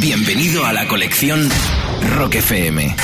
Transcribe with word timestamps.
Bienvenido 0.00 0.64
a 0.64 0.72
la 0.72 0.88
colección 0.88 1.50
Rock 2.16 2.36
FM. 2.36 2.96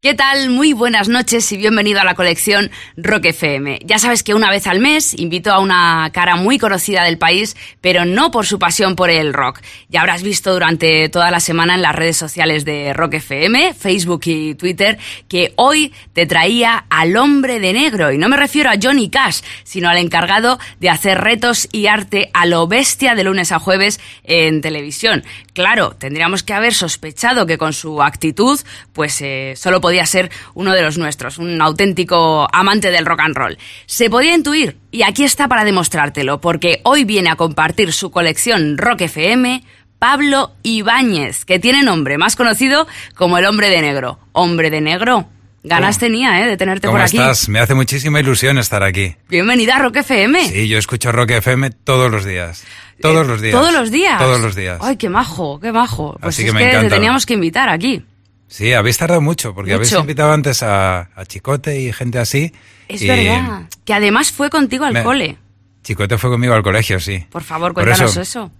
¿Qué 0.00 0.14
tal? 0.14 0.50
Muy 0.50 0.74
buenas 0.74 1.08
noches 1.08 1.50
y 1.50 1.56
bienvenido 1.56 2.00
a 2.00 2.04
la 2.04 2.14
colección 2.14 2.70
Rock 2.96 3.24
FM. 3.24 3.80
Ya 3.84 3.98
sabes 3.98 4.22
que 4.22 4.32
una 4.32 4.48
vez 4.48 4.68
al 4.68 4.78
mes 4.78 5.12
invito 5.18 5.50
a 5.50 5.58
una 5.58 6.08
cara 6.12 6.36
muy 6.36 6.56
conocida 6.56 7.02
del 7.02 7.18
país, 7.18 7.56
pero 7.80 8.04
no 8.04 8.30
por 8.30 8.46
su 8.46 8.60
pasión 8.60 8.94
por 8.94 9.10
el 9.10 9.34
rock. 9.34 9.60
Ya 9.88 10.02
habrás 10.02 10.22
visto 10.22 10.52
durante 10.52 11.08
toda 11.08 11.32
la 11.32 11.40
semana 11.40 11.74
en 11.74 11.82
las 11.82 11.96
redes 11.96 12.16
sociales 12.16 12.64
de 12.64 12.92
Rock 12.92 13.14
FM, 13.14 13.74
Facebook 13.74 14.20
y 14.26 14.54
Twitter, 14.54 14.98
que 15.26 15.52
hoy 15.56 15.92
te 16.12 16.26
traía 16.26 16.84
al 16.90 17.16
hombre 17.16 17.58
de 17.58 17.72
negro. 17.72 18.12
Y 18.12 18.18
no 18.18 18.28
me 18.28 18.36
refiero 18.36 18.70
a 18.70 18.78
Johnny 18.80 19.10
Cash, 19.10 19.40
sino 19.64 19.88
al 19.88 19.98
encargado 19.98 20.60
de 20.78 20.90
hacer 20.90 21.18
retos 21.18 21.68
y 21.72 21.88
arte 21.88 22.30
a 22.34 22.46
lo 22.46 22.68
bestia 22.68 23.16
de 23.16 23.24
lunes 23.24 23.50
a 23.50 23.58
jueves 23.58 23.98
en 24.22 24.60
televisión. 24.60 25.24
Claro, 25.54 25.96
tendríamos 25.98 26.44
que 26.44 26.54
haber 26.54 26.72
sospechado 26.72 27.46
que 27.46 27.58
con 27.58 27.72
su 27.72 28.00
actitud, 28.00 28.60
pues 28.92 29.20
eh, 29.22 29.54
solo 29.56 29.80
podía 29.88 30.04
ser 30.04 30.30
uno 30.52 30.74
de 30.74 30.82
los 30.82 30.98
nuestros, 30.98 31.38
un 31.38 31.62
auténtico 31.62 32.46
amante 32.52 32.90
del 32.90 33.06
rock 33.06 33.20
and 33.20 33.34
roll. 33.34 33.58
Se 33.86 34.10
podía 34.10 34.34
intuir, 34.34 34.76
y 34.90 35.02
aquí 35.02 35.24
está 35.24 35.48
para 35.48 35.64
demostrártelo, 35.64 36.42
porque 36.42 36.82
hoy 36.84 37.04
viene 37.04 37.30
a 37.30 37.36
compartir 37.36 37.94
su 37.94 38.10
colección 38.10 38.76
Rock 38.76 39.00
FM 39.00 39.64
Pablo 39.98 40.52
Ibáñez, 40.62 41.46
que 41.46 41.58
tiene 41.58 41.82
nombre 41.82 42.18
más 42.18 42.36
conocido 42.36 42.86
como 43.14 43.38
el 43.38 43.46
Hombre 43.46 43.70
de 43.70 43.80
Negro. 43.80 44.18
Hombre 44.32 44.68
de 44.68 44.82
Negro. 44.82 45.26
Ganas 45.64 45.98
tenía, 45.98 46.42
¿eh? 46.42 46.46
De 46.46 46.58
tenerte 46.58 46.86
por 46.86 47.00
aquí. 47.00 47.16
¿Cómo 47.16 47.30
estás? 47.30 47.48
Me 47.48 47.60
hace 47.60 47.72
muchísima 47.72 48.20
ilusión 48.20 48.58
estar 48.58 48.82
aquí. 48.82 49.16
Bienvenida 49.30 49.76
a 49.76 49.78
Rock 49.78 49.96
FM. 49.96 50.50
Sí, 50.50 50.68
yo 50.68 50.76
escucho 50.76 51.12
Rock 51.12 51.30
FM 51.30 51.70
todos 51.70 52.10
los 52.10 52.26
días. 52.26 52.64
Todos 53.00 53.26
los 53.26 53.40
días. 53.40 53.58
¿Todos 53.58 53.72
los 53.72 53.90
días? 53.90 54.18
Todos 54.18 54.40
los 54.40 54.54
días. 54.54 54.78
Ay, 54.82 54.98
qué 54.98 55.08
majo, 55.08 55.58
qué 55.60 55.72
majo. 55.72 56.16
Pues 56.20 56.34
Así 56.34 56.42
es 56.42 56.52
que 56.52 56.52
me 56.52 56.70
que 56.70 56.76
te 56.76 56.88
teníamos 56.90 57.24
que 57.24 57.34
invitar 57.34 57.70
aquí. 57.70 58.04
Sí, 58.48 58.72
habéis 58.72 58.96
tardado 58.98 59.20
mucho, 59.20 59.54
porque 59.54 59.74
habéis 59.74 59.92
invitado 59.92 60.32
antes 60.32 60.62
a, 60.62 61.10
a 61.14 61.24
Chicote 61.26 61.80
y 61.80 61.92
gente 61.92 62.18
así. 62.18 62.52
Es 62.88 63.02
y 63.02 63.08
verdad. 63.08 63.68
Que 63.84 63.92
además 63.94 64.32
fue 64.32 64.48
contigo 64.50 64.84
al 64.86 64.94
me- 64.94 65.02
cole. 65.04 65.36
Chicote 65.82 66.18
fue 66.18 66.30
conmigo 66.30 66.54
al 66.54 66.62
colegio, 66.62 66.98
sí. 66.98 67.24
Por 67.30 67.42
favor, 67.44 67.72
Por 67.74 67.84
cuéntanos 67.84 68.12
eso. 68.12 68.20
eso. 68.22 68.52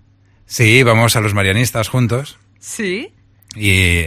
Sí, 0.47 0.83
vamos 0.83 1.17
a 1.17 1.21
los 1.21 1.35
marianistas 1.35 1.89
juntos. 1.89 2.39
Sí. 2.61 3.13
Y 3.57 4.05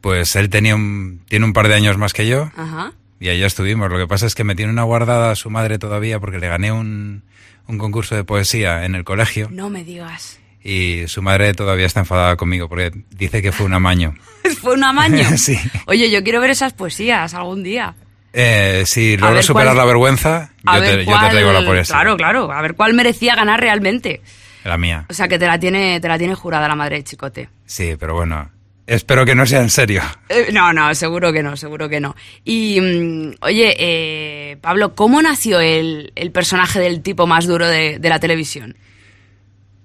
pues 0.00 0.36
él 0.36 0.48
tenía 0.48 0.74
un, 0.74 1.22
tiene 1.28 1.44
un 1.44 1.52
par 1.52 1.68
de 1.68 1.74
años 1.74 1.98
más 1.98 2.12
que 2.12 2.26
yo. 2.26 2.50
Ajá. 2.56 2.92
Y 3.20 3.28
allá 3.30 3.46
estuvimos. 3.46 3.90
Lo 3.90 3.98
que 3.98 4.06
pasa 4.06 4.26
es 4.26 4.34
que 4.34 4.44
me 4.44 4.54
tiene 4.54 4.70
una 4.72 4.84
guardada 4.84 5.30
a 5.30 5.34
su 5.36 5.50
madre 5.50 5.78
todavía 5.78 6.20
porque 6.20 6.38
le 6.38 6.48
gané 6.48 6.72
un, 6.72 7.24
un 7.66 7.78
concurso 7.78 8.14
de 8.14 8.24
poesía 8.24 8.84
en 8.84 8.94
el 8.94 9.04
colegio. 9.04 9.48
No 9.50 9.70
me 9.70 9.82
digas. 9.84 10.37
Y 10.70 11.08
su 11.08 11.22
madre 11.22 11.54
todavía 11.54 11.86
está 11.86 12.00
enfadada 12.00 12.36
conmigo 12.36 12.68
porque 12.68 12.90
dice 13.10 13.40
que 13.40 13.52
fue 13.52 13.64
un 13.64 13.72
amaño. 13.74 14.14
Fue 14.60 14.74
un 14.74 14.84
amaño. 14.84 15.24
Sí. 15.36 15.58
Oye, 15.86 16.10
yo 16.10 16.22
quiero 16.22 16.40
ver 16.40 16.50
esas 16.50 16.72
poesías 16.72 17.32
algún 17.34 17.62
día. 17.62 17.94
Eh, 18.32 18.82
si 18.86 19.16
logro 19.16 19.42
superar 19.42 19.68
cuál- 19.68 19.76
la 19.78 19.84
vergüenza, 19.84 20.50
yo 20.64 20.80
ver 20.80 20.96
te, 20.98 21.04
yo 21.04 21.10
cuál... 21.12 21.24
te 21.26 21.30
traigo 21.30 21.52
la 21.52 21.64
poesía. 21.64 21.94
Claro, 21.94 22.16
claro. 22.16 22.52
A 22.52 22.60
ver 22.62 22.74
cuál 22.74 22.92
merecía 22.94 23.34
ganar 23.34 23.60
realmente. 23.60 24.20
La 24.64 24.76
mía. 24.76 25.06
O 25.08 25.14
sea, 25.14 25.28
que 25.28 25.38
te 25.38 25.46
la 25.46 25.58
tiene, 25.58 26.00
te 26.00 26.08
la 26.08 26.18
tiene 26.18 26.34
jurada 26.34 26.68
la 26.68 26.74
madre 26.74 26.96
de 26.96 27.04
Chicote. 27.04 27.48
Sí, 27.64 27.94
pero 27.98 28.14
bueno. 28.14 28.50
Espero 28.86 29.24
que 29.26 29.34
no 29.34 29.44
sea 29.46 29.60
en 29.60 29.70
serio. 29.70 30.02
Eh, 30.30 30.48
no, 30.52 30.72
no, 30.72 30.94
seguro 30.94 31.30
que 31.32 31.42
no, 31.42 31.56
seguro 31.56 31.88
que 31.90 32.00
no. 32.00 32.16
Y, 32.44 32.80
mm, 32.80 33.34
oye, 33.42 33.74
eh, 33.78 34.56
Pablo, 34.62 34.94
¿cómo 34.94 35.20
nació 35.22 35.60
el, 35.60 36.12
el 36.16 36.30
personaje 36.32 36.78
del 36.80 37.02
tipo 37.02 37.26
más 37.26 37.46
duro 37.46 37.66
de, 37.68 37.98
de 37.98 38.08
la 38.08 38.18
televisión? 38.18 38.76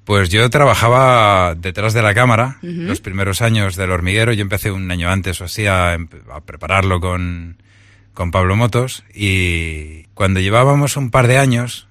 Pues 0.05 0.29
yo 0.29 0.49
trabajaba 0.49 1.55
detrás 1.55 1.93
de 1.93 2.01
la 2.01 2.13
cámara 2.13 2.57
los 2.61 2.99
primeros 2.99 3.41
años 3.41 3.75
del 3.77 3.91
hormiguero. 3.91 4.33
Yo 4.33 4.41
empecé 4.41 4.69
un 4.71 4.89
año 4.91 5.09
antes 5.09 5.39
o 5.39 5.45
así 5.45 5.65
a, 5.65 5.93
em- 5.93 6.09
a 6.31 6.41
prepararlo 6.41 6.99
con, 6.99 7.61
con 8.13 8.29
Pablo 8.31 8.55
Motos. 8.57 9.03
Y 9.13 10.03
cuando 10.13 10.39
llevábamos 10.41 10.97
un 10.97 11.09
par 11.09 11.27
de 11.27 11.37
años, 11.37 11.87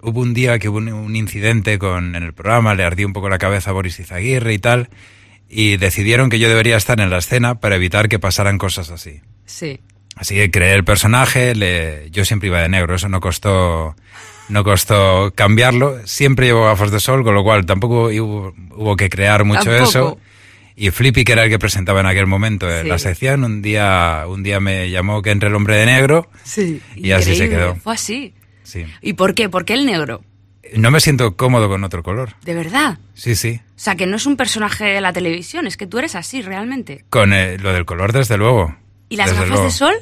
hubo 0.00 0.20
un 0.20 0.32
día 0.32 0.58
que 0.58 0.68
hubo 0.70 0.78
un, 0.78 0.88
un 0.92 1.14
incidente 1.16 1.78
con, 1.78 2.16
en 2.16 2.22
el 2.22 2.32
programa, 2.32 2.74
le 2.74 2.84
ardía 2.84 3.06
un 3.06 3.12
poco 3.12 3.28
la 3.28 3.38
cabeza 3.38 3.70
a 3.70 3.74
Boris 3.74 4.00
Izaguirre 4.00 4.54
y 4.54 4.58
tal. 4.58 4.88
Y 5.48 5.76
decidieron 5.76 6.30
que 6.30 6.38
yo 6.38 6.48
debería 6.48 6.76
estar 6.78 6.98
en 7.00 7.10
la 7.10 7.18
escena 7.18 7.60
para 7.60 7.76
evitar 7.76 8.08
que 8.08 8.18
pasaran 8.18 8.56
cosas 8.56 8.90
así. 8.90 9.20
Sí. 9.44 9.78
Así 10.16 10.36
que 10.36 10.50
creé 10.50 10.72
el 10.74 10.84
personaje, 10.84 11.54
le- 11.54 12.08
yo 12.10 12.24
siempre 12.24 12.46
iba 12.48 12.62
de 12.62 12.68
negro, 12.70 12.94
eso 12.94 13.08
no 13.10 13.20
costó, 13.20 13.94
no 14.48 14.64
costó 14.64 15.32
cambiarlo. 15.34 15.98
Siempre 16.06 16.46
llevo 16.46 16.64
gafas 16.64 16.90
de 16.90 17.00
sol, 17.00 17.22
con 17.24 17.34
lo 17.34 17.42
cual 17.42 17.66
tampoco 17.66 18.08
hubo, 18.08 18.54
hubo 18.76 18.96
que 18.96 19.08
crear 19.08 19.44
mucho 19.44 19.64
Tampoco. 19.64 19.84
eso. 19.88 20.18
Y 20.76 20.90
Flippy, 20.90 21.24
que 21.24 21.32
era 21.32 21.44
el 21.44 21.50
que 21.50 21.58
presentaba 21.58 22.00
en 22.00 22.06
aquel 22.06 22.26
momento 22.26 22.68
en 22.68 22.82
Sí. 22.82 22.88
la 22.88 22.98
sección, 22.98 23.44
un 23.44 23.62
día, 23.62 24.24
un 24.26 24.42
día 24.42 24.58
me 24.58 24.90
llamó 24.90 25.22
que 25.22 25.30
entre 25.30 25.48
el 25.48 25.54
hombre 25.54 25.76
de 25.76 25.86
negro. 25.86 26.28
Sí. 26.42 26.80
Y 26.96 27.12
así 27.12 27.36
se 27.36 27.48
quedó. 27.48 27.76
Fue 27.76 27.94
así. 27.94 28.34
Sí. 28.64 28.84
¿Y 29.00 29.12
por 29.12 29.34
qué? 29.34 29.48
¿Por 29.48 29.64
qué 29.64 29.74
el 29.74 29.86
negro? 29.86 30.22
No 30.74 30.90
me 30.90 30.98
siento 30.98 31.36
cómodo 31.36 31.68
con 31.68 31.84
otro 31.84 32.02
color. 32.02 32.30
De 32.42 32.54
verdad. 32.54 32.98
Sí, 33.12 33.36
sí. 33.36 33.60
O 33.68 33.78
sea, 33.78 33.94
que 33.94 34.06
no 34.06 34.16
es 34.16 34.26
un 34.26 34.36
personaje 34.36 34.84
de 34.84 35.00
la 35.00 35.12
televisión, 35.12 35.66
es 35.68 35.76
que 35.76 35.86
tú 35.86 35.98
eres 35.98 36.16
así 36.16 36.42
realmente. 36.42 37.04
Con 37.10 37.32
eh, 37.32 37.56
lo 37.58 37.72
del 37.72 37.84
color, 37.84 38.12
desde 38.12 38.36
luego. 38.36 38.74
¿Y 39.08 39.16
las 39.16 39.26
Desde 39.26 39.42
gafas 39.42 39.48
luego. 39.50 39.64
de 39.66 39.70
sol? 39.70 39.94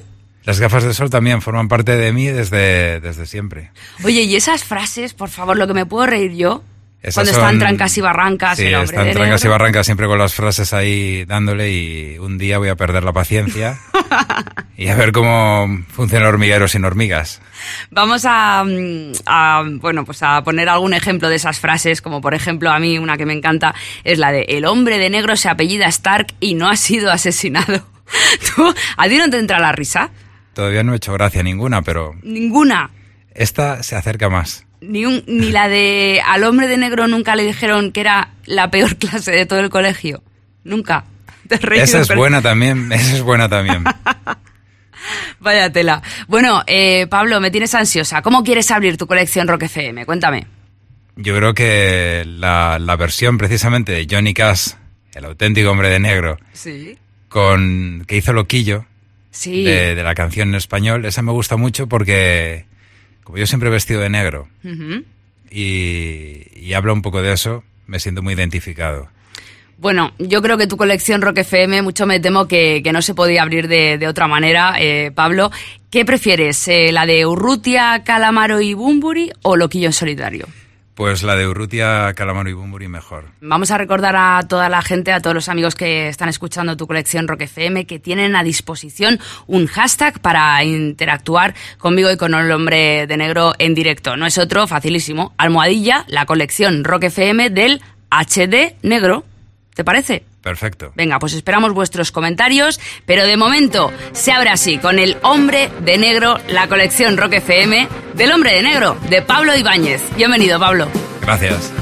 Las 0.44 0.58
gafas 0.60 0.84
de 0.84 0.92
sol 0.94 1.08
también 1.10 1.40
forman 1.42 1.68
parte 1.68 1.96
de 1.96 2.12
mí 2.12 2.26
desde, 2.26 3.00
desde 3.00 3.26
siempre. 3.26 3.70
Oye, 4.04 4.22
y 4.22 4.34
esas 4.36 4.64
frases, 4.64 5.14
por 5.14 5.28
favor, 5.28 5.56
lo 5.56 5.66
que 5.66 5.74
me 5.74 5.86
puedo 5.86 6.06
reír 6.06 6.32
yo, 6.32 6.62
Esas 7.00 7.14
cuando 7.14 7.32
son- 7.32 7.42
están 7.42 7.58
trancas 7.58 7.96
y 7.96 8.00
barrancas, 8.00 8.56
Sí, 8.58 8.64
el 8.66 8.74
hombre 8.74 8.96
están 8.96 9.12
trancas 9.12 9.44
y 9.44 9.48
barrancas 9.48 9.86
siempre 9.86 10.06
con 10.06 10.18
las 10.18 10.34
frases 10.34 10.72
ahí 10.72 11.24
dándole 11.26 11.70
y 11.72 12.18
un 12.18 12.38
día 12.38 12.58
voy 12.58 12.68
a 12.70 12.76
perder 12.76 13.04
la 13.04 13.12
paciencia 13.12 13.78
y 14.76 14.88
a 14.88 14.96
ver 14.96 15.12
cómo 15.12 15.84
funciona 15.92 16.24
el 16.26 16.32
hormiguero 16.34 16.66
sin 16.68 16.84
hormigas. 16.84 17.40
Vamos 17.90 18.24
a, 18.24 18.64
mm, 18.64 19.12
a, 19.26 19.62
bueno, 19.80 20.04
pues 20.04 20.22
a 20.22 20.42
poner 20.42 20.68
algún 20.68 20.92
ejemplo 20.94 21.28
de 21.28 21.36
esas 21.36 21.60
frases, 21.60 22.02
como 22.02 22.20
por 22.20 22.34
ejemplo 22.34 22.70
a 22.70 22.78
mí 22.80 22.98
una 22.98 23.16
que 23.16 23.26
me 23.26 23.32
encanta 23.32 23.74
es 24.04 24.18
la 24.18 24.32
de 24.32 24.42
el 24.48 24.64
hombre 24.64 24.98
de 24.98 25.08
negro 25.10 25.36
se 25.36 25.48
apellida 25.48 25.86
Stark 25.86 26.34
y 26.40 26.54
no 26.54 26.68
ha 26.68 26.76
sido 26.76 27.12
asesinado. 27.12 27.86
¿Tú, 28.56 28.74
¿A 28.96 29.08
ti 29.08 29.16
no 29.18 29.30
te 29.30 29.38
entra 29.38 29.58
la 29.60 29.72
risa? 29.72 30.10
Todavía 30.54 30.82
no 30.82 30.92
he 30.92 30.96
hecho 30.96 31.12
gracia 31.12 31.42
ninguna, 31.42 31.82
pero 31.82 32.14
Ninguna. 32.22 32.90
esta 33.34 33.82
se 33.82 33.96
acerca 33.96 34.28
más. 34.28 34.66
Ni, 34.80 35.06
un, 35.06 35.22
ni 35.26 35.50
la 35.50 35.68
de 35.68 36.20
al 36.26 36.42
hombre 36.44 36.66
de 36.66 36.76
negro 36.76 37.06
nunca 37.08 37.36
le 37.36 37.44
dijeron 37.44 37.92
que 37.92 38.00
era 38.00 38.30
la 38.46 38.70
peor 38.70 38.96
clase 38.98 39.30
de 39.30 39.46
todo 39.46 39.60
el 39.60 39.70
colegio. 39.70 40.22
Nunca. 40.64 41.04
Te 41.48 41.56
Esa 41.82 42.00
es 42.00 42.08
pero- 42.08 42.20
buena 42.20 42.40
también, 42.42 42.90
esa 42.92 43.16
es 43.16 43.22
buena 43.22 43.48
también. 43.48 43.84
Vaya 45.40 45.72
tela. 45.72 46.02
Bueno, 46.28 46.62
eh, 46.66 47.06
Pablo, 47.08 47.40
me 47.40 47.50
tienes 47.50 47.74
ansiosa. 47.74 48.22
¿Cómo 48.22 48.44
quieres 48.44 48.70
abrir 48.70 48.96
tu 48.96 49.06
colección 49.06 49.48
Rock 49.48 49.64
FM? 49.64 50.06
Cuéntame. 50.06 50.46
Yo 51.16 51.36
creo 51.36 51.52
que 51.54 52.24
la, 52.26 52.78
la 52.78 52.96
versión 52.96 53.36
precisamente 53.38 53.92
de 53.92 54.06
Johnny 54.08 54.32
Cash, 54.32 54.70
el 55.14 55.24
auténtico 55.24 55.70
hombre 55.70 55.88
de 55.90 55.98
negro, 55.98 56.38
Sí. 56.52 56.96
con 57.28 58.04
que 58.06 58.16
hizo 58.16 58.32
Loquillo, 58.32 58.86
Sí. 59.32 59.64
de, 59.64 59.94
de 59.96 60.02
la 60.04 60.14
canción 60.14 60.50
en 60.50 60.54
español, 60.54 61.04
esa 61.04 61.22
me 61.22 61.32
gusta 61.32 61.56
mucho 61.56 61.88
porque, 61.88 62.66
como 63.24 63.38
yo 63.38 63.46
siempre 63.46 63.68
he 63.68 63.72
vestido 63.72 64.00
de 64.00 64.10
negro, 64.10 64.46
y, 65.50 66.42
y 66.54 66.72
habla 66.74 66.92
un 66.92 67.02
poco 67.02 67.22
de 67.22 67.32
eso, 67.32 67.64
me 67.86 67.98
siento 67.98 68.22
muy 68.22 68.34
identificado. 68.34 69.08
Bueno, 69.78 70.12
yo 70.18 70.42
creo 70.42 70.56
que 70.58 70.68
tu 70.68 70.76
colección 70.76 71.22
Rock 71.22 71.38
FM, 71.38 71.82
mucho 71.82 72.06
me 72.06 72.20
temo 72.20 72.46
que, 72.46 72.82
que 72.84 72.92
no 72.92 73.02
se 73.02 73.14
podía 73.14 73.42
abrir 73.42 73.66
de, 73.66 73.98
de 73.98 74.06
otra 74.06 74.28
manera, 74.28 74.74
eh, 74.78 75.10
Pablo. 75.12 75.50
¿Qué 75.90 76.04
prefieres, 76.04 76.68
eh, 76.68 76.92
la 76.92 77.04
de 77.04 77.26
Urrutia, 77.26 78.02
Calamaro 78.04 78.60
y 78.60 78.74
Bumburi 78.74 79.32
o 79.42 79.56
Loquillo 79.56 79.86
en 79.88 79.92
solitario? 79.92 80.46
Pues 81.02 81.24
la 81.24 81.34
de 81.34 81.48
Urrutia, 81.48 82.14
Calamaro 82.14 82.48
y 82.48 82.52
Bumburi 82.52 82.86
mejor. 82.86 83.24
Vamos 83.40 83.72
a 83.72 83.76
recordar 83.76 84.14
a 84.14 84.40
toda 84.48 84.68
la 84.68 84.82
gente, 84.82 85.10
a 85.10 85.18
todos 85.18 85.34
los 85.34 85.48
amigos 85.48 85.74
que 85.74 86.06
están 86.06 86.28
escuchando 86.28 86.76
tu 86.76 86.86
colección 86.86 87.26
Rock 87.26 87.40
FM, 87.40 87.86
que 87.86 87.98
tienen 87.98 88.36
a 88.36 88.44
disposición 88.44 89.18
un 89.48 89.66
hashtag 89.66 90.20
para 90.20 90.62
interactuar 90.62 91.56
conmigo 91.78 92.08
y 92.08 92.16
con 92.16 92.34
el 92.34 92.52
hombre 92.52 93.08
de 93.08 93.16
negro 93.16 93.52
en 93.58 93.74
directo. 93.74 94.16
No 94.16 94.26
es 94.26 94.38
otro, 94.38 94.68
facilísimo. 94.68 95.34
Almohadilla, 95.38 96.04
la 96.06 96.24
colección 96.24 96.84
Rock 96.84 97.02
FM 97.02 97.50
del 97.50 97.82
HD 98.12 98.76
negro. 98.82 99.24
¿Te 99.74 99.82
parece? 99.82 100.22
Perfecto. 100.42 100.92
Venga, 100.96 101.18
pues 101.18 101.34
esperamos 101.34 101.72
vuestros 101.72 102.10
comentarios, 102.10 102.80
pero 103.06 103.26
de 103.26 103.36
momento 103.36 103.92
se 104.12 104.32
abre 104.32 104.50
así 104.50 104.78
con 104.78 104.98
el 104.98 105.16
hombre 105.22 105.70
de 105.80 105.98
negro, 105.98 106.38
la 106.48 106.68
colección 106.68 107.16
Rock 107.16 107.34
FM 107.34 107.88
del 108.14 108.32
hombre 108.32 108.54
de 108.54 108.62
negro, 108.62 108.96
de 109.08 109.22
Pablo 109.22 109.56
Ibáñez. 109.56 110.02
Bienvenido, 110.16 110.58
Pablo. 110.58 110.88
Gracias. 111.22 111.72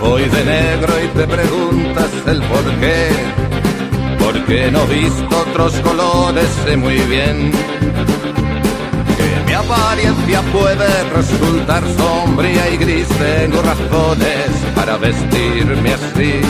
Voy 0.00 0.22
de 0.22 0.44
negro 0.44 0.92
y 1.04 1.08
te 1.08 1.26
preguntas 1.26 2.10
el 2.26 2.42
por 2.42 2.80
qué. 2.80 3.08
Porque 4.18 4.70
no 4.72 4.82
he 4.82 4.98
visto 4.98 5.38
otros 5.38 5.72
colores, 5.80 6.48
sé 6.64 6.76
muy 6.76 6.98
bien 7.02 7.52
vida 10.26 10.42
puede 10.52 11.04
resultar 11.14 11.82
sombría 11.96 12.70
y 12.70 12.76
gris. 12.76 13.08
Tengo 13.08 13.62
razones 13.62 14.50
para 14.74 14.96
vestirme 14.96 15.94
así. 15.94 16.40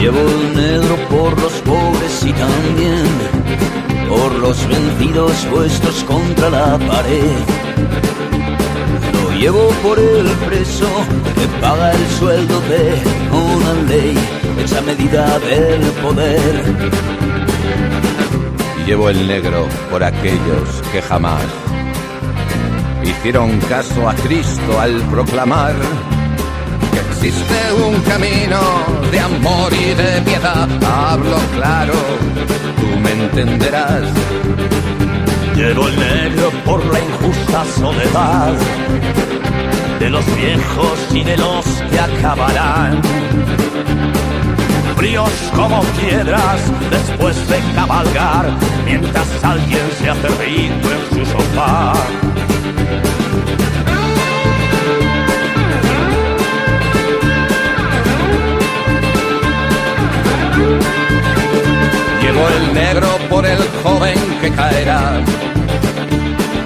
Llevo 0.00 0.18
el 0.20 0.54
negro 0.54 0.96
por 1.08 1.40
los 1.40 1.52
pobres 1.62 2.24
y 2.24 2.32
también 2.32 3.06
por 4.08 4.32
los 4.34 4.68
vencidos 4.68 5.46
puestos 5.50 6.04
contra 6.04 6.50
la 6.50 6.78
pared. 6.78 7.36
Lo 9.12 9.38
llevo 9.38 9.68
por 9.82 9.98
el 9.98 10.26
preso 10.46 10.88
que 11.34 11.60
paga 11.60 11.92
el 11.92 12.06
sueldo 12.18 12.60
de 12.62 13.02
una 13.32 13.72
ley 13.88 14.18
hecha 14.58 14.80
medida 14.82 15.38
del 15.40 15.80
poder. 16.02 16.64
Llevo 18.86 19.10
el 19.10 19.26
negro 19.26 19.66
por 19.90 20.04
aquellos 20.04 20.82
que 20.92 21.02
jamás 21.02 21.42
hicieron 23.10 23.58
caso 23.60 24.08
a 24.08 24.14
Cristo 24.14 24.80
al 24.80 25.00
proclamar 25.10 25.74
que 26.92 26.98
existe 26.98 27.72
un 27.86 28.00
camino 28.02 28.60
de 29.10 29.20
amor 29.20 29.72
y 29.72 29.94
de 29.94 30.22
piedad. 30.22 30.68
Hablo 30.84 31.36
claro, 31.54 31.94
tú 32.80 32.98
me 33.00 33.12
entenderás. 33.12 34.04
Llevo 35.54 35.88
el 35.88 35.98
negro 35.98 36.50
por 36.64 36.84
la 36.92 37.00
injusta 37.00 37.64
soledad 37.78 38.54
de 39.98 40.10
los 40.10 40.24
viejos 40.36 40.98
y 41.14 41.24
de 41.24 41.36
los 41.36 41.64
que 41.90 41.98
acabarán. 41.98 43.00
Fríos 44.96 45.30
como 45.54 45.82
piedras 46.00 46.60
después 46.90 47.48
de 47.48 47.58
cabalgar, 47.74 48.50
mientras 48.84 49.44
alguien 49.44 49.90
se 49.98 50.10
hace 50.10 50.28
rico 50.28 50.88
en 50.90 51.24
su 51.24 51.32
sofá. 51.32 51.92
Llevo 62.36 62.48
el 62.50 62.74
negro 62.74 63.08
por 63.30 63.46
el 63.46 63.58
joven 63.82 64.18
que 64.42 64.50
caerá 64.50 65.24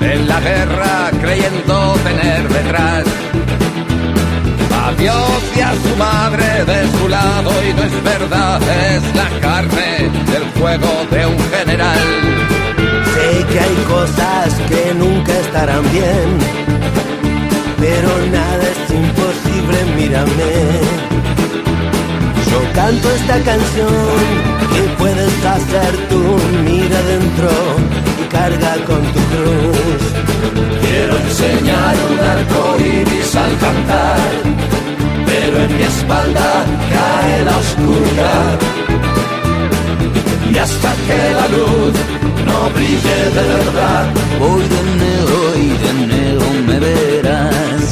en 0.01 0.27
la 0.27 0.41
guerra 0.41 1.11
creyendo 1.21 1.95
tener 2.03 2.49
detrás 2.49 3.05
a 4.83 4.93
Dios 4.95 5.43
y 5.55 5.61
a 5.61 5.73
su 5.75 5.97
madre 5.97 6.65
de 6.65 6.99
su 6.99 7.09
lado 7.09 7.53
y 7.69 7.73
no 7.73 7.83
es 7.85 8.03
verdad, 8.03 8.61
es 8.95 9.15
la 9.15 9.41
carne 9.41 10.11
del 10.33 10.45
fuego 10.59 11.07
de 11.09 11.27
un 11.27 11.39
general. 11.39 11.99
Sé 13.15 13.47
que 13.53 13.61
hay 13.61 13.77
cosas 13.87 14.55
que 14.69 14.95
nunca 14.95 15.33
estarán 15.39 15.85
bien, 15.93 16.39
pero 17.79 18.09
nada 18.33 18.65
es 18.73 18.91
imposible, 18.93 19.85
mírame. 19.95 20.80
Canto 22.81 23.11
esta 23.11 23.39
canción 23.43 24.17
que 24.73 24.83
puedes 24.97 25.45
hacer 25.45 25.93
tú, 26.09 26.23
mira 26.65 27.03
dentro 27.13 27.51
y 28.23 28.25
carga 28.33 28.73
con 28.87 29.03
tu 29.15 29.21
cruz. 29.33 30.03
Quiero 30.81 31.15
enseñar 31.19 31.95
un 32.11 32.19
arco 32.19 32.77
iris 32.81 33.37
al 33.37 33.55
cantar, 33.59 34.31
pero 35.27 35.57
en 35.65 35.77
mi 35.77 35.83
espalda 35.83 36.65
cae 36.95 37.45
la 37.45 37.57
oscuridad. 37.59 38.59
Y 40.51 40.57
hasta 40.57 40.91
que 41.07 41.21
la 41.39 41.49
luz 41.49 41.95
no 42.47 42.71
brille 42.77 43.19
de 43.37 43.45
verdad, 43.57 44.07
voy 44.39 44.63
de 44.75 44.83
negro 45.05 45.41
y 45.67 45.69
de 45.83 45.93
negro 46.15 46.47
me 46.67 46.79
verás. 46.81 47.85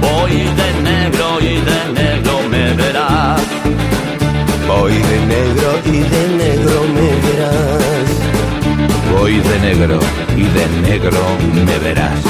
Voy 0.00 0.34
de 0.60 0.68
negro 0.90 1.26
y 1.40 1.54
de 1.70 2.02
negro 2.02 2.34
me 2.48 2.72
verás. 2.74 3.42
Voy 4.74 4.92
de 4.92 5.26
negro 5.26 5.70
y 5.86 5.98
de 6.00 6.28
negro 6.44 6.82
me 6.94 7.08
verás. 7.26 8.08
Voy 9.12 9.38
de 9.38 9.58
negro 9.60 10.00
y 10.36 10.42
de 10.42 10.66
negro 10.88 11.20
me 11.66 11.78
verás. 11.78 12.20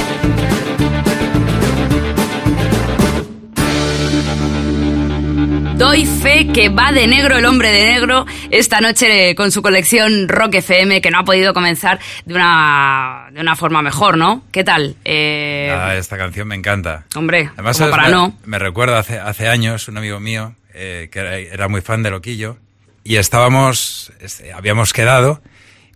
Doy 5.76 6.06
fe 6.06 6.46
que 6.52 6.68
va 6.68 6.92
de 6.92 7.06
negro 7.08 7.38
el 7.38 7.44
hombre 7.44 7.70
de 7.72 7.84
negro 7.86 8.24
esta 8.50 8.80
noche 8.80 9.34
con 9.34 9.50
su 9.50 9.62
colección 9.62 10.28
Rock 10.28 10.56
FM, 10.56 11.00
que 11.00 11.10
no 11.10 11.18
ha 11.18 11.24
podido 11.24 11.52
comenzar 11.52 11.98
de 12.24 12.34
una, 12.34 13.26
de 13.32 13.40
una 13.40 13.56
forma 13.56 13.82
mejor, 13.82 14.16
¿no? 14.16 14.44
¿Qué 14.52 14.62
tal? 14.62 14.94
Eh, 15.04 15.74
Ah, 15.76 15.96
esta 15.96 16.16
canción 16.16 16.46
me 16.46 16.54
encanta. 16.54 17.04
hombre, 17.16 17.50
Además, 17.54 17.78
para 17.78 18.04
me, 18.04 18.10
no. 18.10 18.34
me 18.44 18.58
recuerda 18.60 18.98
hace, 19.00 19.18
hace 19.18 19.48
años 19.48 19.88
un 19.88 19.96
amigo 19.98 20.20
mío 20.20 20.54
eh, 20.74 21.08
que 21.10 21.48
era, 21.52 21.69
muy 21.69 21.80
fan 21.80 22.02
de 22.02 22.10
Loquillo 22.10 22.56
y 23.04 23.16
estábamos, 23.16 24.12
este, 24.20 24.52
habíamos 24.52 24.92
quedado 24.92 25.42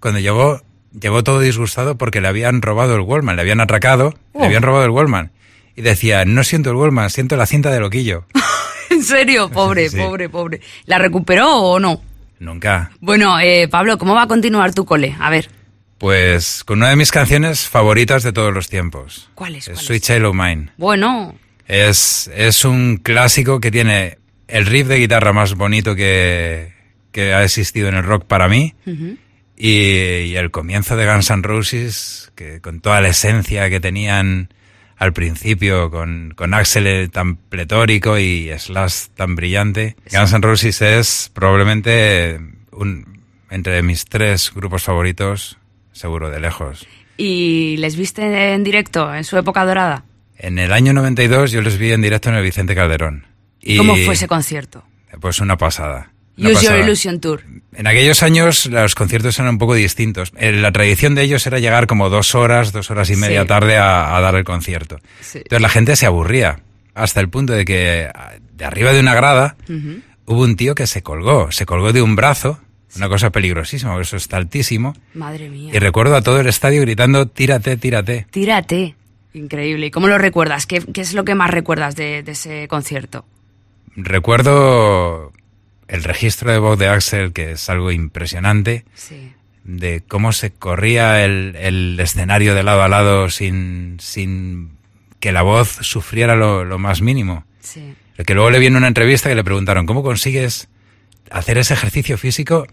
cuando 0.00 0.20
llegó, 0.20 0.62
llegó 0.98 1.22
todo 1.24 1.40
disgustado 1.40 1.96
porque 1.96 2.20
le 2.20 2.28
habían 2.28 2.62
robado 2.62 2.94
el 2.96 3.00
Wallman, 3.02 3.36
le 3.36 3.42
habían 3.42 3.60
atracado, 3.60 4.14
Oh. 4.32 4.40
le 4.40 4.46
habían 4.46 4.62
robado 4.62 4.84
el 4.84 4.90
Wallman. 4.90 5.32
Y 5.76 5.82
decía, 5.82 6.24
no 6.24 6.42
siento 6.44 6.70
el 6.70 6.76
Wallman, 6.76 7.10
siento 7.10 7.36
la 7.36 7.46
cinta 7.46 7.70
de 7.70 7.80
Loquillo. 7.80 8.26
En 8.90 9.02
serio, 9.02 9.50
pobre, 9.50 9.88
Sí. 9.90 9.96
pobre, 9.98 10.28
pobre. 10.28 10.60
¿La 10.86 10.98
recuperó 10.98 11.50
o 11.56 11.78
no? 11.80 12.00
Nunca. 12.38 12.92
Bueno, 13.00 13.38
eh, 13.40 13.68
Pablo, 13.68 13.98
¿cómo 13.98 14.14
va 14.14 14.22
a 14.22 14.26
continuar 14.26 14.72
tu 14.74 14.84
cole? 14.86 15.14
A 15.20 15.28
ver, 15.28 15.50
Pues 15.98 16.62
con 16.64 16.78
una 16.78 16.90
de 16.90 16.96
mis 16.96 17.10
canciones 17.10 17.68
favoritas 17.68 18.22
de 18.22 18.32
todos 18.32 18.54
los 18.54 18.68
tiempos. 18.68 19.28
¿Cuál 19.34 19.56
es? 19.56 19.68
Es 19.68 19.74
¿Cuál 19.74 19.84
Sweet 19.86 20.02
es? 20.02 20.06
Child 20.06 20.24
O' 20.26 20.32
Mine. 20.34 20.70
bueno, 20.78 21.34
Es, 21.66 22.30
es 22.34 22.64
un 22.64 22.98
clásico 22.98 23.60
que 23.60 23.70
tiene 23.70 24.18
el 24.48 24.66
riff 24.66 24.86
de 24.86 24.98
guitarra 24.98 25.32
más 25.32 25.54
bonito 25.54 25.94
que, 25.94 26.72
que 27.12 27.32
ha 27.32 27.44
existido 27.44 27.88
en 27.88 27.94
el 27.94 28.04
rock 28.04 28.24
para 28.24 28.48
mí. 28.48 28.74
y, 29.56 29.70
y 29.70 30.36
el 30.36 30.50
comienzo 30.50 30.96
de 30.96 31.06
Guns 31.06 31.30
N' 31.30 31.42
Roses, 31.42 32.32
que 32.34 32.60
con 32.60 32.80
toda 32.80 33.00
la 33.00 33.08
esencia 33.08 33.70
que 33.70 33.80
tenían 33.80 34.50
al 34.96 35.12
principio, 35.12 35.90
con, 35.90 36.32
con 36.34 36.54
Axel 36.54 37.10
tan 37.10 37.36
pletórico 37.36 38.18
y 38.18 38.50
Slash 38.56 39.08
tan 39.14 39.36
brillante. 39.36 39.96
Guns 40.10 40.32
N' 40.32 40.42
Roses 40.42 40.80
es 40.82 41.30
probablemente 41.34 42.40
un, 42.72 43.22
entre 43.50 43.82
mis 43.82 44.04
tres 44.04 44.52
grupos 44.54 44.84
favoritos, 44.84 45.58
seguro 45.92 46.30
de 46.30 46.40
lejos. 46.40 46.86
¿y 47.16 47.76
les 47.78 47.96
viste 47.96 48.52
en 48.52 48.64
directo 48.64 49.14
en 49.14 49.24
su 49.24 49.36
época 49.38 49.64
dorada? 49.64 50.04
En 50.38 50.58
el 50.58 50.72
año 50.72 50.92
92 50.92 51.50
yo 51.50 51.62
les 51.62 51.78
vi 51.78 51.92
en 51.92 52.02
directo 52.02 52.28
en 52.28 52.34
el 52.36 52.42
Vicente 52.42 52.74
Calderón. 52.74 53.26
¿Cómo 53.76 53.96
fue 53.96 54.14
ese 54.14 54.28
concierto? 54.28 54.84
Pues 55.20 55.40
una 55.40 55.56
pasada. 55.56 56.10
una 56.36 56.50
Use 56.50 56.66
Your. 56.66 56.78
Illusion 56.78 57.20
Tour. 57.20 57.42
En 57.74 57.86
aquellos 57.86 58.22
años 58.22 58.66
los 58.66 58.94
conciertos 58.94 59.38
eran 59.38 59.52
un 59.52 59.58
poco 59.58 59.74
distintos. 59.74 60.32
Eh, 60.36 60.52
La 60.52 60.72
tradición 60.72 61.14
de 61.14 61.22
ellos 61.22 61.46
era 61.46 61.58
llegar 61.58 61.86
como 61.86 62.08
dos 62.10 62.34
horas, 62.34 62.72
dos 62.72 62.90
horas 62.90 63.08
y 63.10 63.16
media 63.16 63.42
Sí. 63.42 63.48
tarde 63.48 63.76
a, 63.78 64.16
a 64.16 64.20
dar 64.20 64.34
el 64.34 64.44
concierto. 64.44 64.98
Sí. 65.20 65.38
Entonces 65.38 65.62
la 65.62 65.68
gente 65.68 65.96
se 65.96 66.06
aburría 66.06 66.60
hasta 66.94 67.20
el 67.20 67.28
punto 67.28 67.52
de 67.54 67.64
que 67.64 68.08
de 68.54 68.64
arriba 68.64 68.92
de 68.92 69.00
una 69.00 69.14
grada 69.14 69.56
hubo 70.26 70.42
un 70.42 70.56
tío 70.56 70.74
que 70.74 70.86
se 70.86 71.02
colgó, 71.02 71.50
se 71.52 71.66
colgó 71.66 71.92
de 71.92 72.02
un 72.02 72.16
brazo, 72.16 72.58
una 72.96 73.08
cosa 73.08 73.30
peligrosísima, 73.30 73.92
porque 73.92 74.04
eso 74.06 74.16
está 74.16 74.36
altísimo. 74.38 74.94
Madre 75.14 75.48
mía. 75.50 75.72
Y 75.74 75.78
recuerdo 75.78 76.16
a 76.16 76.22
todo 76.22 76.40
el 76.40 76.46
estadio 76.46 76.80
gritando, 76.82 77.26
tírate, 77.26 77.76
tírate. 77.76 78.26
Tírate. 78.30 78.94
Increíble. 79.34 79.86
¿Y 79.86 79.90
cómo 79.90 80.08
lo 80.08 80.16
recuerdas? 80.16 80.66
¿Qué, 80.66 80.80
qué 80.80 81.02
es 81.02 81.12
lo 81.12 81.24
que 81.26 81.34
más 81.34 81.50
recuerdas 81.50 81.94
de, 81.96 82.22
de 82.22 82.32
ese 82.32 82.66
concierto? 82.68 83.26
Recuerdo 83.96 85.32
el 85.88 86.04
registro 86.04 86.52
de 86.52 86.58
voz 86.58 86.78
de 86.78 86.88
Axel, 86.88 87.32
que 87.32 87.52
es 87.52 87.68
algo 87.70 87.90
impresionante. 87.92 88.84
Sí. 88.94 89.32
de 89.64 90.02
cómo 90.06 90.32
se 90.32 90.52
corría 90.52 91.24
el, 91.24 91.56
el 91.56 91.98
escenario 91.98 92.54
de 92.54 92.62
lado 92.62 92.82
a 92.82 92.88
lado 92.88 93.30
sin, 93.30 93.96
sin 93.98 94.76
que 95.18 95.32
la 95.32 95.42
voz 95.42 95.68
sufriera 95.80 96.36
lo, 96.36 96.64
lo 96.64 96.78
más 96.78 97.00
mínimo. 97.02 97.44
Sí. 97.60 97.94
Que 98.24 98.34
luego 98.34 98.50
le 98.50 98.60
viene 98.60 98.76
una 98.76 98.86
entrevista 98.88 99.28
que 99.28 99.34
le 99.34 99.42
preguntaron, 99.44 99.86
¿cómo 99.86 100.02
consigues 100.02 100.68
hacer 101.30 101.58
ese 101.58 101.74
ejercicio 101.74 102.16
físico 102.16 102.66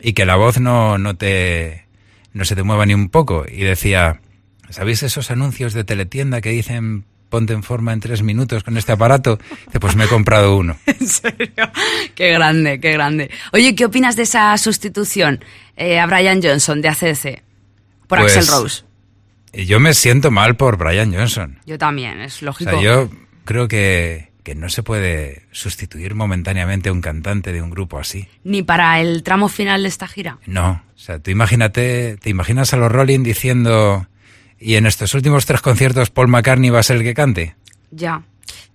y 0.00 0.12
que 0.12 0.26
la 0.26 0.36
voz 0.36 0.60
no, 0.60 0.98
no, 0.98 1.16
te, 1.16 1.86
no 2.34 2.44
se 2.44 2.54
te 2.54 2.62
mueva 2.62 2.84
ni 2.84 2.92
un 2.94 3.08
poco? 3.08 3.46
Y 3.50 3.62
decía, 3.62 4.20
¿sabéis 4.68 5.02
esos 5.02 5.30
anuncios 5.30 5.72
de 5.72 5.84
teletienda 5.84 6.40
que 6.42 6.50
dicen 6.50 7.06
ponte 7.34 7.52
en 7.52 7.64
forma 7.64 7.92
en 7.92 7.98
tres 7.98 8.22
minutos 8.22 8.62
con 8.62 8.76
este 8.76 8.92
aparato? 8.92 9.40
Pues 9.80 9.96
me 9.96 10.04
he 10.04 10.08
comprado 10.08 10.56
uno. 10.56 10.76
En 10.86 11.08
serio. 11.08 11.50
Qué 12.14 12.30
grande, 12.30 12.78
qué 12.78 12.92
grande. 12.92 13.28
Oye, 13.52 13.74
¿qué 13.74 13.84
opinas 13.86 14.14
de 14.14 14.22
esa 14.22 14.56
sustitución 14.56 15.44
eh, 15.76 15.98
a 15.98 16.06
Brian 16.06 16.40
Johnson 16.40 16.80
de 16.80 16.88
ACDC 16.90 17.42
por 18.06 18.20
Pues, 18.20 18.36
Axel 18.36 18.46
Rose? 18.54 18.84
Y 19.52 19.66
yo 19.66 19.80
me 19.80 19.94
siento 19.94 20.30
mal 20.30 20.54
por 20.54 20.76
Brian 20.76 21.12
Johnson. 21.12 21.58
Yo 21.66 21.76
también, 21.76 22.20
es 22.20 22.40
O 22.42 22.46
lógico. 22.46 22.70
sea, 22.70 22.80
yo 22.80 23.10
creo 23.44 23.66
que, 23.66 24.30
que 24.44 24.54
no 24.54 24.68
se 24.68 24.84
puede 24.84 25.42
sustituir 25.50 26.14
momentáneamente 26.14 26.88
a 26.88 26.92
un 26.92 27.00
cantante 27.00 27.52
de 27.52 27.62
un 27.62 27.70
grupo 27.70 27.98
así. 27.98 28.28
Ni 28.44 28.62
para 28.62 29.00
el 29.00 29.24
tramo 29.24 29.48
final 29.48 29.82
de 29.82 29.88
esta 29.88 30.06
gira. 30.06 30.38
No. 30.46 30.82
O 30.94 30.98
sea, 30.98 31.18
tú 31.18 31.32
imagínate, 31.32 32.16
te 32.18 32.30
imaginas 32.30 32.72
a 32.72 32.76
los 32.76 32.92
Rolling 32.92 33.24
diciendo 33.24 34.06
y 34.64 34.76
en 34.76 34.86
estos 34.86 35.14
últimos 35.14 35.46
tres 35.46 35.60
conciertos 35.60 36.10
Paul 36.10 36.28
McCartney 36.28 36.70
va 36.70 36.80
a 36.80 36.82
ser 36.82 36.96
el 36.96 37.02
que 37.02 37.14
cante. 37.14 37.54
Ya. 37.90 38.22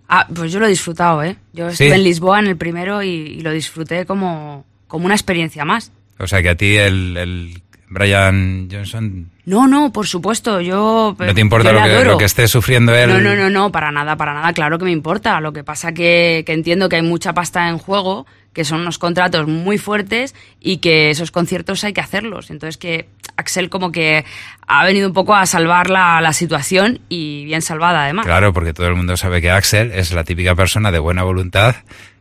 Ah, 0.07 0.27
pues 0.33 0.51
yo 0.51 0.59
lo 0.59 0.65
he 0.65 0.69
disfrutado, 0.69 1.21
¿eh? 1.23 1.35
Yo 1.53 1.67
estuve 1.67 1.87
Sí. 1.89 1.93
en 1.93 2.03
Lisboa 2.03 2.39
en 2.39 2.47
el 2.47 2.57
primero 2.57 3.03
y, 3.03 3.07
y 3.09 3.41
lo 3.41 3.51
disfruté 3.51 4.05
como, 4.05 4.65
como 4.87 5.05
una 5.05 5.15
experiencia 5.15 5.65
más. 5.65 5.91
O 6.17 6.27
sea 6.27 6.41
que 6.41 6.49
a 6.49 6.55
ti 6.55 6.75
el, 6.77 7.15
el 7.17 7.61
Brian 7.89 8.69
Johnson 8.71 9.31
No, 9.45 9.67
no, 9.67 9.91
por 9.91 10.07
supuesto, 10.07 10.61
yo... 10.61 11.15
no 11.17 11.33
te 11.33 11.41
importa 11.41 11.71
lo 11.71 11.83
que, 11.83 12.05
lo 12.05 12.17
que 12.17 12.25
esté 12.25 12.47
sufriendo 12.47 12.95
él. 12.95 13.09
No, 13.09 13.19
no, 13.19 13.35
no, 13.35 13.49
no, 13.49 13.71
para 13.71 13.91
nada, 13.91 14.15
para 14.15 14.33
nada, 14.33 14.53
claro 14.53 14.77
que 14.77 14.85
me 14.85 14.91
importa. 14.91 15.41
Lo 15.41 15.53
que 15.53 15.63
pasa 15.63 15.91
que, 15.91 16.43
que 16.45 16.53
entiendo 16.53 16.87
que 16.87 16.97
hay 16.97 17.01
mucha 17.01 17.33
pasta 17.33 17.67
en 17.67 17.79
juego, 17.79 18.27
que 18.53 18.63
son 18.63 18.81
unos 18.81 18.99
contratos 18.99 19.47
muy 19.47 19.77
fuertes 19.77 20.35
y 20.59 20.77
que 20.77 21.09
esos 21.09 21.31
conciertos 21.31 21.83
hay 21.83 21.93
que 21.93 22.01
hacerlos. 22.01 22.51
Entonces 22.51 22.77
que 22.77 23.09
Axel 23.37 23.69
como 23.69 23.91
que 23.91 24.25
ha 24.67 24.85
venido 24.85 25.07
un 25.07 25.13
poco 25.13 25.33
a 25.33 25.45
salvar 25.45 25.89
la, 25.89 26.21
la 26.21 26.33
situación 26.33 26.99
y 27.09 27.45
bien 27.45 27.61
salvada 27.61 28.03
además. 28.03 28.25
Claro, 28.25 28.53
porque 28.53 28.73
todo 28.73 28.87
el 28.87 28.95
mundo 28.95 29.17
sabe 29.17 29.41
que 29.41 29.49
Axel 29.49 29.91
es 29.93 30.13
la 30.13 30.23
típica 30.23 30.55
persona 30.55 30.91
de 30.91 30.99
buena 30.99 31.23
voluntad 31.23 31.75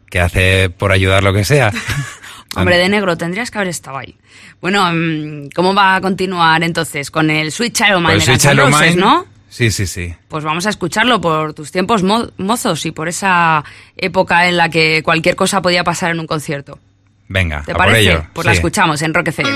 que 0.08 0.20
hace 0.20 0.70
por 0.70 0.92
ayudar 0.92 1.22
lo 1.22 1.32
que 1.32 1.44
sea. 1.44 1.72
Hombre 2.56 2.78
de 2.78 2.88
negro, 2.88 3.16
tendrías 3.16 3.50
que 3.50 3.58
haber 3.58 3.68
estado 3.68 3.98
ahí. 3.98 4.16
Bueno, 4.60 4.88
mm, 4.92 5.50
¿cómo 5.54 5.74
va 5.74 5.96
a 5.96 6.00
continuar 6.00 6.62
entonces? 6.62 7.10
Con 7.10 7.30
el 7.30 7.52
Sweet 7.52 7.72
Child 7.74 7.96
Mine 8.00 8.14
Pues 8.14 8.26
de 8.42 8.54
Roses, 8.54 8.80
Mine, 8.80 8.96
¿no? 8.96 9.26
Sí, 9.50 9.70
sí, 9.70 9.86
sí. 9.86 10.14
Pues 10.28 10.44
vamos 10.44 10.66
a 10.66 10.70
escucharlo 10.70 11.20
por 11.20 11.54
tus 11.54 11.70
tiempos 11.72 12.02
mo- 12.02 12.28
mozos 12.38 12.84
y 12.86 12.90
por 12.90 13.08
esa 13.08 13.64
época 13.96 14.46
en 14.48 14.56
la 14.56 14.68
que 14.68 15.02
cualquier 15.02 15.36
cosa 15.36 15.62
podía 15.62 15.84
pasar 15.84 16.10
en 16.10 16.20
un 16.20 16.26
concierto. 16.26 16.78
Venga, 17.28 17.62
¿Te 17.64 17.72
a 17.72 17.74
por 17.74 17.94
ello. 17.94 18.26
Pues 18.32 18.46
la 18.46 18.52
escuchamos 18.52 19.00
en 19.02 19.12
Rock 19.14 19.28
FM. 19.28 19.50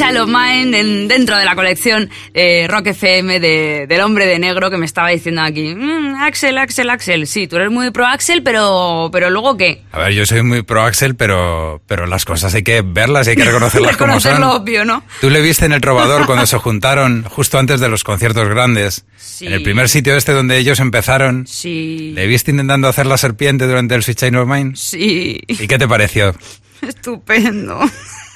Soy 0.00 0.08
Chalo 0.08 0.26
Mine 0.26 0.80
en- 0.80 1.08
dentro 1.08 1.36
de 1.36 1.44
la 1.44 1.54
colección 1.54 2.08
eh, 2.32 2.66
Rock 2.70 2.86
FM 2.88 3.38
de- 3.38 3.84
del 3.86 4.00
hombre 4.00 4.24
de 4.24 4.38
negro 4.38 4.70
que 4.70 4.78
me 4.78 4.86
estaba 4.86 5.10
diciendo 5.10 5.42
aquí. 5.42 5.74
"Mm, 5.74 6.14
Axel, 6.22 6.56
Axel, 6.56 6.88
Axel. 6.88 7.26
Sí, 7.26 7.46
tú 7.46 7.56
eres 7.56 7.70
muy 7.70 7.90
pro 7.90 8.06
Axel, 8.06 8.42
pero, 8.42 9.10
pero 9.12 9.28
luego 9.28 9.58
qué? 9.58 9.82
A 9.92 9.98
ver, 9.98 10.12
yo 10.14 10.24
soy 10.24 10.42
muy 10.42 10.62
pro 10.62 10.82
Axel, 10.84 11.16
pero, 11.16 11.82
pero 11.86 12.06
las 12.06 12.24
cosas 12.24 12.54
hay 12.54 12.62
que 12.62 12.80
verlas, 12.82 13.28
hay 13.28 13.36
que 13.36 13.44
reconocerlas 13.44 13.98
como 13.98 14.18
son. 14.20 14.40
lo 14.40 14.52
obvio, 14.54 14.86
¿no? 14.86 15.02
Tú 15.20 15.28
le 15.28 15.42
viste 15.42 15.66
en 15.66 15.72
El 15.72 15.82
Trovador 15.82 16.24
cuando 16.24 16.46
se 16.46 16.56
juntaron 16.56 17.24
justo 17.24 17.58
antes 17.58 17.78
de 17.80 17.88
los 17.90 18.02
conciertos 18.02 18.48
grandes. 18.48 19.04
Sí. 19.18 19.48
En 19.48 19.52
el 19.52 19.62
primer 19.62 19.90
sitio 19.90 20.16
este 20.16 20.32
donde 20.32 20.56
ellos 20.56 20.80
empezaron. 20.80 21.46
Sí. 21.46 22.12
¿Le 22.14 22.26
viste 22.26 22.50
intentando 22.52 22.88
hacer 22.88 23.04
la 23.04 23.18
serpiente 23.18 23.66
durante 23.66 23.94
el 23.96 24.02
Sweet 24.02 24.18
Child 24.18 24.36
of 24.36 24.48
Mine? 24.48 24.72
Sí. 24.76 25.42
¿Y 25.46 25.68
qué 25.68 25.78
te 25.78 25.86
pareció? 25.86 26.34
Estupendo. 26.80 27.80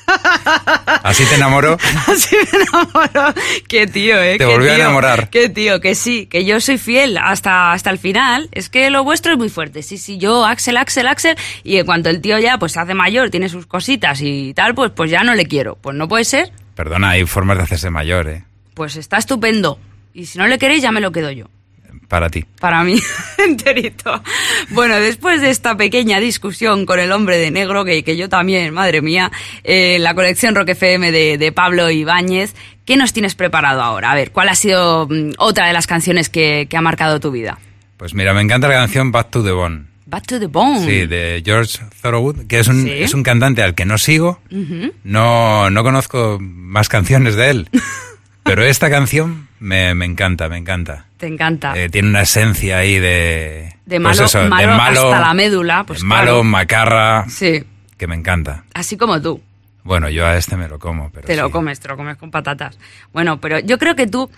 ¿Así 1.05 1.23
te 1.27 1.35
enamoró? 1.35 1.77
Así 2.09 2.35
me 2.35 2.63
enamoró. 2.63 3.35
Qué 3.69 3.87
tío, 3.87 4.23
¿eh? 4.23 4.39
Te 4.39 4.47
volvió 4.47 4.73
a 4.73 4.77
enamorar. 4.77 5.29
Qué 5.29 5.51
tío, 5.51 5.79
que 5.79 5.95
sí, 5.95 6.25
que 6.25 6.47
yo 6.47 6.63
soy 6.63 6.79
fiel 6.79 7.19
hasta, 7.19 7.73
hasta 7.73 7.91
el 7.91 7.99
final. 7.99 8.49
Es 8.53 8.71
que 8.71 8.89
lo 8.89 9.05
vuestro 9.05 9.33
es 9.33 9.39
muy 9.39 9.51
fuerte. 9.51 9.83
Sí, 9.83 9.99
sí, 9.99 10.17
yo, 10.17 10.47
Axel, 10.47 10.79
Axel, 10.79 11.07
Axel. 11.07 11.37
Y 11.63 11.77
en 11.77 11.85
cuanto 11.85 12.09
el 12.09 12.23
tío 12.23 12.39
ya 12.39 12.57
pues 12.57 12.73
se 12.73 12.81
hace 12.81 12.95
mayor, 12.95 13.29
tiene 13.29 13.51
sus 13.51 13.67
cositas 13.67 14.23
y 14.23 14.55
tal, 14.55 14.75
pues, 14.75 14.93
pues 14.93 15.11
ya 15.11 15.23
no 15.25 15.35
le 15.35 15.45
quiero. 15.45 15.77
Pues 15.77 15.95
no 15.95 16.09
puede 16.09 16.25
ser. 16.25 16.53
Perdona, 16.75 17.11
hay 17.11 17.27
formas 17.27 17.59
de 17.59 17.65
hacerse 17.65 17.91
mayor, 17.91 18.27
¿eh? 18.29 18.45
Pues 18.73 18.97
está 18.97 19.19
estupendo. 19.19 19.79
Y 20.15 20.25
si 20.25 20.39
no 20.39 20.47
le 20.47 20.59
queréis, 20.59 20.81
ya 20.81 20.91
me 20.91 21.03
lo 21.03 21.13
quedo 21.13 21.31
yo. 21.31 21.51
Para 22.09 22.29
ti. 22.31 22.45
Para 22.61 22.85
mí, 22.85 23.01
enterito. 23.39 24.23
Bueno, 24.71 24.97
después 24.97 25.41
de 25.41 25.51
esta 25.51 25.77
pequeña 25.77 26.21
discusión 26.21 26.87
con 26.87 26.99
el 27.01 27.11
hombre 27.13 27.39
de 27.39 27.51
negro, 27.51 27.85
que, 27.85 28.05
que 28.05 28.17
yo 28.17 28.29
también, 28.29 28.73
madre 28.75 29.01
mía, 29.03 29.31
eh, 29.65 29.99
la 30.01 30.15
colección 30.15 30.55
Rock 30.55 30.71
FM 30.71 31.11
de, 31.13 31.39
de 31.39 31.53
Pablo 31.53 31.91
Ibáñez, 31.91 32.55
¿qué 32.85 32.97
nos 32.97 33.13
tienes 33.13 33.35
preparado 33.35 33.83
ahora? 33.83 34.13
A 34.13 34.15
ver, 34.15 34.31
¿cuál 34.33 34.49
ha 34.49 34.55
sido 34.55 35.07
mm, 35.09 35.33
otra 35.39 35.67
de 35.67 35.73
las 35.73 35.87
canciones 35.87 36.29
que, 36.29 36.67
que 36.69 36.77
ha 36.77 36.81
marcado 36.83 37.21
tu 37.21 37.31
vida? 37.31 37.59
Pues 37.97 38.15
mira, 38.15 38.35
me 38.35 38.43
encanta 38.43 38.69
la 38.69 38.75
canción 38.75 39.11
Back 39.11 39.31
to 39.31 39.43
the 39.43 39.53
Bone. 39.53 39.87
Back 40.07 40.27
to 40.27 40.39
the 40.39 40.47
Bone. 40.47 40.81
Sí, 40.85 41.07
de 41.07 41.43
George 41.45 41.79
Thorogood, 42.03 42.47
que 42.47 42.59
es 42.59 42.69
un, 42.69 42.85
Sí. 42.85 42.91
es 42.93 43.15
un 43.15 43.23
cantante 43.23 43.63
al 43.63 43.75
que 43.75 43.85
no 43.87 43.97
sigo. 43.99 44.41
no, 45.03 45.71
no 45.71 45.83
conozco 45.83 46.39
más 46.41 46.89
canciones 46.89 47.35
de 47.37 47.51
él. 47.51 47.69
pero 48.45 48.63
esta 48.65 48.91
canción 48.91 49.49
me, 49.65 49.95
me 49.95 50.05
encanta, 50.05 50.49
me 50.49 50.59
encanta. 50.59 51.07
Te 51.17 51.27
encanta. 51.27 51.73
Eh, 51.77 51.89
tiene 51.89 52.09
una 52.09 52.23
esencia 52.23 52.79
ahí 52.79 52.99
de... 52.99 53.75
De 53.87 54.01
pues 54.01 54.17
malo- 54.19 54.25
eso, 54.25 54.39
de 54.43 54.49
malo 54.49 55.13
hasta 55.13 55.21
la 55.21 55.35
médula, 55.35 55.85
pues 55.85 56.01
de 56.01 56.07
malo, 56.07 56.43
macarra, 56.45 57.25
sí, 57.29 57.65
que 57.99 58.07
me 58.07 58.15
encanta. 58.15 58.65
así 58.75 58.97
como 58.97 59.21
tú. 59.21 59.41
Bueno, 59.83 60.09
yo 60.09 60.25
a 60.27 60.37
este 60.37 60.57
me 60.57 60.69
lo 60.69 60.79
como, 60.79 61.11
pero 61.11 61.27
Te 61.27 61.37
lo 61.37 61.51
comes, 61.51 61.79
te 61.81 61.89
lo 61.89 61.97
comes 61.97 62.17
con 62.17 62.31
patatas. 62.31 62.79
Bueno, 63.13 63.39
pero 63.41 63.59
yo 63.59 63.79
creo 63.79 63.95
que 63.95 64.07
tú, 64.07 64.23
o 64.23 64.31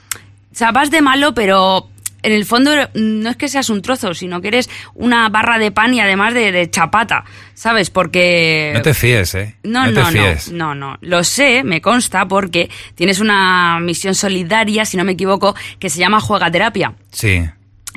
sea, 0.52 0.72
vas 0.72 0.90
de 0.90 1.00
malo, 1.02 1.32
pero 1.34 1.88
en 2.22 2.33
el 2.33 2.44
fondo 2.44 2.70
no 2.94 3.31
es 3.31 3.37
que 3.37 3.48
seas 3.48 3.70
un 3.70 3.83
trozo, 3.83 4.14
sino 4.14 4.40
que 4.40 4.48
eres 4.48 4.68
una 4.94 5.29
barra 5.29 5.59
de 5.59 5.70
pan 5.70 5.94
y 5.94 6.00
además 6.00 6.35
de, 6.35 6.52
de 6.52 6.70
chapata, 6.70 7.24
¿sabes? 7.55 7.90
Porque... 7.90 8.72
No 8.74 8.83
te 8.83 8.94
fíes, 8.94 9.35
¿eh? 9.35 9.57
No, 9.62 9.85
te 9.87 9.92
no, 9.92 10.02
no, 10.02 10.11
fíes. 10.11 10.50
no, 10.52 10.74
no. 10.74 10.98
Lo 11.00 11.22
sé, 11.24 11.62
me 11.64 11.81
consta, 11.81 12.26
porque 12.26 12.68
tienes 12.94 13.20
una 13.20 13.79
misión 13.81 14.14
solidaria, 14.14 14.85
si 14.85 14.96
no 14.96 15.05
me 15.05 15.12
equivoco, 15.12 15.55
que 15.79 15.90
se 15.90 15.98
llama 15.98 16.20
Juega 16.20 16.50
Terapia. 16.50 16.94
Sí, 17.11 17.42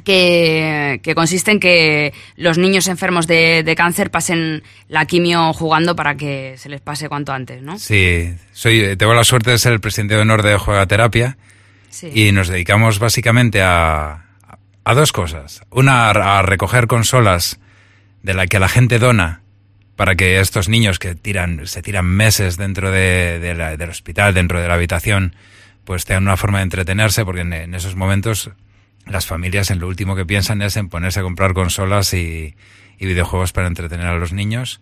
Que, 0.04 1.02
que 1.04 1.14
consiste 1.14 1.52
en 1.52 1.60
que 1.60 2.14
los 2.36 2.58
niños 2.58 2.88
enfermos 2.88 3.28
de, 3.28 3.64
de 3.64 3.76
cáncer 3.76 4.10
pasen 4.12 4.64
la 4.88 5.06
quimio 5.06 5.54
jugando 5.54 5.96
para 5.96 6.16
que 6.16 6.56
se 6.58 6.70
les 6.70 6.82
pase 6.82 7.10
cuanto 7.10 7.32
antes, 7.34 7.62
¿no? 7.62 7.78
sí. 7.78 8.34
Soy, 8.54 8.96
tengo 8.98 9.14
la 9.14 9.24
suerte 9.24 9.52
de 9.52 9.58
ser 9.58 9.74
el 9.74 9.80
presidente 9.80 10.16
de 10.16 10.22
honor 10.22 10.42
de 10.44 10.58
Juega 10.58 10.86
Terapia. 10.86 11.38
Y 12.14 12.32
nos 12.32 12.48
dedicamos 12.48 13.00
básicamente 13.00 13.62
a, 13.62 14.26
a 14.84 14.94
dos 14.94 15.12
cosas. 15.12 15.62
Una, 15.72 16.10
a 16.10 16.42
recoger 16.42 16.88
consolas 16.88 17.60
de 18.24 18.34
la 18.34 18.48
que 18.48 18.60
la 18.60 18.70
gente 18.70 19.00
dona 19.00 19.42
para 19.96 20.16
que 20.16 20.40
estos 20.40 20.70
niños 20.70 21.00
que 21.00 21.16
tiran, 21.16 21.68
se 21.68 21.82
tiran 21.82 22.06
meses 22.06 22.56
dentro 22.58 22.92
de, 22.92 23.40
de 23.40 23.54
la- 23.56 23.76
del 23.76 23.90
hospital, 23.90 24.34
dentro 24.34 24.62
de 24.62 24.68
la 24.68 24.76
habitación, 24.76 25.36
pues 25.84 26.06
tengan 26.06 26.24
una 26.24 26.38
forma 26.38 26.60
de 26.60 26.64
entretenerse, 26.66 27.26
porque 27.26 27.42
en, 27.42 27.52
en 27.54 27.74
esos 27.76 27.96
momentos 27.96 28.52
las 29.06 29.26
familias 29.26 29.72
en 29.72 29.80
lo 29.80 29.88
último 29.88 30.16
que 30.16 30.26
piensan 30.26 30.62
es 30.62 30.78
en 30.78 30.88
ponerse 30.90 31.20
a 31.20 31.24
comprar 31.24 31.54
consolas 31.54 32.14
y, 32.14 32.56
y 33.00 33.06
videojuegos 33.08 33.52
para 33.52 33.68
entretener 33.68 34.06
a 34.06 34.16
los 34.18 34.32
niños. 34.32 34.80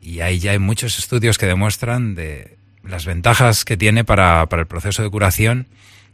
Y 0.00 0.20
ahí 0.20 0.38
ya 0.38 0.50
hay 0.52 0.58
muchos 0.58 0.98
estudios 0.98 1.38
que 1.38 1.46
demuestran 1.46 2.14
de 2.14 2.56
las 2.84 3.06
ventajas 3.06 3.64
que 3.64 3.76
tiene 3.76 4.04
para, 4.04 4.46
para 4.46 4.62
el 4.62 4.68
proceso 4.68 5.02
de 5.02 5.10
curación 5.10 5.68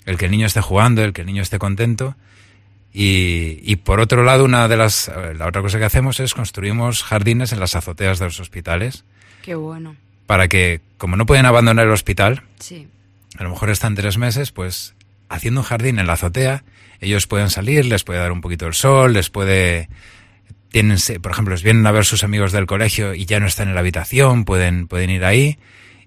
el 0.09 0.17
que 0.19 0.25
el 0.27 0.31
niño 0.31 0.47
esté 0.47 0.61
jugando, 0.61 1.05
el 1.05 1.13
que 1.13 1.21
el 1.23 1.27
niño 1.27 1.43
esté 1.43 1.59
contento. 1.59 2.17
Y, 2.93 3.61
y 3.63 3.77
por 3.77 4.01
otro 4.01 4.25
lado, 4.25 4.45
una 4.45 4.67
de 4.67 4.77
las, 4.77 5.11
la 5.37 5.47
otra 5.47 5.63
cosa 5.63 5.79
que 5.79 5.85
hacemos 5.85 6.21
es 6.21 6.35
construimos 6.35 7.03
jardines 7.03 7.53
en 7.53 7.61
las 7.61 7.77
azoteas 7.77 8.19
de 8.19 8.25
los 8.25 8.41
hospitales 8.41 9.05
Qué 9.43 9.55
bueno. 9.55 9.95
para 10.27 10.49
que, 10.49 10.81
como 10.97 11.17
no 11.17 11.27
pueden 11.27 11.45
abandonar 11.47 11.85
el 11.87 11.93
hospital, 11.93 12.43
Sí. 12.59 12.89
a 13.39 13.43
lo 13.45 13.51
mejor 13.51 13.71
están 13.71 13.95
tres 13.95 14.17
meses, 14.19 14.53
pues 14.53 14.95
haciendo 15.29 15.61
un 15.61 15.67
jardín 15.67 15.99
en 15.99 16.07
la 16.07 16.15
azotea, 16.15 16.65
ellos 17.01 17.27
pueden 17.27 17.51
salir, 17.51 17.85
les 17.85 18.03
puede 18.05 18.19
dar 18.21 18.33
un 18.33 18.41
poquito 18.41 18.67
el 18.67 18.75
sol, 18.75 19.13
les 19.13 19.29
puede... 19.31 19.89
Tienen, 20.71 20.99
se- 20.99 21.21
por 21.21 21.33
ejemplo, 21.33 21.53
les 21.55 21.63
vienen 21.63 21.87
a 21.87 21.93
ver 21.93 22.05
sus 22.07 22.25
amigos 22.25 22.53
del 22.53 22.67
colegio 22.67 23.15
y 23.15 23.27
ya 23.27 23.39
no 23.39 23.47
están 23.47 23.69
en 23.69 23.75
la 23.75 23.81
habitación, 23.81 24.45
pueden, 24.45 24.87
pueden 24.89 25.11
ir 25.11 25.25
ahí. 25.25 25.59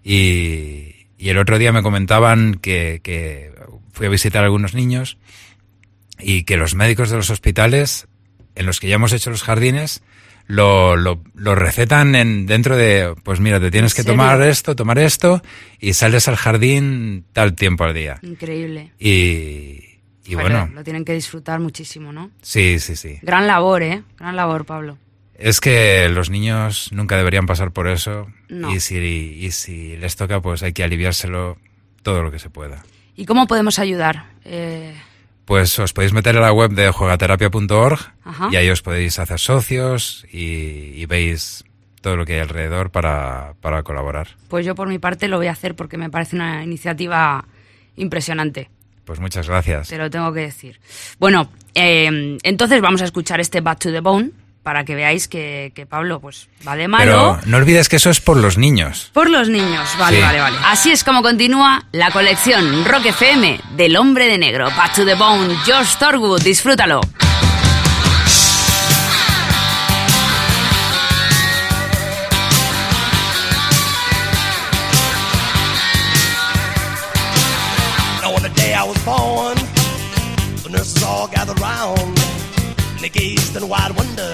Y, 0.04 1.06
y 1.18 1.30
el 1.30 1.38
otro 1.38 1.58
día 1.60 1.72
me 1.72 1.82
comentaban 1.84 2.56
que, 2.56 3.00
que 3.04 3.52
fui 3.92 4.08
a 4.08 4.10
visitar 4.10 4.44
a 4.44 4.46
algunos 4.46 4.74
niños 4.74 5.18
y 6.20 6.44
que 6.44 6.58
los 6.58 6.76
médicos 6.76 7.10
de 7.10 7.18
los 7.18 7.30
hospitales 7.30 8.08
en 8.56 8.66
los 8.66 8.80
que 8.80 8.88
ya 8.88 8.96
hemos 8.96 9.14
hecho 9.14 9.30
los 9.30 9.44
jardines 9.44 10.04
lo, 10.48 10.98
lo, 10.98 11.22
lo 11.34 11.56
recetan 11.56 12.14
en, 12.16 12.46
dentro 12.46 12.76
de, 12.76 13.16
pues 13.24 13.40
mira, 13.40 13.60
te 13.60 13.72
tienes 13.72 13.94
¿En 13.94 13.96
que 13.96 14.02
serio? 14.04 14.14
tomar 14.14 14.42
esto, 14.42 14.76
tomar 14.76 15.00
esto 15.00 15.42
y 15.80 15.94
sales 15.94 16.28
al 16.28 16.36
jardín 16.36 17.24
tal 17.32 17.54
tiempo 17.56 17.86
al 17.86 17.94
día. 17.94 18.20
Increíble. 18.22 18.92
Y, 19.00 19.80
y 20.26 20.34
Joder, 20.34 20.42
bueno, 20.42 20.70
Lo 20.74 20.84
tienen 20.84 21.06
que 21.06 21.14
disfrutar 21.14 21.60
muchísimo, 21.60 22.12
¿no? 22.12 22.32
sí, 22.42 22.80
sí, 22.80 22.96
sí. 22.96 23.20
Gran 23.22 23.48
labor, 23.48 23.82
¿eh? 23.84 24.04
Gran 24.20 24.36
labor, 24.36 24.66
Pablo. 24.66 24.98
Es 25.36 25.60
que 25.62 26.08
los 26.10 26.30
niños 26.30 26.90
nunca 26.92 27.18
deberían 27.18 27.46
pasar 27.48 27.72
por 27.72 27.88
eso 27.88 28.28
No. 28.50 28.72
y, 28.76 28.80
si, 28.80 28.98
y 28.98 29.52
si 29.52 29.96
les 29.98 30.16
toca, 30.18 30.42
pues 30.42 30.62
hay 30.64 30.74
que 30.74 30.84
aliviárselo 30.84 31.58
todo 32.04 32.22
lo 32.24 32.32
que 32.32 32.40
se 32.40 32.50
pueda. 32.50 32.84
¿Y 33.22 33.26
cómo 33.26 33.46
podemos 33.46 33.78
ayudar? 33.78 34.26
Eh, 34.46 34.96
Pues 35.46 35.78
os 35.78 35.94
podéis 35.94 36.12
meter 36.12 36.36
en 36.36 36.42
la 36.42 36.52
web 36.52 36.72
de 36.72 36.90
juegaterapia.org 36.90 38.00
y 38.52 38.56
ahí 38.56 38.68
os 38.72 38.82
podéis 38.82 39.20
hacer 39.20 39.40
socios 39.40 40.26
y, 40.32 40.94
y 40.96 41.06
veis 41.06 41.64
todo 42.02 42.16
lo 42.16 42.26
que 42.26 42.34
hay 42.34 42.40
alrededor 42.40 42.90
para, 42.90 43.54
para 43.62 43.84
colaborar. 43.84 44.30
pues 44.48 44.66
yo 44.66 44.74
por 44.74 44.88
mi 44.88 44.98
parte 44.98 45.28
lo 45.28 45.38
voy 45.38 45.46
a 45.48 45.52
hacer 45.52 45.76
porque 45.76 45.98
me 45.98 46.10
parece 46.10 46.36
una 46.36 46.64
iniciativa 46.64 47.46
impresionante. 47.96 48.70
Pues 49.06 49.20
muchas 49.20 49.48
gracias. 49.48 49.90
Te 49.90 49.98
lo 50.00 50.10
tengo 50.10 50.34
que 50.34 50.40
decir. 50.42 50.80
Bueno, 51.20 51.52
eh, 51.76 52.38
entonces 52.42 52.82
vamos 52.82 53.02
a 53.04 53.06
escuchar 53.06 53.40
este 53.40 53.62
Back 53.62 53.80
to 53.80 53.92
the 53.92 54.00
Bone. 54.00 54.32
Para 54.64 54.86
que 54.86 54.96
veáis 54.96 55.28
que, 55.28 55.72
que 55.76 55.86
Pablo 55.86 56.20
pues 56.20 56.48
va 56.68 56.76
de 56.76 56.88
malo. 56.88 57.38
Pero 57.40 57.40
no 57.50 57.58
olvides 57.58 57.90
que 57.90 57.96
eso 57.96 58.10
es 58.10 58.22
por 58.22 58.38
los 58.38 58.58
niños. 58.58 59.10
Por 59.14 59.30
los 59.30 59.50
niños, 59.50 59.90
vale, 59.98 60.18
Sí. 60.18 60.24
vale, 60.24 60.40
vale. 60.40 60.58
Así 60.66 60.92
es 60.92 61.04
como 61.04 61.22
continúa 61.22 61.84
la 61.92 62.12
colección 62.12 62.86
Rock 62.86 63.08
FM 63.08 63.60
del 63.76 63.96
Hombre 63.98 64.28
de 64.28 64.38
Negro. 64.38 64.66
Back 64.78 64.94
to 64.96 65.06
the 65.06 65.16
Bone, 65.16 65.56
George 65.66 65.92
Thorwood, 66.00 66.42
disfrútalo. 66.44 67.02
Now 78.22 78.36
on 78.36 78.44
the 78.44 78.50
day 78.56 78.74
I 78.74 78.84
was 78.84 78.98
born, 79.04 79.58
the 80.64 80.70
nurses 80.70 81.02
all 81.04 81.28
gathered 81.28 81.60
round, 81.60 82.00
and 82.94 83.00
they 83.00 83.10
gazed 83.10 83.56
in 83.56 83.68
wide 83.68 83.94
wonder 83.96 84.34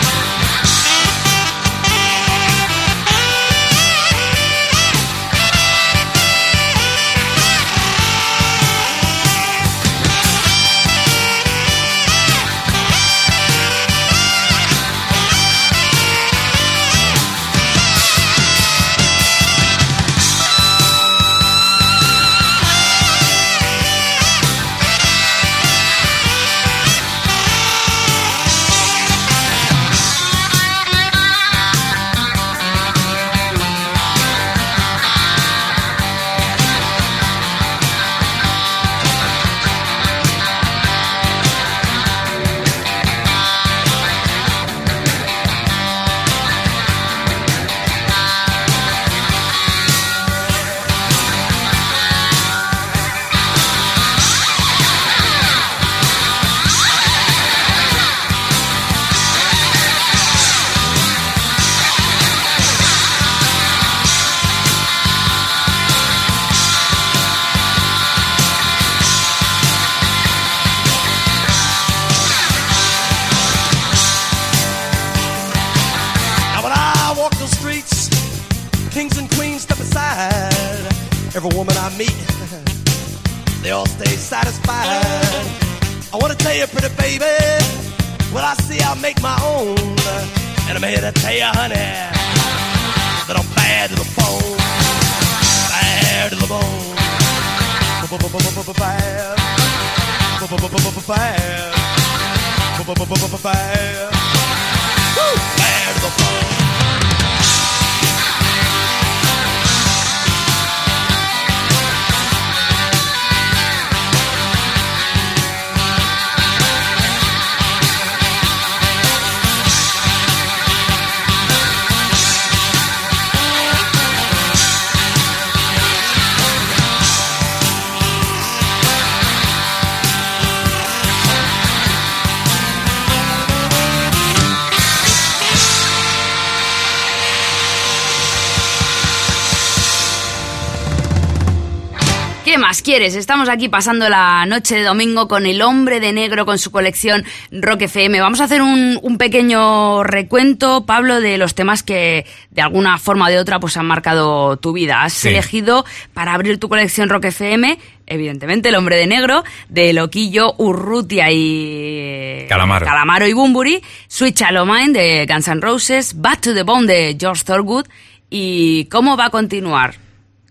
Quieres? 142.91 143.15
Estamos 143.15 143.47
aquí 143.47 143.69
pasando 143.69 144.09
la 144.09 144.45
noche 144.45 144.75
de 144.75 144.83
domingo 144.83 145.29
con 145.29 145.45
el 145.45 145.61
hombre 145.61 146.01
de 146.01 146.11
negro 146.11 146.45
con 146.45 146.59
su 146.59 146.71
colección 146.71 147.23
Rock 147.49 147.83
FM. 147.83 148.19
Vamos 148.19 148.41
a 148.41 148.43
hacer 148.43 148.61
un, 148.61 148.99
un, 149.01 149.17
pequeño 149.17 150.03
recuento, 150.03 150.85
Pablo, 150.85 151.21
de 151.21 151.37
los 151.37 151.55
temas 151.55 151.83
que 151.83 152.25
de 152.49 152.61
alguna 152.61 152.97
forma 152.97 153.27
o 153.27 153.29
de 153.29 153.39
otra 153.39 153.61
pues 153.61 153.77
han 153.77 153.85
marcado 153.85 154.57
tu 154.57 154.73
vida. 154.73 155.03
Has 155.03 155.13
Sí. 155.13 155.29
elegido 155.29 155.85
para 156.13 156.33
abrir 156.33 156.59
tu 156.59 156.67
colección 156.67 157.07
Rock 157.07 157.23
FM, 157.25 157.79
evidentemente, 158.07 158.67
el 158.67 158.75
hombre 158.75 158.97
de 158.97 159.07
negro, 159.07 159.45
de 159.69 159.93
Loquillo, 159.93 160.53
Urrutia 160.57 161.31
y 161.31 162.45
Calamaro. 162.49 162.85
Calamaro 162.85 163.25
y 163.25 163.31
Bumburi, 163.31 163.81
Sweet 164.09 164.35
Child 164.35 164.57
O' 164.57 164.65
Mine 164.65 164.91
de 164.91 165.25
Guns 165.33 165.47
N' 165.47 165.61
Roses, 165.61 166.19
Back 166.19 166.41
to 166.41 166.53
the 166.53 166.63
Bone 166.63 166.87
de 166.87 167.15
George 167.17 167.45
Thorogood 167.45 167.85
y 168.29 168.83
¿cómo 168.91 169.15
va 169.15 169.27
a 169.27 169.29
continuar? 169.29 169.95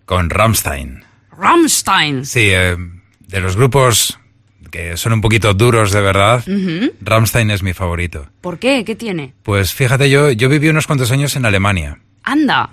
Con 0.06 0.30
Rammstein. 0.30 1.04
Rammstein. 1.40 2.24
Sí, 2.24 2.48
eh, 2.52 2.76
de 3.28 3.40
los 3.40 3.56
grupos 3.56 4.18
que 4.70 4.96
son 4.96 5.12
un 5.14 5.20
poquito 5.20 5.52
duros 5.54 5.90
de 5.90 6.00
verdad, 6.00 6.44
Rammstein 7.00 7.50
es 7.50 7.62
mi 7.62 7.72
favorito. 7.72 8.28
¿Por 8.40 8.58
qué? 8.58 8.84
¿Qué 8.84 8.94
tiene? 8.94 9.32
Pues 9.42 9.72
fíjate, 9.74 10.08
yo, 10.10 10.30
yo 10.30 10.48
viví 10.48 10.68
unos 10.68 10.86
cuantos 10.86 11.10
años 11.10 11.34
en 11.34 11.44
Alemania 11.44 11.98
Anda. 12.22 12.70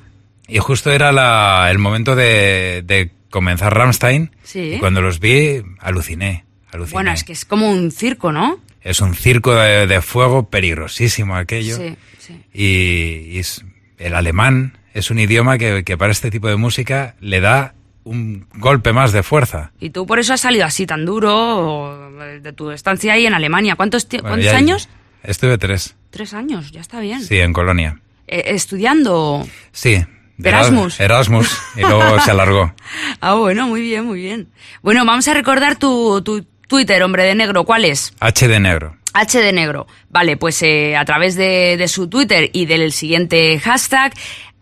y 0.47 0.59
justo 0.59 0.91
era 0.91 1.11
la- 1.11 1.67
el 1.71 1.79
momento 1.79 2.15
de, 2.15 2.83
de 2.85 3.11
comenzar 3.31 3.73
Rammstein 3.75 4.31
Sí. 4.43 4.73
y 4.75 4.79
cuando 4.79 5.01
los 5.01 5.19
vi 5.19 5.63
aluciné, 5.79 6.45
aluciné. 6.71 6.93
Bueno, 6.93 7.11
es 7.11 7.23
que 7.23 7.33
es 7.33 7.45
como 7.45 7.69
un 7.71 7.89
circo, 7.91 8.31
¿no? 8.31 8.59
Es 8.81 9.01
un 9.01 9.15
circo 9.15 9.55
de, 9.55 9.87
de 9.87 10.01
fuego 10.01 10.49
peligrosísimo 10.49 11.35
aquello. 11.35 11.77
Sí, 11.77 11.95
sí. 12.19 12.41
Y, 12.53 13.35
y 13.35 13.39
es- 13.39 13.65
el 13.97 14.13
alemán 14.13 14.77
es 14.93 15.09
un 15.09 15.17
idioma 15.19 15.57
que, 15.57 15.83
que 15.83 15.97
para 15.97 16.11
este 16.11 16.29
tipo 16.29 16.47
de 16.47 16.57
música 16.57 17.15
le 17.19 17.41
da 17.41 17.73
un 18.07 18.47
golpe 18.55 18.93
más 18.93 19.11
de 19.11 19.23
fuerza. 19.23 19.71
Y 19.79 19.89
tú 19.91 20.05
por 20.05 20.19
eso 20.19 20.33
has 20.33 20.41
salido 20.41 20.65
así 20.65 20.85
tan 20.85 21.05
duro 21.05 22.21
eh, 22.23 22.39
de 22.41 22.53
tu 22.53 22.71
estancia 22.71 23.13
ahí 23.13 23.25
en 23.25 23.33
Alemania. 23.33 23.75
¿Cuántos, 23.75 24.07
Bueno, 24.09 24.27
¿cuántos 24.27 24.53
años? 24.53 24.89
Estuve 25.23 25.57
tres. 25.57 25.95
Tres 26.09 26.33
años, 26.33 26.71
ya 26.71 26.81
está 26.81 26.99
bien. 26.99 27.21
Sí, 27.21 27.37
en 27.39 27.53
Colonia. 27.53 27.99
Eh, 28.27 28.43
¿Estudiando? 28.47 29.47
Sí. 29.71 30.03
de 30.37 30.49
Erasmus. 30.49 30.99
Eras- 30.99 31.27
Erasmus. 31.29 31.57
Y 31.75 31.81
luego 31.81 32.19
se 32.25 32.31
alargó. 32.31 32.73
Ah, 33.21 33.33
bueno, 33.35 33.67
muy 33.67 33.81
bien, 33.81 34.05
muy 34.05 34.21
bien. 34.21 34.47
Bueno, 34.81 35.05
vamos 35.05 35.27
a 35.27 35.33
recordar 35.33 35.77
tu, 35.77 36.21
tu 36.21 36.43
Twitter, 36.67 37.01
hombre 37.03 37.23
de 37.23 37.35
negro. 37.35 37.63
¿Cuál 37.65 37.85
es? 37.85 38.13
H 38.19 38.47
de 38.47 38.59
negro. 38.59 38.95
H 39.13 39.39
de 39.41 39.51
negro. 39.51 39.87
Vale, 40.09 40.37
pues 40.37 40.61
eh, 40.61 40.95
a 40.95 41.03
través 41.03 41.35
de, 41.35 41.75
de 41.77 41.87
su 41.87 42.07
Twitter 42.07 42.49
y 42.53 42.65
del 42.67 42.91
siguiente 42.91 43.59
hashtag, 43.59 44.13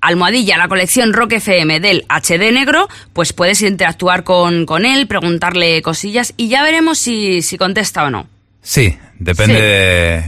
almohadilla, 0.08 0.58
la 0.58 0.68
colección 0.68 1.14
Rock 1.14 1.34
FM 1.34 1.80
del 1.80 2.06
HD 2.10 2.52
negro, 2.52 2.88
pues 3.14 3.34
puedes 3.34 3.62
interactuar 3.62 4.24
con, 4.24 4.66
con 4.66 4.86
él, 4.86 5.08
preguntarle 5.08 5.82
cosillas 5.82 6.34
y 6.38 6.48
ya 6.50 6.64
veremos 6.64 6.98
si, 6.98 7.42
si 7.42 7.58
contesta 7.58 8.04
o 8.06 8.10
no. 8.10 8.28
Sí, 8.62 8.98
depende 9.20 9.56
Sí. 9.56 9.62
de 9.62 10.24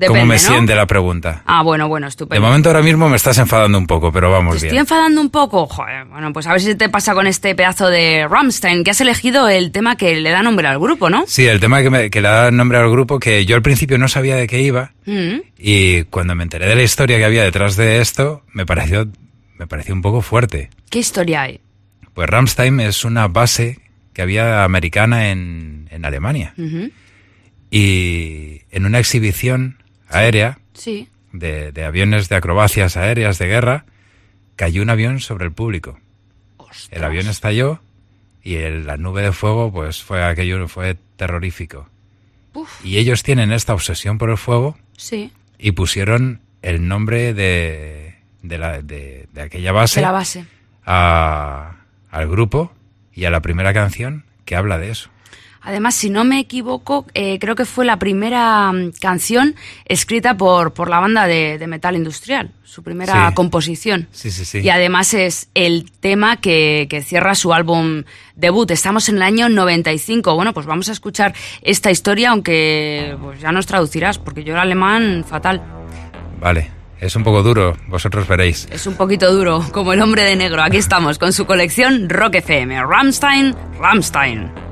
Depende, 0.00 0.20
cómo 0.20 0.26
me 0.26 0.34
¿no? 0.34 0.40
siente 0.40 0.74
la 0.74 0.86
pregunta. 0.86 1.42
Ah, 1.44 1.62
bueno, 1.62 1.86
bueno, 1.88 2.06
De 2.06 2.10
estupendo. 2.10 2.44
momento 2.46 2.70
ahora 2.70 2.82
mismo 2.82 3.08
me 3.08 3.16
estás 3.16 3.36
enfadando 3.38 3.76
un 3.76 3.86
poco, 3.86 4.10
pero 4.10 4.28
Te 4.28 4.32
vamos 4.32 4.54
estoy 4.56 4.70
bien. 4.70 4.80
enfadando 4.80 5.20
un 5.20 5.28
poco. 5.30 5.66
Joder, 5.66 6.06
bueno, 6.06 6.32
pues 6.32 6.46
a 6.46 6.52
ver 6.52 6.60
si 6.62 6.74
te 6.74 6.88
pasa 6.88 7.12
con 7.14 7.26
este 7.26 7.54
pedazo 7.54 7.88
de 7.88 8.26
Rammstein, 8.28 8.82
que 8.82 8.92
has 8.92 9.00
elegido 9.02 9.48
el 9.48 9.72
tema 9.72 9.96
que 9.96 10.16
le 10.18 10.30
da 10.30 10.42
nombre 10.42 10.66
al 10.68 10.78
grupo, 10.78 11.10
¿no? 11.10 11.24
Sí, 11.26 11.46
el 11.46 11.60
tema 11.60 11.82
que, 11.82 11.90
me- 11.90 12.10
que 12.10 12.20
le 12.22 12.28
da 12.28 12.50
nombre 12.50 12.78
al 12.78 12.90
grupo, 12.90 13.20
que 13.20 13.44
yo 13.44 13.56
al 13.56 13.62
principio 13.62 13.98
no 13.98 14.08
sabía 14.08 14.36
de 14.36 14.46
qué 14.46 14.62
iba, 14.62 14.92
Mm. 15.06 15.40
y 15.58 16.04
cuando 16.04 16.34
me 16.34 16.42
enteré 16.44 16.66
de 16.66 16.74
la 16.76 16.82
historia 16.82 17.18
que 17.18 17.24
había 17.26 17.44
detrás 17.44 17.76
de 17.76 18.00
esto, 18.00 18.42
me 18.54 18.64
pareció, 18.66 19.06
me 19.58 19.66
pareció 19.66 19.94
un 19.94 20.02
poco 20.02 20.22
fuerte. 20.22 20.70
¿Qué 20.88 20.98
historia 21.00 21.42
hay? 21.42 21.60
Pues 22.14 22.28
Ramstein 22.28 22.80
es 22.80 23.04
una 23.04 23.28
base 23.28 23.78
que 24.14 24.22
había 24.22 24.64
americana 24.64 25.30
en, 25.30 25.88
en 25.90 26.04
Alemania. 26.04 26.54
Y 27.70 28.62
en 28.70 28.84
una 28.86 28.98
exhibición 28.98 29.79
aérea 30.10 30.58
Sí. 30.74 31.08
de, 31.32 31.72
de 31.72 31.84
aviones 31.84 32.28
de 32.28 32.36
acrobacias 32.36 32.96
aéreas 32.96 33.38
de 33.38 33.46
guerra, 33.46 33.84
cayó 34.56 34.82
un 34.82 34.90
avión 34.90 35.20
sobre 35.20 35.44
el 35.46 35.52
público. 35.52 35.98
El 36.90 37.02
avión 37.04 37.26
estalló 37.28 37.80
y 38.42 38.56
el- 38.56 38.86
la 38.86 38.96
nube 38.96 39.22
de 39.22 39.32
fuego, 39.32 39.72
pues 39.72 40.02
fue 40.02 40.22
aquello, 40.24 40.66
fue 40.68 40.96
terrorífico. 41.16 41.88
Uf. 42.54 42.84
Y 42.84 42.98
ellos 42.98 43.22
tienen 43.22 43.52
esta 43.52 43.74
obsesión 43.74 44.18
por 44.18 44.30
el 44.30 44.36
fuego 44.36 44.76
Sí. 44.96 45.32
y 45.58 45.72
pusieron 45.72 46.40
el 46.62 46.86
nombre 46.88 47.32
de, 47.34 48.16
de, 48.42 48.58
la, 48.58 48.82
de, 48.82 49.28
de 49.32 49.42
aquella 49.42 49.72
base 49.72 50.00
la 50.00 50.12
base. 50.12 50.44
a- 50.86 51.76
al 52.10 52.28
grupo 52.28 52.72
y 53.14 53.24
a 53.24 53.30
la 53.30 53.40
primera 53.40 53.72
canción 53.72 54.24
que 54.44 54.56
habla 54.56 54.78
de 54.78 54.90
eso. 54.90 55.10
Además, 55.62 55.94
si 55.94 56.08
no 56.08 56.24
me 56.24 56.38
equivoco, 56.38 57.04
eh, 57.14 57.38
creo 57.38 57.54
que 57.54 57.64
fue 57.66 57.84
la 57.84 57.98
primera 57.98 58.72
mm, 58.72 58.92
canción 59.00 59.54
escrita 59.84 60.36
por, 60.36 60.72
por 60.72 60.88
la 60.88 61.00
banda 61.00 61.26
de, 61.26 61.58
de 61.58 61.66
metal 61.66 61.96
industrial, 61.96 62.52
su 62.64 62.82
primera 62.82 63.28
Sí. 63.28 63.34
composición. 63.34 64.08
Sí, 64.10 64.30
sí, 64.30 64.44
sí. 64.46 64.60
Y 64.60 64.70
además 64.70 65.12
es 65.12 65.48
el 65.54 65.90
tema 66.00 66.38
que, 66.38 66.86
que 66.88 67.02
cierra 67.02 67.34
su 67.34 67.52
álbum 67.52 68.04
debut. 68.36 68.70
Estamos 68.70 69.08
en 69.10 69.16
el 69.16 69.22
año 69.22 69.48
95. 69.50 70.34
Bueno, 70.34 70.54
pues 70.54 70.64
vamos 70.64 70.88
a 70.88 70.92
escuchar 70.92 71.34
esta 71.62 71.90
historia, 71.90 72.30
aunque 72.30 73.16
pues 73.20 73.40
ya 73.40 73.52
nos 73.52 73.66
traducirás, 73.66 74.18
porque 74.18 74.44
yo 74.44 74.54
el 74.54 74.60
alemán 74.60 75.24
fatal. 75.28 75.62
Vale, 76.40 76.70
es 77.00 77.14
un 77.16 77.22
poco 77.24 77.42
duro, 77.42 77.76
vosotros 77.88 78.26
veréis. 78.26 78.66
Es 78.72 78.86
un 78.86 78.94
poquito 78.94 79.30
duro, 79.34 79.62
como 79.72 79.92
el 79.92 80.00
hombre 80.00 80.24
de 80.24 80.36
negro. 80.36 80.62
Aquí 80.62 80.78
estamos 80.78 81.18
con 81.18 81.34
su 81.34 81.44
colección 81.44 82.08
Rock 82.08 82.36
FM. 82.36 82.82
Rammstein, 82.82 83.54
Rammstein. 83.78 84.69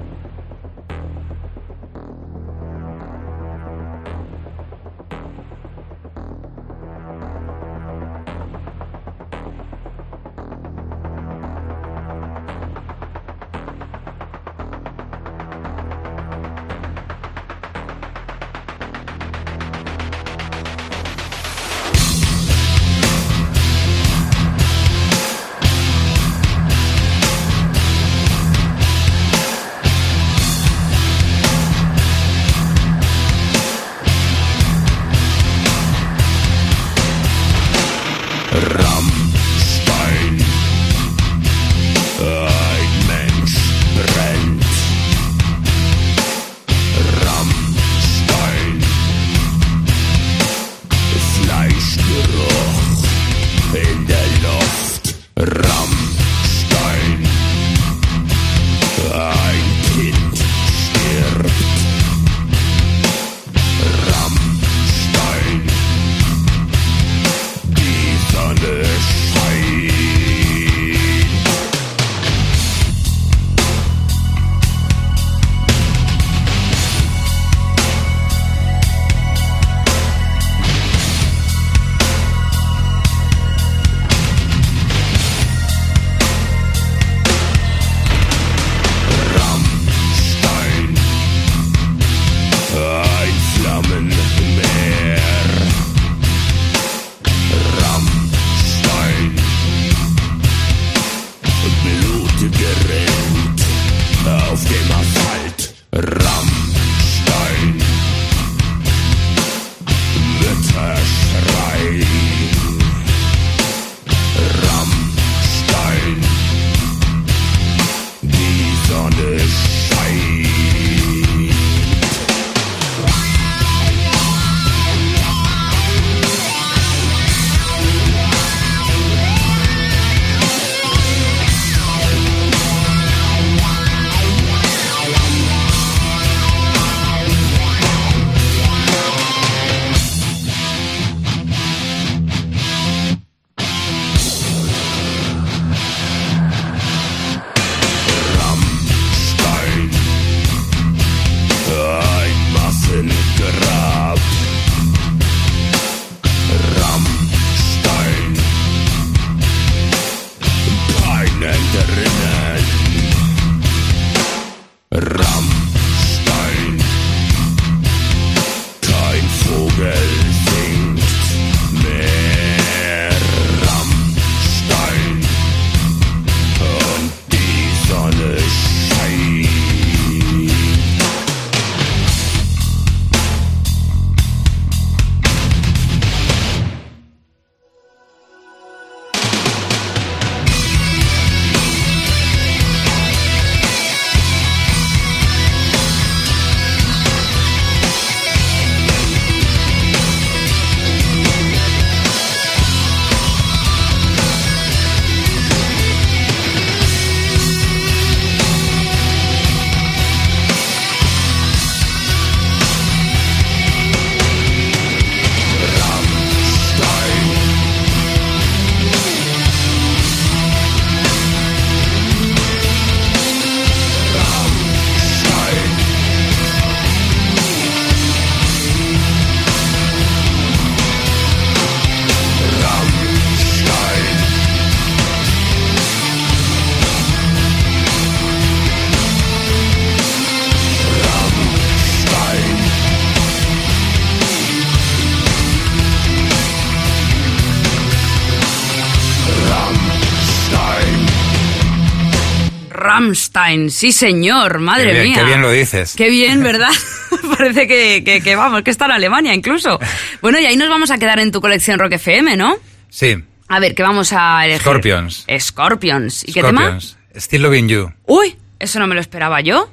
Rammstein, 253.13 253.71
sí 253.71 253.93
señor, 253.93 254.59
madre 254.59 254.87
Qué 254.87 254.93
bien, 254.93 255.05
mía. 255.05 255.15
qué 255.19 255.25
bien 255.25 255.43
lo 255.43 255.51
dices. 255.51 255.95
Qué 255.97 256.11
bien, 256.11 256.43
¿verdad? 256.43 256.71
Parece 257.39 257.67
que, 257.67 258.03
que- 258.05 258.21
que 258.23 258.37
vamos, 258.37 258.63
que 258.63 258.71
está 258.71 258.85
en 258.87 258.93
Alemania 258.93 259.35
incluso. 259.35 259.79
Bueno, 260.21 260.39
y 260.39 260.47
ahí 260.47 260.57
nos 260.57 260.69
vamos 260.69 260.91
a 260.91 260.99
quedar 260.99 261.19
en 261.19 261.33
tu 261.33 261.41
colección 261.41 261.79
Rock 261.79 261.93
FM, 261.93 262.37
¿no? 262.37 262.57
Sí, 262.91 263.17
A 263.49 263.61
ver, 263.61 263.75
¿qué 263.75 263.83
vamos 263.83 264.13
a 264.13 264.45
elegir? 264.45 264.61
Scorpions. 264.63 265.27
Scorpions. 265.39 266.29
¿Y 266.29 266.33
qué 266.33 266.43
tema? 266.43 266.61
Scorpions. 266.63 266.97
Still 267.17 267.43
Loving 267.43 267.69
You. 267.69 267.93
Uy, 268.07 268.37
eso 268.59 268.79
no 268.79 268.87
me 268.87 268.95
lo 268.95 269.01
esperaba 269.01 269.41
yo. 269.41 269.71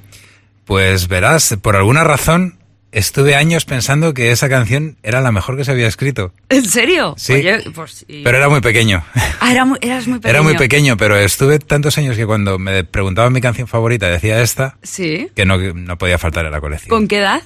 Pues 0.66 1.08
verás, 1.08 1.56
por 1.62 1.76
alguna 1.76 2.04
razón 2.04 2.58
estuve 2.98 3.36
años 3.36 3.66
pensando 3.66 4.14
que 4.14 4.32
esa 4.32 4.48
canción 4.50 4.98
era 5.04 5.22
la 5.22 5.32
mejor 5.32 5.58
que 5.58 5.66
se 5.66 5.72
había 5.72 5.88
escrito. 5.88 6.34
¿En 6.50 6.66
serio? 6.66 7.14
Sí. 7.18 7.34
Oye, 7.34 7.64
pues, 7.76 8.06
y- 8.08 8.24
Pero 8.24 8.38
era 8.38 8.50
muy 8.50 8.62
pequeño. 8.62 9.04
Ah, 9.40 9.52
era 9.52 9.66
muy- 9.66 9.78
eras 9.82 10.08
muy 10.08 10.20
pequeño. 10.20 10.30
Era 10.36 10.42
muy 10.42 10.56
pequeño, 10.58 10.98
pero 10.98 11.16
estuve 11.18 11.60
tantos 11.60 11.98
años 11.98 12.16
que 12.16 12.26
cuando 12.26 12.58
me 12.58 12.84
preguntaban 12.84 13.34
mi 13.34 13.42
canción 13.42 13.68
favorita 13.68 14.08
decía 14.10 14.42
esta, 14.42 14.78
Sí. 14.82 15.30
que 15.36 15.46
no, 15.46 15.58
no 15.58 15.98
podía 15.98 16.18
faltar 16.18 16.46
en 16.46 16.52
la 16.52 16.62
colección. 16.62 16.90
¿Con 16.90 17.08
qué 17.08 17.18
edad? 17.20 17.42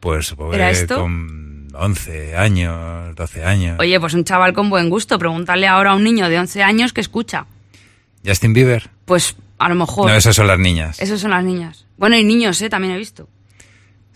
Pues 0.00 0.26
supongo 0.26 0.54
¿Era 0.54 0.66
que 0.72 0.72
esto? 0.80 0.96
con 1.00 1.68
11 1.74 2.36
años, 2.36 3.14
12 3.16 3.44
años. 3.44 3.76
Oye, 3.80 3.98
pues 4.00 4.14
un 4.14 4.24
chaval 4.24 4.52
con 4.52 4.70
buen 4.70 4.90
gusto. 4.90 5.18
Pregúntale 5.18 5.66
ahora 5.66 5.90
a 5.92 5.94
un 5.94 6.04
niño 6.04 6.28
de 6.28 6.38
11 6.38 6.62
años 6.62 6.92
que 6.92 7.00
escucha. 7.00 7.46
Justin 8.26 8.52
Bieber. 8.52 8.90
Pues 9.04 9.36
a 9.58 9.68
lo 9.68 9.74
mejor. 9.76 10.10
No, 10.10 10.16
esas 10.16 10.34
son 10.36 10.46
las 10.48 10.58
niñas. 10.58 11.00
Esos 11.00 11.20
son 11.20 11.30
las 11.30 11.44
niñas. 11.44 11.86
Bueno, 11.96 12.16
y 12.16 12.24
niños, 12.24 12.60
¿eh? 12.62 12.68
También 12.68 12.94
he 12.94 12.98
visto. 12.98 13.28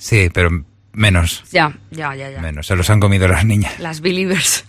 Sí, 0.02 0.28
pero 0.34 0.50
menos. 0.92 1.44
Ya, 1.52 1.78
ya, 1.92 2.12
ya, 2.16 2.28
ya. 2.30 2.40
Menos. 2.40 2.66
Se 2.66 2.74
los 2.74 2.90
han 2.90 2.98
comido 2.98 3.28
las 3.28 3.44
niñas. 3.44 3.78
Las 3.78 4.00
believers. 4.00 4.64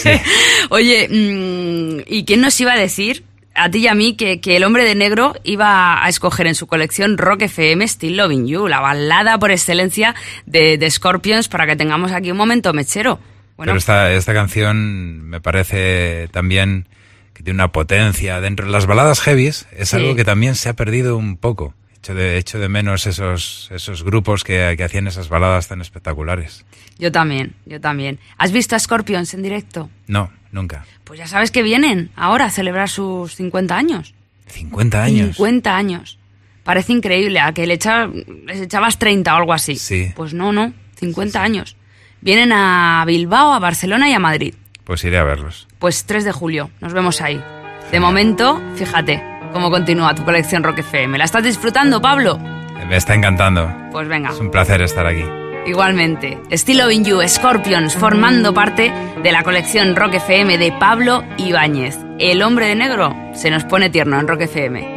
Oye, 0.70 1.08
mm, 1.08 2.00
¿y 2.06 2.24
quién 2.24 2.40
nos 2.40 2.58
iba 2.60 2.72
a 2.72 2.78
decir, 2.78 3.24
a 3.54 3.70
ti 3.70 3.78
y 3.80 3.88
a 3.88 3.94
mí, 3.94 4.16
que, 4.16 4.40
que 4.40 4.56
el 4.56 4.64
hombre 4.64 4.84
de 4.84 4.94
negro 4.94 5.34
iba 5.44 6.02
a 6.04 6.08
escoger 6.08 6.46
en 6.46 6.54
su 6.54 6.66
colección 6.66 7.18
Rock 7.18 7.42
FM 7.42 7.86
Still 7.86 8.16
Loving 8.16 8.46
You, 8.46 8.66
la 8.68 8.80
balada 8.80 9.38
por 9.38 9.50
excelencia 9.50 10.14
de, 10.46 10.78
de 10.78 10.90
Scorpions, 10.90 11.48
para 11.48 11.66
que 11.66 11.76
tengamos 11.76 12.12
aquí 12.12 12.30
un 12.30 12.36
momento 12.38 12.72
mechero? 12.72 13.18
Bueno, 13.56 13.70
Pero 13.72 13.78
esta, 13.78 14.12
esta 14.12 14.34
canción 14.34 15.20
me 15.28 15.40
parece 15.40 16.28
también 16.30 16.88
que 17.32 17.42
tiene 17.42 17.56
una 17.56 17.72
potencia 17.72 18.40
dentro 18.40 18.66
de 18.66 18.72
las 18.72 18.86
baladas 18.86 19.20
heavies. 19.20 19.66
Es 19.72 19.90
Sí. 19.90 19.96
algo 19.96 20.14
que 20.14 20.24
también 20.24 20.54
se 20.54 20.68
ha 20.68 20.74
perdido 20.76 21.16
un 21.16 21.36
poco. 21.36 21.74
Echo 22.06 22.14
de, 22.14 22.38
echo 22.38 22.60
de 22.60 22.68
menos 22.68 23.04
esos, 23.08 23.68
esos 23.72 24.04
grupos 24.04 24.44
que, 24.44 24.74
que 24.76 24.84
hacían 24.84 25.08
esas 25.08 25.28
baladas 25.28 25.66
tan 25.66 25.80
espectaculares. 25.80 26.64
yo 27.00 27.10
también, 27.10 27.56
yo 27.64 27.80
también. 27.80 28.20
¿Has 28.38 28.52
visto 28.52 28.76
a 28.76 28.78
Scorpions 28.78 29.34
en 29.34 29.42
directo? 29.42 29.90
No, 30.06 30.30
nunca. 30.52 30.84
Pues 31.02 31.18
ya 31.18 31.26
sabes 31.26 31.50
que 31.50 31.64
vienen 31.64 32.10
ahora 32.14 32.44
a 32.44 32.50
celebrar 32.50 32.88
sus 32.90 33.34
50 33.34 33.76
años. 33.76 34.14
50 34.46 35.02
años. 35.02 35.36
50 35.36 35.76
años. 35.76 36.18
Parece 36.62 36.92
increíble, 36.92 37.40
a 37.40 37.50
que 37.52 37.66
le 37.66 37.74
echa- 37.74 38.06
les 38.06 38.60
echabas 38.60 39.00
30 39.00 39.34
o 39.34 39.38
algo 39.38 39.52
así. 39.52 39.74
Sí. 39.74 40.12
Pues 40.14 40.32
no, 40.32 40.52
no, 40.52 40.72
50 41.00 41.42
años. 41.42 41.76
Vienen 42.20 42.52
a 42.52 43.02
Bilbao, 43.04 43.52
a 43.52 43.58
Barcelona 43.58 44.08
y 44.08 44.12
a 44.12 44.20
Madrid. 44.20 44.54
Pues 44.84 45.02
iré 45.02 45.18
a 45.18 45.24
verlos. 45.24 45.66
Pues 45.80 46.04
3 46.04 46.22
de 46.24 46.30
julio, 46.30 46.70
nos 46.80 46.92
vemos 46.92 47.20
ahí. 47.20 47.42
De 47.90 47.98
momento, 47.98 48.62
fíjate 48.76 49.20
cómo 49.56 49.70
continúa 49.70 50.14
tu 50.14 50.22
colección 50.22 50.62
Rock 50.62 50.80
FM. 50.80 51.16
¿La 51.16 51.24
estás 51.24 51.42
disfrutando, 51.42 51.98
Pablo? 52.02 52.38
Me 52.86 52.94
está 52.94 53.14
encantando. 53.14 53.72
Pues 53.90 54.06
venga, 54.06 54.28
Es 54.28 54.38
un 54.38 54.50
placer 54.50 54.82
estar 54.82 55.06
aquí. 55.06 55.24
igualmente. 55.64 56.38
Still 56.52 56.76
Loving 56.76 57.04
You, 57.06 57.26
Scorpions, 57.26 57.94
formando 57.96 58.52
parte 58.52 58.92
de 59.22 59.32
la 59.32 59.42
colección 59.44 59.96
Rock 59.96 60.12
FM 60.16 60.58
de 60.58 60.72
Pablo 60.72 61.24
Ibáñez. 61.38 61.96
El 62.18 62.42
hombre 62.42 62.66
de 62.66 62.74
negro 62.74 63.16
se 63.32 63.50
nos 63.50 63.64
pone 63.64 63.88
tierno 63.88 64.20
en 64.20 64.28
Rock 64.28 64.42
FM. 64.42 64.95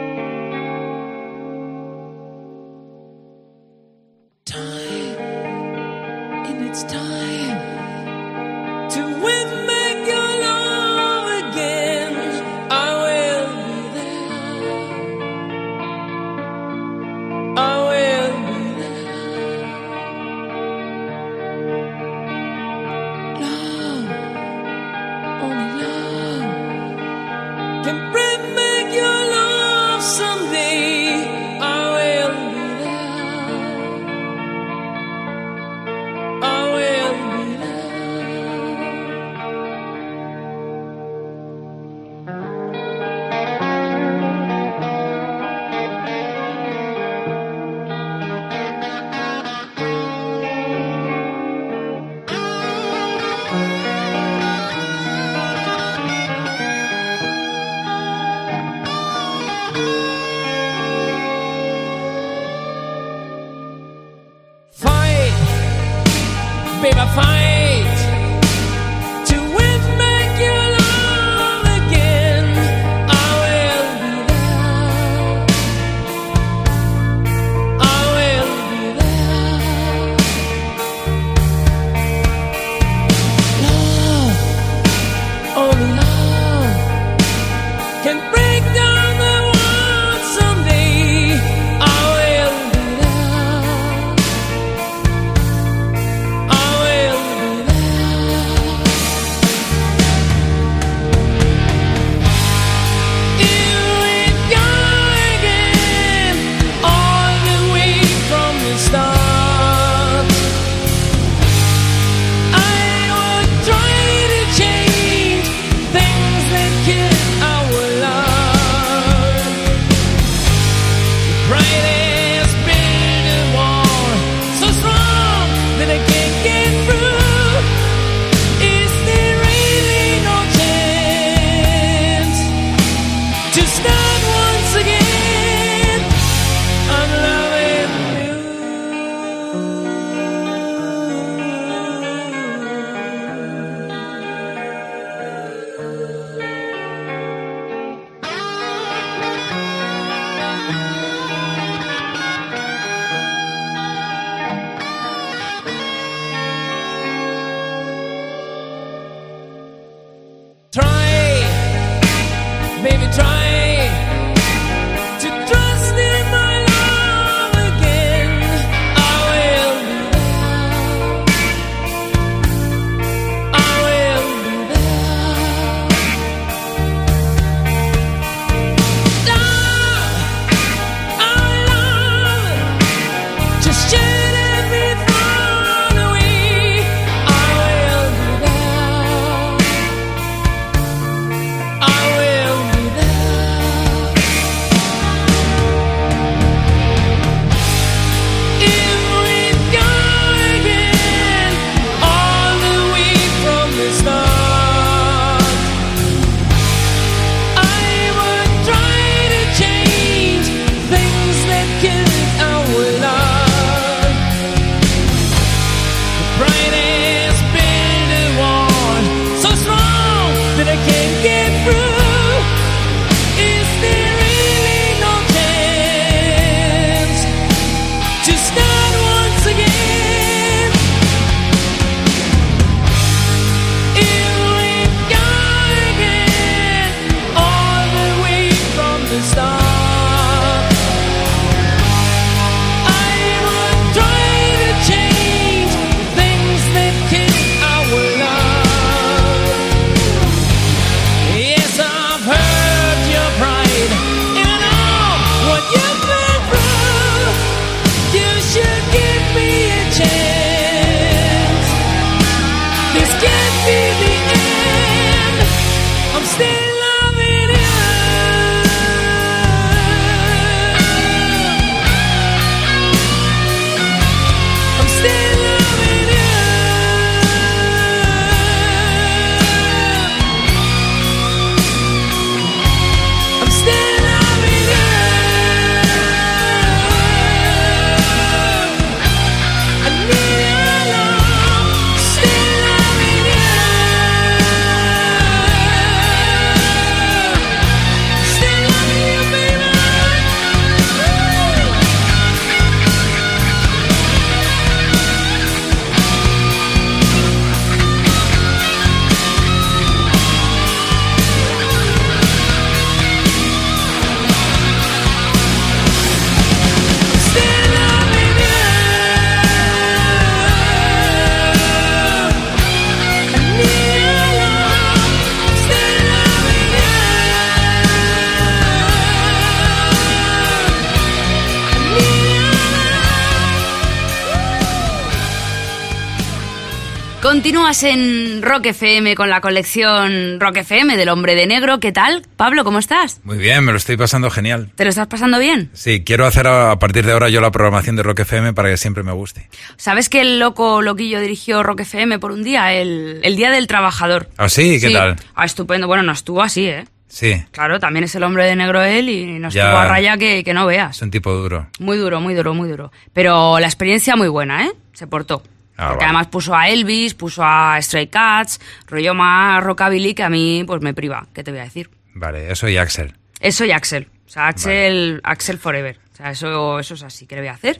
En 337.81 338.41
Rock 338.41 338.65
FM 338.67 339.15
con 339.15 339.29
la 339.29 339.39
colección 339.39 340.39
Rock 340.39 340.57
FM 340.57 340.97
del 340.97 341.07
Hombre 341.07 341.35
de 341.35 341.47
Negro. 341.47 341.79
¿Qué 341.79 341.93
tal? 341.93 342.23
Pablo, 342.35 342.65
¿cómo 342.65 342.79
estás? 342.79 343.21
Muy 343.23 343.37
bien, 343.37 343.63
me 343.63 343.71
lo 343.71 343.77
estoy 343.77 343.95
pasando 343.95 344.29
genial. 344.29 344.71
¿Te 344.75 344.83
lo 344.83 344.89
estás 344.89 345.07
pasando 345.07 345.39
bien? 345.39 345.69
Sí, 345.73 346.03
quiero 346.03 346.25
hacer 346.25 346.47
a, 346.47 346.77
partir 346.77 347.05
de 347.05 347.13
ahora 347.13 347.29
yo 347.29 347.39
la 347.39 347.51
programación 347.51 347.95
de 347.95 348.03
Rock 348.03 348.21
FM 348.21 348.53
para 348.53 348.69
que 348.69 348.75
siempre 348.75 349.03
me 349.03 349.13
guste. 349.13 349.49
¿Sabes 349.77 350.09
que 350.09 350.19
el 350.19 350.39
loco 350.39 350.81
loquillo 350.81 351.21
dirigió 351.21 351.63
Rock 351.63 351.81
FM 351.81 352.19
por 352.19 352.31
un 352.31 352.43
día? 352.43 352.73
El, 352.73 353.21
Día 353.37 353.49
del 353.49 353.67
Trabajador. 353.67 354.29
¿Ah, 354.35 354.49
sí? 354.49 354.79
¿Qué 354.81 354.89
tal? 354.89 355.15
Ah, 355.33 355.45
estupendo. 355.45 355.87
Bueno, 355.87 356.03
no 356.03 356.11
estuvo 356.11 356.41
así, 356.41 356.65
¿eh? 356.65 356.85
Sí. 357.07 357.35
Claro, 357.51 357.79
también 357.79 358.03
es 358.03 358.13
el 358.13 358.23
hombre 358.23 358.45
de 358.45 358.55
negro 358.57 358.83
él 358.83 359.07
y 359.07 359.39
nos 359.39 359.53
ya, 359.53 359.69
tuvo 359.69 359.77
a 359.77 359.87
raya 359.87 360.17
que 360.17 360.53
no 360.53 360.65
veas. 360.65 360.97
Es 360.97 361.01
un 361.01 361.11
tipo 361.11 361.31
duro. 361.33 361.67
Muy 361.79 361.97
duro, 361.97 362.19
muy 362.19 362.33
duro, 362.33 362.53
muy 362.53 362.67
duro. 362.67 362.91
Pero 363.13 363.57
la 363.59 363.67
experiencia 363.67 364.15
muy 364.17 364.27
buena, 364.27 364.65
¿eh? 364.65 364.71
Se 364.93 365.07
portó. 365.07 365.43
Ah, 365.81 365.89
Porque 365.89 366.03
vale. 366.03 366.17
además 366.17 366.27
puso 366.27 366.53
a 366.53 366.67
Elvis, 366.67 367.13
puso 367.13 367.41
a 367.43 367.77
Stray 367.81 368.07
Cats, 368.07 368.59
rollo 368.87 369.13
más 369.13 369.63
rockabilly 369.63 370.13
que 370.13 370.23
a 370.23 370.29
mí 370.29 370.63
pues 370.67 370.81
me 370.81 370.93
priva, 370.93 371.25
¿qué 371.33 371.41
te 371.43 371.51
voy 371.51 371.61
a 371.61 371.63
decir? 371.63 371.89
Vale, 372.13 372.51
eso 372.51 372.67
y 372.67 372.75
Axel. 372.75 373.15
Eso 373.39 373.63
y 373.63 373.71
Axel. 373.71 374.09
O 374.27 374.29
sea, 374.29 374.47
Axel, 374.47 375.21
Axel 375.23 375.57
Forever. 375.57 375.97
O 376.13 376.15
sea, 376.17 376.31
eso, 376.31 376.79
eso 376.79 376.95
es 376.95 377.03
así, 377.03 377.25
¿qué 377.25 377.35
le 377.35 377.41
voy 377.41 377.47
a 377.47 377.53
hacer? 377.53 377.79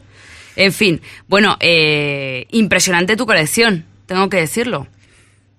En 0.55 0.71
fin, 0.71 1.01
bueno, 1.27 1.57
eh, 1.59 2.45
impresionante 2.51 3.17
tu 3.17 3.25
colección, 3.25 3.85
tengo 4.05 4.29
que 4.29 4.37
decirlo. 4.37 4.87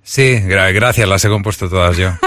Sí, 0.03 0.37
gra- 0.47 0.73
gracias, 0.73 1.07
las 1.07 1.23
he 1.25 1.29
compuesto 1.29 1.69
todas 1.69 1.97
yo. 1.99 2.11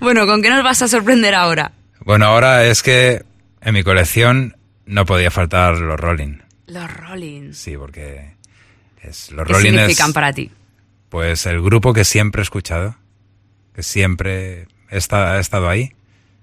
Bueno, 0.00 0.26
¿con 0.26 0.42
qué 0.42 0.50
nos 0.50 0.62
vas 0.62 0.80
a 0.82 0.88
sorprender 0.88 1.34
ahora? 1.34 1.72
bueno, 2.00 2.26
ahora 2.26 2.64
es 2.64 2.82
que 2.82 3.22
en 3.60 3.74
mi 3.74 3.82
colección 3.82 4.56
no 4.86 5.04
podía 5.04 5.30
faltar 5.30 5.76
los 5.78 5.98
Rolling. 5.98 6.38
Los 6.66 6.90
Rollins. 6.94 7.58
Sí, 7.58 7.76
porque 7.76 8.36
es, 9.02 9.30
los 9.30 9.46
¿Qué 9.46 9.52
Rolling 9.52 9.70
significan 9.72 10.08
es 10.08 10.14
para 10.14 10.32
ti? 10.32 10.50
pues 11.08 11.46
el 11.46 11.62
grupo 11.62 11.92
que 11.92 12.04
siempre 12.04 12.40
he 12.40 12.44
escuchado, 12.44 12.96
que 13.74 13.82
siempre 13.82 14.68
está, 14.90 15.32
ha 15.34 15.40
estado 15.40 15.68
ahí, 15.68 15.92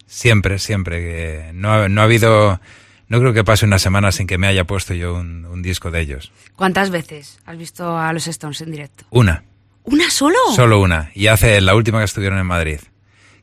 siempre, 0.07 0.59
siempre. 0.59 0.99
Que 1.01 1.51
no, 1.53 1.71
ha, 1.71 1.89
no 1.89 2.01
ha 2.01 2.05
habido, 2.05 2.59
no 3.07 3.19
creo 3.19 3.33
que 3.33 3.43
pase 3.43 3.65
una 3.65 3.79
semana 3.79 4.11
sin 4.11 4.25
que 4.27 4.37
me 4.37 4.47
haya 4.47 4.63
puesto 4.65 4.93
yo 4.93 5.15
un, 5.15 5.45
un 5.45 5.61
disco 5.61 5.91
de 5.91 6.01
ellos. 6.01 6.31
¿Cuántas 6.55 6.89
veces 6.89 7.39
has 7.45 7.57
visto 7.57 7.97
a 7.97 8.11
los 8.13 8.27
Stones 8.27 8.61
en 8.61 8.71
directo? 8.71 9.05
Una. 9.11 9.43
¿Una 9.83 10.09
solo? 10.09 10.37
Solo 10.55 10.81
una. 10.81 11.11
Y 11.13 11.27
hace 11.27 11.61
la 11.61 11.75
última 11.75 11.99
que 11.99 12.05
estuvieron 12.05 12.39
en 12.39 12.47
Madrid. 12.47 12.79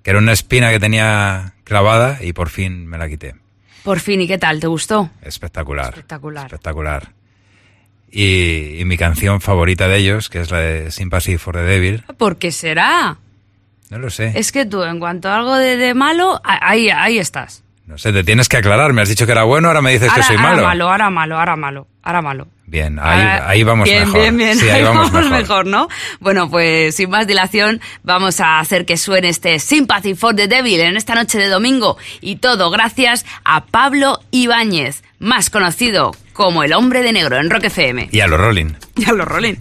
Que 0.02 0.10
era 0.10 0.18
una 0.18 0.32
espina 0.32 0.70
que 0.72 0.80
tenía 0.80 1.54
clavada 1.62 2.18
y 2.20 2.32
por 2.32 2.48
fin 2.48 2.86
me 2.86 2.98
la 2.98 3.08
quité. 3.08 3.36
Por 3.84 4.00
fin, 4.00 4.20
¿y 4.20 4.26
qué 4.26 4.38
tal? 4.38 4.58
¿Te 4.58 4.66
gustó? 4.66 5.10
Espectacular. 5.22 5.90
Espectacular. 5.90 6.46
Espectacular. 6.46 7.12
Y, 8.14 8.78
y 8.78 8.84
mi 8.84 8.98
canción 8.98 9.40
favorita 9.40 9.88
de 9.88 9.96
ellos, 9.96 10.28
que 10.28 10.40
es 10.42 10.50
la 10.50 10.58
de 10.60 10.90
Sympathy 10.90 11.38
for 11.38 11.54
the 11.54 11.62
Devil, 11.62 12.04
¿Por 12.18 12.36
qué 12.36 12.52
será? 12.52 13.16
no 13.88 13.98
lo 13.98 14.10
sé. 14.10 14.32
Es 14.36 14.52
que 14.52 14.66
tú, 14.66 14.82
en 14.84 14.98
cuanto 15.00 15.28
a 15.30 15.36
algo 15.36 15.56
de, 15.56 15.76
de 15.78 15.94
malo, 15.94 16.40
ahí, 16.44 16.90
ahí 16.90 17.18
estás. 17.18 17.62
No 17.86 17.98
sé, 17.98 18.12
te 18.12 18.22
tienes 18.24 18.48
que 18.48 18.56
aclarar. 18.58 18.92
Me 18.92 19.02
has 19.02 19.08
dicho 19.08 19.26
que 19.26 19.32
era 19.32 19.42
bueno, 19.44 19.68
ahora 19.68 19.82
me 19.82 19.92
dices 19.92 20.08
ahora, 20.08 20.20
que 20.22 20.26
soy 20.28 20.36
ahora 20.36 20.48
malo. 20.50 20.62
malo, 20.62 20.88
ahora 20.90 21.10
malo, 21.10 21.38
ahora 21.38 21.56
malo, 21.56 21.86
ahora 22.02 22.22
malo. 22.22 22.48
Bien, 22.66 22.98
ahí, 22.98 23.20
Ahora- 23.20 23.48
ahí 23.50 23.62
vamos 23.64 23.84
bien, 23.84 24.00
mejor. 24.04 24.20
Bien, 24.20 24.36
bien, 24.38 24.56
Sí, 24.56 24.68
ahí, 24.70 24.82
vamos, 24.82 25.12
mejor. 25.30 25.66
¿no? 25.66 25.88
Bueno, 26.20 26.48
pues 26.48 26.94
sin 26.94 27.10
más 27.10 27.26
dilación, 27.26 27.82
vamos 28.02 28.40
a 28.40 28.60
hacer 28.60 28.86
que 28.86 28.96
suene 28.96 29.28
este 29.28 29.58
Sympathy 29.58 30.14
for 30.14 30.34
the 30.34 30.48
Devil 30.48 30.80
en 30.80 30.96
esta 30.96 31.14
noche 31.14 31.36
de 31.38 31.48
domingo. 31.48 31.98
Y 32.22 32.36
todo 32.36 32.70
gracias 32.70 33.26
a 33.44 33.64
Pablo 33.66 34.20
Ibáñez, 34.30 35.02
más 35.18 35.50
conocido 35.50 36.12
como 36.32 36.62
el 36.62 36.72
hombre 36.72 37.02
de 37.02 37.12
negro 37.12 37.36
en 37.36 37.50
Rock 37.50 37.64
FM. 37.64 38.08
Y 38.10 38.20
a 38.20 38.26
los 38.26 38.40
Rolling. 38.40 38.72
Y 38.96 39.04
a 39.08 39.12
los 39.12 39.26
Rolling. 39.26 39.56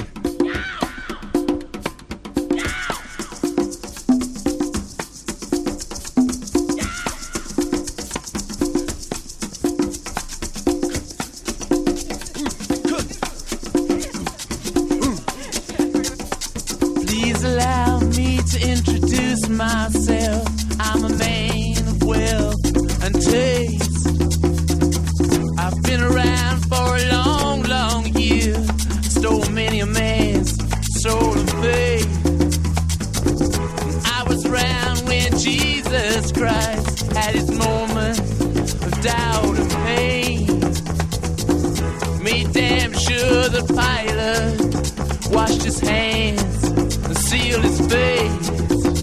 Made 42.43 42.53
damn 42.53 42.93
sure 42.93 43.49
the 43.49 43.63
pilot 43.75 45.31
washed 45.31 45.61
his 45.63 45.79
hands 45.79 46.63
and 46.63 47.17
sealed 47.17 47.63
his 47.63 47.79
face. 47.81 49.00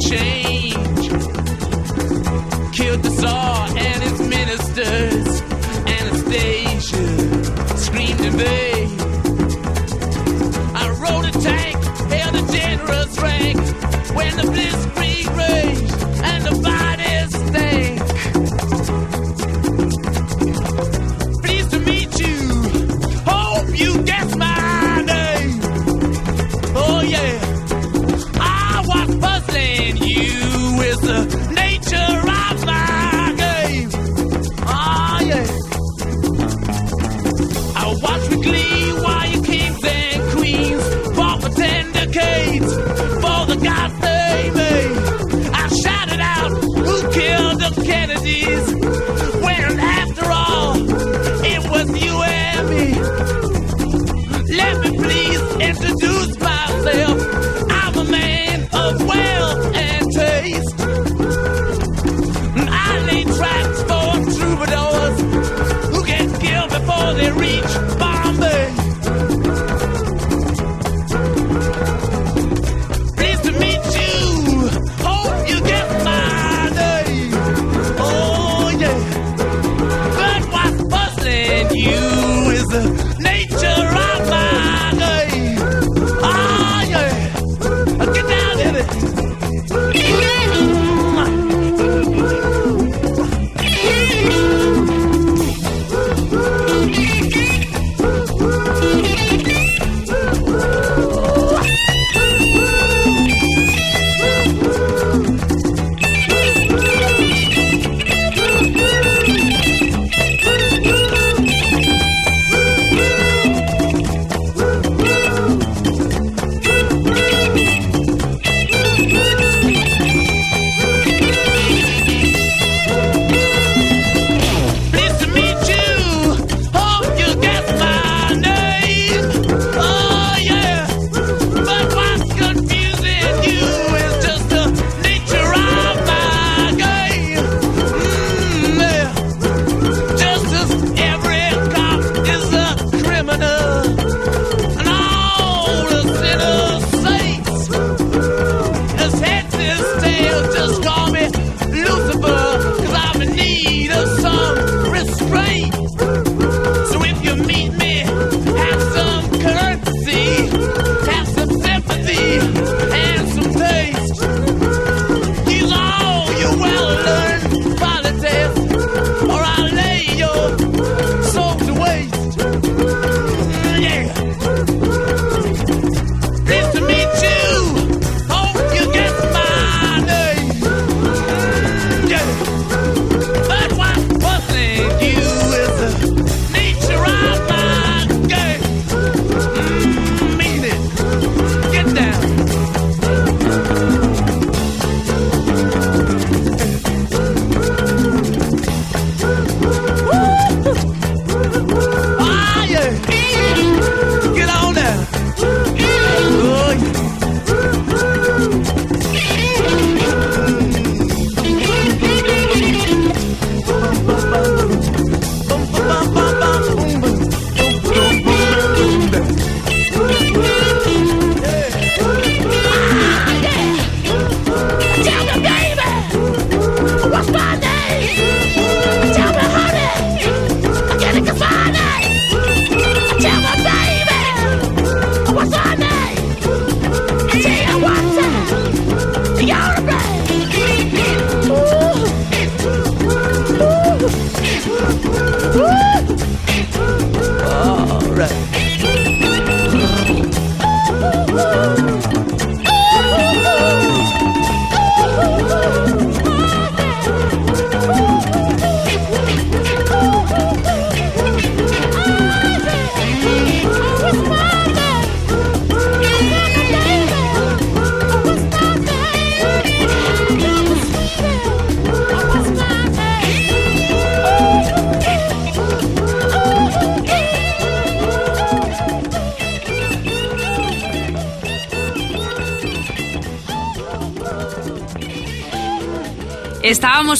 Change. 0.00 0.65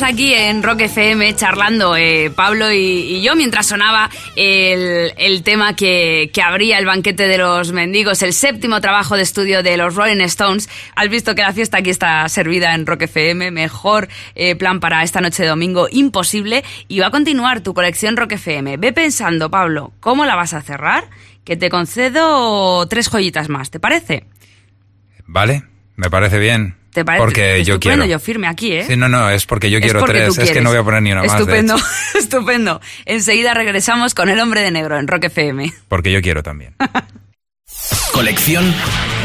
Aquí 0.03 0.35
en 0.35 0.63
Rock 0.63 0.83
FM 0.83 1.35
charlando 1.37 1.97
eh, 1.97 2.31
Pablo 2.35 2.71
y, 2.71 2.77
y 2.77 3.23
yo 3.23 3.35
mientras 3.35 3.67
sonaba 3.67 4.11
el, 4.35 5.13
el 5.17 5.43
tema 5.43 5.75
que, 5.75 6.31
que 6.33 6.43
abría 6.43 6.79
el 6.79 6.85
banquete 6.85 7.27
de 7.27 7.39
los 7.39 7.73
mendigos, 7.73 8.23
el 8.23 8.35
séptimo 8.35 8.81
trabajo 8.81 9.17
de 9.17 9.23
estudio 9.23 9.63
de 9.63 9.77
los 9.77 9.95
Rolling 9.95 10.21
Stones. 10.23 10.69
Has 10.95 11.09
visto 11.09 11.35
que 11.35 11.43
la 11.43 11.53
fiesta 11.53 11.79
aquí 11.79 11.91
está 11.91 12.29
servida 12.29 12.75
en 12.75 12.85
Rock 12.85 13.03
FM, 13.03 13.51
mejor 13.51 14.09
eh, 14.35 14.55
plan 14.57 14.81
para 14.81 15.03
esta 15.03 15.21
noche 15.21 15.45
de 15.45 15.49
domingo 15.49 15.89
imposible. 15.91 16.63
Y 16.89 17.01
va 17.01 17.07
a 17.07 17.11
continuar 17.11 17.61
tu 17.61 17.73
colección 17.73 18.17
Rock 18.17 18.33
FM. 18.33 18.77
Ve 18.77 18.93
pensando, 18.93 19.51
Pablo, 19.51 19.93
¿cómo 20.01 20.27
la 20.27 20.37
vas 20.37 20.53
a 20.53 20.63
cerrar? 20.63 21.05
Que 21.45 21.57
te 21.57 21.71
concedo 21.71 22.87
tres 22.89 23.09
joyitas 23.09 23.49
más, 23.49 23.71
¿te 23.71 23.81
parece? 23.81 24.25
Vale, 25.27 25.65
me 25.97 26.11
parece 26.11 26.39
bien. 26.39 26.77
¿Te 26.97 27.05
parece? 27.05 27.23
Porque 27.23 27.63
yo 27.63 27.75
Estupendo, 27.75 28.05
quiero. 28.05 28.07
yo 28.07 28.19
firme 28.19 28.47
aquí, 28.47 28.73
¿eh? 28.73 28.85
Sí, 28.87 28.97
no, 28.97 29.07
no, 29.07 29.29
es 29.29 29.45
porque 29.45 29.71
yo 29.71 29.83
quiero 29.83 30.01
porque 30.01 30.15
tres. 30.15 30.39
Es 30.39 30.51
que 30.51 30.63
no 30.63 30.71
voy 30.71 30.79
a 30.79 30.83
poner 30.83 31.03
ni 31.03 31.13
una 31.13 31.25
más. 31.25 31.35
Estupendo, 31.35 31.77
estupendo. 32.19 32.81
Enseguida 33.05 33.53
regresamos 33.53 34.15
con 34.15 34.31
El 34.31 34.41
Hombre 34.41 34.63
de 34.63 34.71
Negro 34.71 34.99
en 34.99 35.07
Rock 35.07 35.25
FM. 35.25 35.75
porque 35.89 36.11
yo 36.11 36.23
quiero 36.23 36.43
también. 36.43 36.75
Colección 38.15 38.75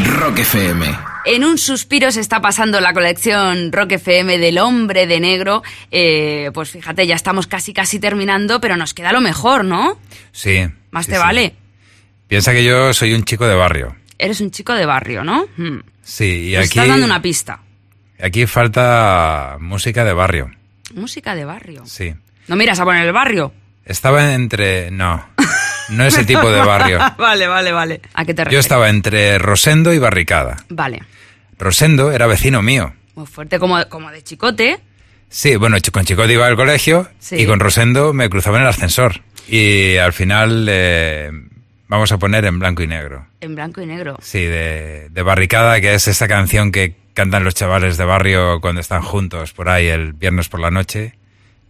Rock 0.05 0.39
FM. 0.39 0.85
En 1.23 1.45
un 1.45 1.57
suspiro 1.57 2.11
se 2.11 2.19
está 2.19 2.41
pasando 2.41 2.81
la 2.81 2.91
colección 2.91 3.71
Rock 3.71 3.93
FM 3.93 4.37
del 4.37 4.57
Hombre 4.57 5.07
de 5.07 5.21
Negro. 5.21 5.63
Eh, 5.91 6.51
pues 6.53 6.71
fíjate, 6.71 7.07
ya 7.07 7.15
estamos 7.15 7.47
casi 7.47 7.71
casi 7.71 8.01
terminando, 8.01 8.59
pero 8.59 8.75
nos 8.75 8.93
queda 8.93 9.13
lo 9.13 9.21
mejor, 9.21 9.63
¿no? 9.63 9.97
Sí. 10.33 10.67
Más 10.89 11.05
sí, 11.05 11.11
te 11.11 11.17
sí. 11.17 11.23
vale. 11.23 11.55
Piensa 12.27 12.51
que 12.51 12.65
yo 12.65 12.93
soy 12.93 13.13
un 13.13 13.23
chico 13.23 13.47
de 13.47 13.55
barrio. 13.55 13.95
Eres 14.17 14.41
un 14.41 14.51
chico 14.51 14.73
de 14.73 14.85
barrio, 14.85 15.23
¿no? 15.23 15.45
Hmm. 15.55 15.79
Sí, 16.13 16.49
y 16.49 16.55
aquí, 16.57 16.65
estás 16.65 16.89
dando 16.89 17.05
una 17.05 17.21
pista. 17.21 17.61
aquí 18.21 18.45
falta 18.45 19.55
música 19.61 20.03
de 20.03 20.11
barrio. 20.11 20.51
Música 20.93 21.35
de 21.35 21.45
barrio. 21.45 21.85
Sí. 21.85 22.13
¿No 22.49 22.57
miras 22.57 22.79
a 22.81 22.83
poner 22.83 23.05
el 23.07 23.13
barrio? 23.13 23.53
Estaba 23.85 24.33
entre... 24.33 24.91
No, 24.91 25.25
no 25.89 26.03
ese 26.05 26.25
tipo 26.25 26.51
de 26.51 26.59
barrio. 26.59 26.99
vale, 27.17 27.47
vale, 27.47 27.71
vale. 27.71 28.01
¿A 28.13 28.25
qué 28.25 28.33
te 28.33 28.41
Yo 28.41 28.45
refieres? 28.45 28.65
estaba 28.65 28.89
entre 28.89 29.37
Rosendo 29.37 29.93
y 29.93 29.99
Barricada. 29.99 30.57
Vale. 30.67 31.01
Rosendo 31.57 32.11
era 32.11 32.27
vecino 32.27 32.61
mío. 32.61 32.93
Muy 33.15 33.25
fuerte, 33.25 33.57
como, 33.57 33.81
como 33.87 34.11
de 34.11 34.21
chicote. 34.21 34.79
Sí, 35.29 35.55
bueno, 35.55 35.77
con 35.93 36.03
Chicote 36.03 36.33
iba 36.33 36.45
al 36.45 36.57
colegio 36.57 37.07
Sí. 37.19 37.37
y 37.37 37.45
con 37.45 37.61
Rosendo 37.61 38.11
me 38.11 38.29
cruzaba 38.29 38.57
en 38.57 38.63
el 38.63 38.69
ascensor. 38.69 39.21
Y 39.47 39.95
al 39.95 40.11
final 40.11 40.65
eh, 40.69 41.31
vamos 41.91 42.11
a 42.13 42.17
poner 42.17 42.45
en 42.45 42.57
blanco 42.57 42.81
y 42.81 42.87
negro. 42.87 43.27
En 43.41 43.53
blanco 43.53 43.81
y 43.81 43.85
negro. 43.85 44.17
Sí, 44.21 44.39
de, 44.39 45.09
de 45.11 45.21
Barricada, 45.23 45.81
que 45.81 45.93
es 45.93 46.07
esta 46.07 46.27
canción 46.27 46.71
que 46.71 46.95
cantan 47.13 47.43
los 47.43 47.53
chavales 47.53 47.97
de 47.97 48.05
barrio 48.05 48.61
cuando 48.61 48.79
están 48.79 49.01
juntos 49.01 49.51
por 49.51 49.67
ahí 49.67 49.87
el 49.87 50.13
viernes 50.13 50.47
por 50.47 50.61
la 50.61 50.71
noche. 50.71 51.15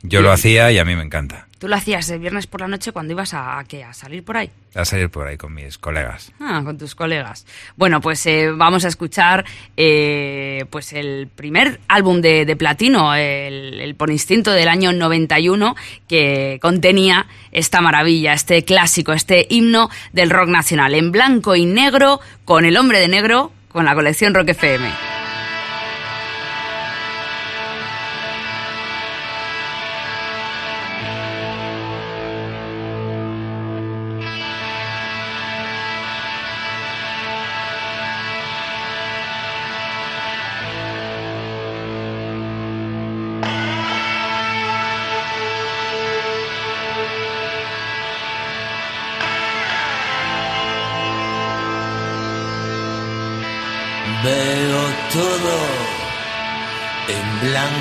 Yo 0.04 0.22
lo 0.22 0.32
hacía 0.32 0.72
y 0.72 0.80
a 0.80 0.86
mí 0.86 0.96
me 0.96 1.04
encanta. 1.04 1.48
Tú 1.62 1.68
lo 1.68 1.76
hacías 1.76 2.10
el 2.10 2.18
viernes 2.18 2.48
por 2.48 2.62
la 2.62 2.68
noche 2.68 2.92
cuando 2.92 3.14
ibas 3.14 3.36
a, 3.36 3.60
a, 3.60 3.64
¿qué? 3.66 3.84
a 3.84 3.94
salir 3.94 4.24
por 4.24 4.36
ahí. 4.36 4.50
A 4.74 4.84
salir 4.84 5.12
por 5.12 5.28
ahí 5.28 5.38
con 5.38 5.54
mis 5.54 5.78
colegas. 5.78 6.32
Ah, 6.40 6.62
con 6.66 6.76
tus 6.76 6.96
colegas. 6.96 7.46
Bueno, 7.76 8.02
pues 8.02 8.26
eh, 8.26 8.50
vamos 8.50 8.84
a 8.84 8.88
escuchar 8.88 9.46
eh, 9.78 10.66
pues 10.72 10.92
el 10.94 11.28
primer 11.28 11.80
álbum 11.88 12.20
de, 12.20 12.46
de 12.46 12.56
Platino, 12.56 13.14
el, 13.14 13.80
el 13.80 13.94
Por 13.94 14.10
Instinto 14.10 14.52
del 14.52 14.70
año 14.70 14.92
91, 14.92 15.76
que 16.08 16.58
contenía 16.64 17.28
esta 17.52 17.80
maravilla, 17.80 18.34
este 18.34 18.66
clásico, 18.66 19.14
este 19.14 19.46
himno 19.52 19.92
del 20.14 20.32
rock 20.32 20.50
nacional, 20.50 20.96
en 20.96 21.12
blanco 21.12 21.56
y 21.56 21.66
negro, 21.66 22.22
con 22.44 22.66
el 22.66 22.76
hombre 22.76 23.00
de 23.00 23.08
negro, 23.08 23.52
con 23.68 23.86
la 23.86 23.94
colección 23.94 24.34
Rock 24.34 24.50
FM. 24.50 25.11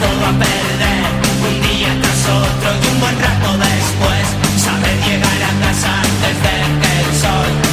todo 0.00 0.26
a 0.26 0.32
perder. 0.32 1.04
Un 1.48 1.56
día 1.62 1.90
tras 2.00 2.22
otro 2.28 2.68
y 2.82 2.86
un 2.92 3.00
buen 3.00 3.16
rato 3.20 3.48
después. 3.58 4.26
Saber 4.56 4.96
llegar 5.06 5.40
a 5.50 5.52
casa 5.64 5.90
antes 6.00 6.34
que 6.80 7.00
el 7.00 7.20
sol 7.20 7.63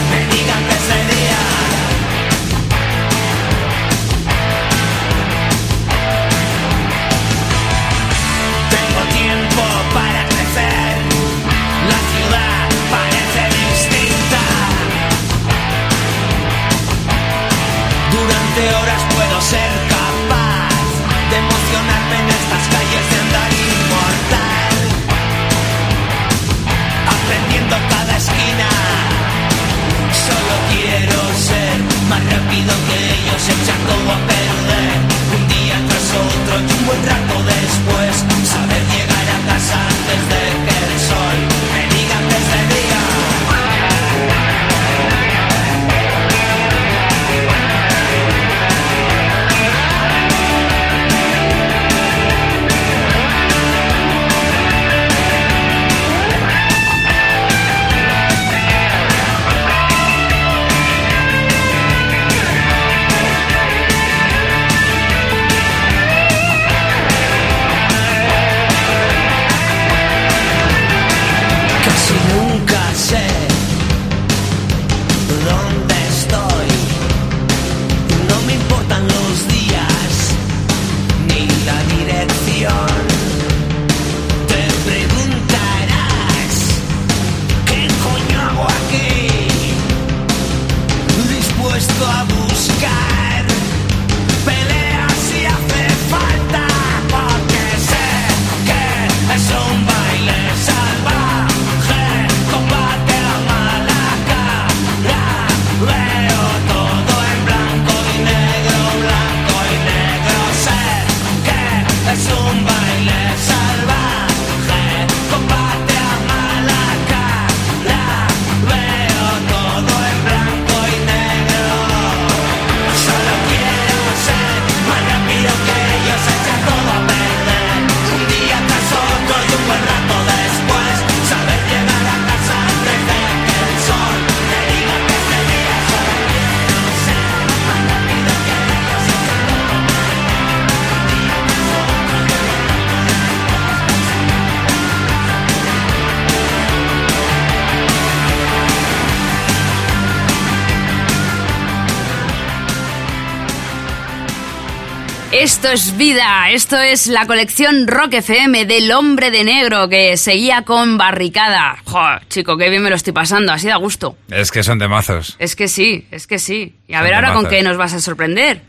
Esto 155.41 155.69
es 155.71 155.97
vida, 155.97 156.51
esto 156.51 156.77
es 156.79 157.07
la 157.07 157.25
colección 157.25 157.87
Rock 157.87 158.13
FM 158.13 158.65
del 158.67 158.91
hombre 158.91 159.31
de 159.31 159.43
negro 159.43 159.89
que 159.89 160.15
seguía 160.15 160.61
con 160.61 160.99
barricada. 160.99 161.77
Joder, 161.83 162.27
chico, 162.27 162.57
qué 162.57 162.69
bien 162.69 162.83
me 162.83 162.91
lo 162.91 162.95
estoy 162.95 163.11
pasando, 163.11 163.51
así 163.51 163.67
da 163.67 163.77
gusto. 163.77 164.15
Es 164.29 164.51
que 164.51 164.61
son 164.61 164.77
de 164.77 164.87
mazos. 164.87 165.35
Es 165.39 165.55
que 165.55 165.67
sí, 165.67 166.07
es 166.11 166.27
que 166.27 166.37
sí. 166.37 166.75
Y 166.87 166.93
a 166.93 166.97
Son 166.99 167.05
ver 167.05 167.15
ahora 167.15 167.29
con 167.33 167.37
temazos. 167.45 167.57
qué 167.57 167.63
nos 167.63 167.77
vas 167.77 167.93
a 167.93 168.01
sorprender. 168.01 168.61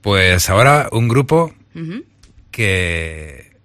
Pues 0.00 0.48
ahora 0.48 0.88
un 0.92 1.08
grupo 1.08 1.54
que 2.52 3.56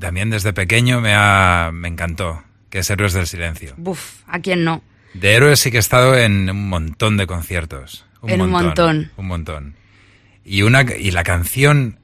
también 0.00 0.30
desde 0.30 0.54
pequeño 0.54 1.02
me, 1.02 1.12
ha, 1.14 1.68
me 1.74 1.88
encantó, 1.88 2.42
que 2.70 2.78
es 2.78 2.88
Héroes 2.88 3.12
del 3.12 3.26
Silencio. 3.26 3.74
Buf, 3.76 4.22
¿a 4.26 4.38
quién 4.40 4.64
no? 4.64 4.82
De 5.12 5.34
Héroes 5.34 5.60
sí 5.60 5.70
que 5.70 5.76
he 5.76 5.80
estado 5.80 6.16
en 6.16 6.48
un 6.48 6.70
montón 6.70 7.18
de 7.18 7.26
conciertos. 7.26 8.06
En 8.26 8.40
un 8.40 8.50
montón. 8.50 9.10
Un 9.18 9.26
montón. 9.26 9.74
Y, 10.48 10.62
una, 10.62 10.82
y 10.96 11.10
la 11.10 11.22
canción 11.24 11.98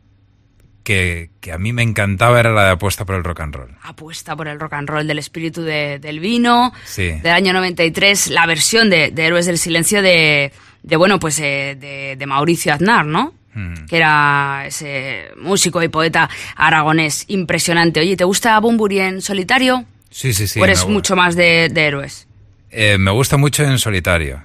que, 0.82 1.30
que 1.40 1.52
a 1.52 1.58
mí 1.58 1.72
me 1.72 1.82
encantaba 1.82 2.38
era 2.40 2.52
la 2.52 2.64
de 2.66 2.70
Apuesta 2.72 3.04
por 3.06 3.16
el 3.16 3.24
Rock 3.24 3.40
and 3.40 3.54
Roll. 3.54 3.76
Apuesta 3.82 4.36
por 4.36 4.48
el 4.48 4.60
rock 4.60 4.74
and 4.74 4.88
roll 4.88 5.06
del 5.06 5.18
espíritu 5.18 5.62
de- 5.62 5.98
del 5.98 6.20
vino, 6.20 6.72
Sí. 6.84 7.04
del 7.22 7.32
año 7.32 7.52
93, 7.54 8.28
la 8.28 8.44
versión 8.46 8.90
de, 8.90 9.10
de 9.10 9.24
Héroes 9.24 9.46
del 9.46 9.56
Silencio 9.58 10.02
de, 10.02 10.52
de 10.82 10.96
bueno, 10.96 11.18
pues 11.18 11.38
eh, 11.38 11.76
de, 11.80 12.16
de 12.18 12.26
Mauricio 12.26 12.74
Aznar, 12.74 13.06
¿no? 13.06 13.32
Mm. 13.54 13.86
Que 13.86 13.96
era 13.96 14.64
ese 14.66 15.30
músico 15.40 15.82
y 15.82 15.88
poeta 15.88 16.28
aragonés 16.56 17.24
impresionante. 17.28 18.00
Oye, 18.00 18.16
¿te 18.16 18.24
gusta 18.24 18.58
Bumburi 18.60 18.98
en 18.98 19.22
solitario? 19.22 19.86
Sí, 20.10 20.34
sí, 20.34 20.46
sí. 20.46 20.60
¿O 20.60 20.64
eres 20.64 20.86
mucho 20.86 21.16
más 21.16 21.34
de, 21.34 21.70
de 21.72 21.86
héroes? 21.86 22.28
eh, 22.70 22.98
me 22.98 23.10
gusta 23.12 23.36
mucho 23.36 23.62
en 23.62 23.78
solitario, 23.78 24.42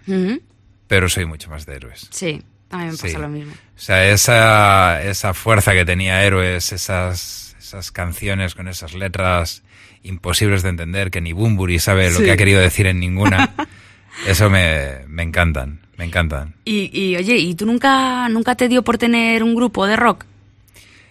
pero 0.88 1.10
soy 1.10 1.26
mucho 1.26 1.50
más 1.50 1.66
de 1.66 1.76
Héroes. 1.76 2.08
Sí, 2.12 2.42
a 2.70 2.78
mí 2.78 2.86
me 2.86 2.92
Sí. 2.94 3.02
pasa 3.02 3.18
lo 3.20 3.28
mismo. 3.28 3.54
O 3.80 3.82
sea, 3.82 4.10
esa, 4.10 5.02
esa 5.04 5.34
fuerza 5.34 5.72
que 5.72 5.86
tenía 5.86 6.22
Héroes, 6.26 6.74
esas, 6.74 7.56
esas 7.58 7.92
canciones 7.94 8.54
con 8.54 8.68
esas 8.68 8.94
letras 8.94 9.64
imposibles 10.04 10.64
de 10.64 10.70
entender, 10.70 11.12
que 11.12 11.22
ni 11.22 11.32
Bumburi 11.32 11.80
sabe 11.80 12.12
lo 12.12 12.18
Sí. 12.20 12.26
que 12.26 12.32
ha 12.32 12.38
querido 12.38 12.60
decir 12.60 12.88
en 12.88 13.00
ninguna, 13.00 13.54
eso 14.28 14.50
me, 14.50 15.06
me 15.08 15.24
encantan, 15.24 15.80
me 15.98 16.04
encantan. 16.04 16.56
Y, 16.66 16.90
y, 16.94 17.16
oye, 17.16 17.38
¿y 17.38 17.56
tú 17.56 17.66
nunca, 17.66 18.28
nunca 18.28 18.56
te 18.56 18.68
dio 18.68 18.84
por 18.84 18.98
tener 18.98 19.44
un 19.44 19.56
grupo 19.56 19.88
de 19.88 19.96
rock? 19.96 20.26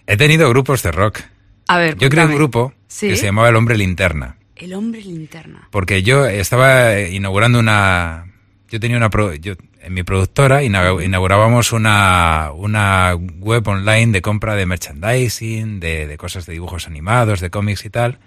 He 0.06 0.18
tenido 0.18 0.48
grupos 0.50 0.82
de 0.82 0.92
rock. 0.92 1.20
A 1.68 1.78
ver, 1.78 1.96
Yo 1.96 2.10
creé 2.10 2.26
un 2.26 2.34
grupo 2.34 2.74
¿Sí? 2.86 3.08
que 3.08 3.16
se 3.16 3.24
llamaba 3.26 3.48
El 3.48 3.56
Hombre 3.56 3.78
Linterna, 3.78 4.36
El 4.56 4.74
hombre 4.74 5.00
linterna. 5.02 5.68
porque 5.70 6.02
yo 6.02 6.26
estaba 6.26 6.98
inaugurando 7.00 7.58
una... 7.58 8.26
Yo 8.70 8.78
tenía 8.78 8.98
una... 8.98 9.08
pro- 9.08 9.34
yo, 9.34 9.54
en 9.88 9.94
mi 9.94 10.02
productora 10.02 10.62
ina- 10.62 11.02
inaugurábamos 11.02 11.72
una, 11.72 12.50
una 12.54 13.14
web 13.14 13.66
online 13.66 14.12
de 14.12 14.22
compra 14.22 14.54
de 14.54 14.66
merchandising, 14.66 15.80
de, 15.80 16.06
de 16.06 16.16
cosas 16.18 16.44
de 16.46 16.52
dibujos 16.52 16.86
animados, 16.86 17.40
de 17.40 17.50
cómics 17.50 17.84
y 17.84 17.90
tal. 17.90 18.18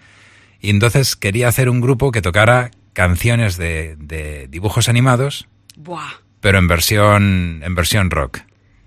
Y 0.60 0.70
entonces 0.72 1.16
quería 1.16 1.48
hacer 1.48 1.70
un 1.70 1.80
grupo 1.80 2.12
que 2.12 2.22
tocara 2.22 2.72
canciones 2.94 3.58
de, 3.58 3.96
de 3.98 4.48
dibujos 4.50 4.90
animados, 4.90 5.48
Buah, 5.78 6.10
pero 6.40 6.58
en 6.58 6.68
versión, 6.68 7.62
en 7.64 7.76
versión 7.76 8.10
rock. 8.12 8.40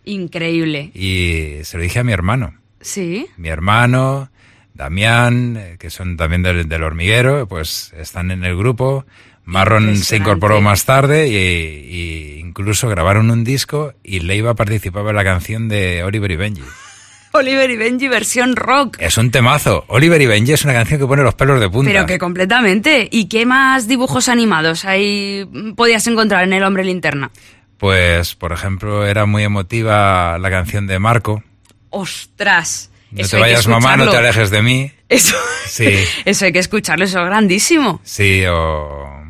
increíble. 0.04 0.90
Y 0.94 1.64
se 1.64 1.76
lo 1.78 1.82
dije 1.82 2.00
a 2.00 2.04
mi 2.04 2.12
hermano. 2.12 2.54
Sí. 2.80 3.26
mi 3.38 3.48
hermano, 3.48 4.30
Damián, 4.74 5.56
eh, 5.56 5.76
que 5.78 5.88
son 5.90 6.16
también 6.16 6.42
del, 6.42 6.68
del 6.68 6.82
hormiguero, 6.82 7.46
pues 7.48 7.92
están 7.96 8.30
en 8.30 8.44
el 8.44 8.56
grupo. 8.56 9.06
Marron 9.44 9.96
se 9.98 10.16
incorporó 10.16 10.60
más 10.60 10.84
tarde 10.84 11.28
y, 11.28 11.36
y 11.36 12.38
incluso 12.40 12.88
grabaron 12.88 13.30
un 13.30 13.44
disco 13.44 13.92
y 14.02 14.20
Leiva 14.20 14.54
participaba 14.54 15.10
en 15.10 15.16
la 15.16 15.24
canción 15.24 15.68
de 15.68 16.02
Oliver 16.02 16.30
y 16.30 16.36
Benji. 16.36 16.62
Oliver 17.32 17.68
y 17.68 17.76
Benji 17.76 18.06
versión 18.08 18.54
rock. 18.54 18.96
Es 19.00 19.18
un 19.18 19.30
temazo. 19.32 19.84
Oliver 19.88 20.22
y 20.22 20.26
Benji 20.26 20.52
es 20.52 20.64
una 20.64 20.72
canción 20.72 21.00
que 21.00 21.06
pone 21.06 21.22
los 21.24 21.34
pelos 21.34 21.58
de 21.60 21.68
punta. 21.68 21.90
Pero 21.90 22.06
que 22.06 22.16
completamente. 22.18 23.08
¿Y 23.10 23.26
qué 23.28 23.44
más 23.44 23.88
dibujos 23.88 24.28
animados 24.28 24.84
ahí 24.84 25.44
podías 25.76 26.06
encontrar 26.06 26.44
en 26.44 26.52
El 26.52 26.62
Hombre 26.62 26.84
Linterna? 26.84 27.32
Pues, 27.76 28.36
por 28.36 28.52
ejemplo, 28.52 29.04
era 29.04 29.26
muy 29.26 29.42
emotiva 29.42 30.38
la 30.38 30.48
canción 30.48 30.86
de 30.86 31.00
Marco. 31.00 31.42
¡Ostras! 31.90 32.90
No 33.10 33.22
Eso 33.22 33.36
te 33.36 33.40
vayas, 33.42 33.66
mamá, 33.66 33.96
no 33.96 34.08
te 34.10 34.16
alejes 34.16 34.50
de 34.50 34.62
mí. 34.62 34.92
Eso, 35.08 35.36
Sí. 35.66 35.88
eso 36.24 36.44
hay 36.44 36.52
que 36.52 36.58
escucharlo, 36.60 37.04
eso 37.04 37.18
es 37.20 37.26
grandísimo. 37.26 38.00
Sí, 38.04 38.44
o 38.46 39.23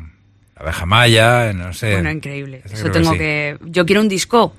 la 0.55 0.63
abeja 0.63 0.85
maya, 0.85 1.53
no 1.53 1.73
sé. 1.73 1.93
Bueno, 1.93 2.11
increíble. 2.11 2.61
Eso 2.65 2.75
Eso 2.75 2.83
creo 2.83 2.93
que 2.93 2.99
tengo 2.99 3.11
sí. 3.13 3.17
que... 3.17 3.57
Yo 3.65 3.85
quiero 3.85 4.01
un 4.01 4.09
disco. 4.09 4.53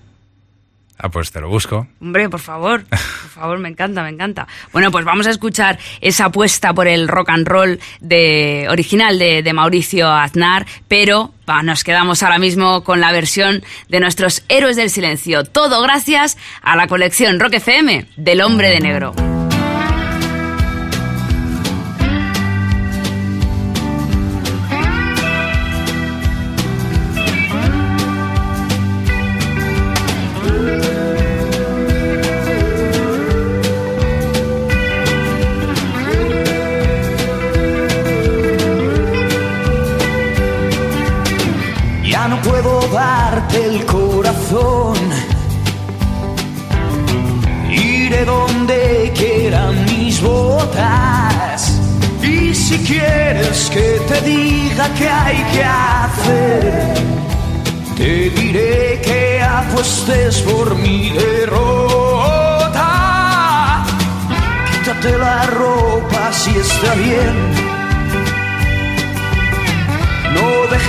Ah, 0.99 1.11
pues 1.11 1.31
te 1.31 1.41
lo 1.41 1.49
busco. 1.49 1.87
Hombre, 2.01 2.29
por 2.31 2.41
favor, 2.41 2.85
por 2.89 2.99
favor, 2.99 3.59
me 3.59 3.69
encanta, 3.69 4.03
me 4.03 4.09
encanta. 4.09 4.47
Bueno, 4.73 4.91
pues 4.91 5.05
vamos 5.05 5.27
a 5.27 5.31
escuchar 5.31 5.79
esa 6.01 6.27
apuesta 6.27 6.73
por 6.73 6.89
el 6.89 7.09
rock 7.09 7.31
and 7.31 7.47
roll 7.47 7.79
de, 8.01 8.67
original 8.71 9.19
de, 9.19 9.43
de 9.43 9.53
Mauricio 9.53 10.11
Aznar, 10.11 10.67
pero 10.89 11.35
nos 11.63 11.85
quedamos 11.85 12.23
ahora 12.23 12.39
mismo 12.39 12.83
con 12.83 13.01
la 13.01 13.13
versión 13.13 13.63
de 13.89 14.01
nuestros 14.01 14.43
héroes 14.49 14.77
del 14.77 14.91
silencio. 14.91 15.45
Todo 15.45 15.83
gracias 15.83 16.39
a 16.63 16.77
la 16.77 16.87
colección 16.87 17.41
Rock 17.41 17.55
FM 17.55 18.07
del 18.17 18.41
Hombre 18.41 18.71
de 18.71 18.81
Negro. 18.81 19.15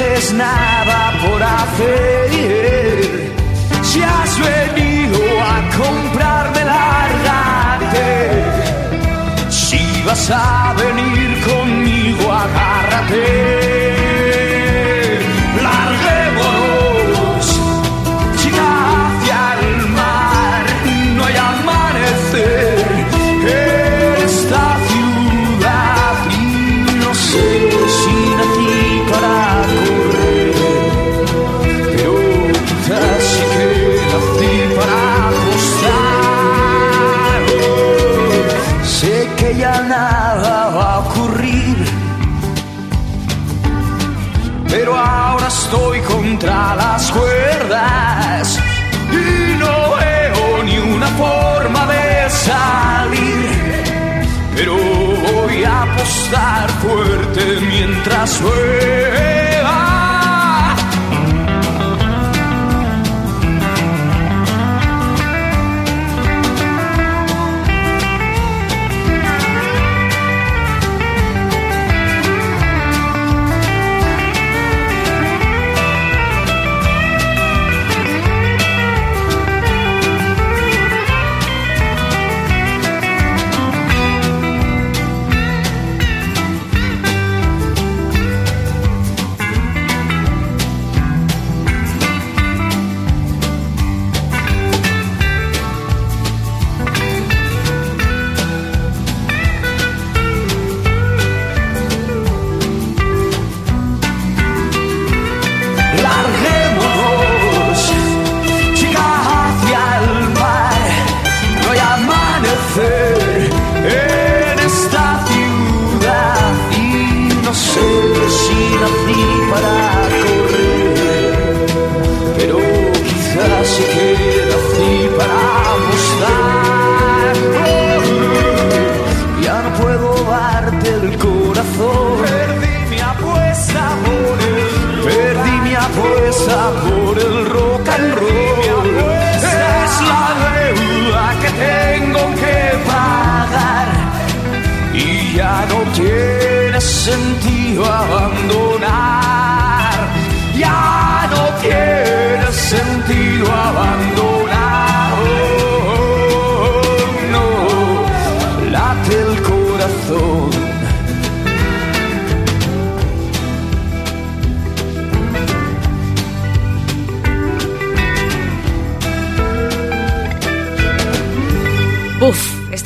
Dejes 0.08 0.34
nada 0.34 1.14
por 1.22 1.44
hacer. 1.44 3.34
Si 3.84 4.02
has 4.02 4.40
venido 4.40 5.20
a 5.42 5.56
comprarme, 5.78 6.64
lárgate. 6.64 8.10
Si 9.50 10.02
vas 10.06 10.30
a 10.32 10.74
venir 10.78 11.30
conmigo, 11.46 12.32
agárrate. 12.32 13.97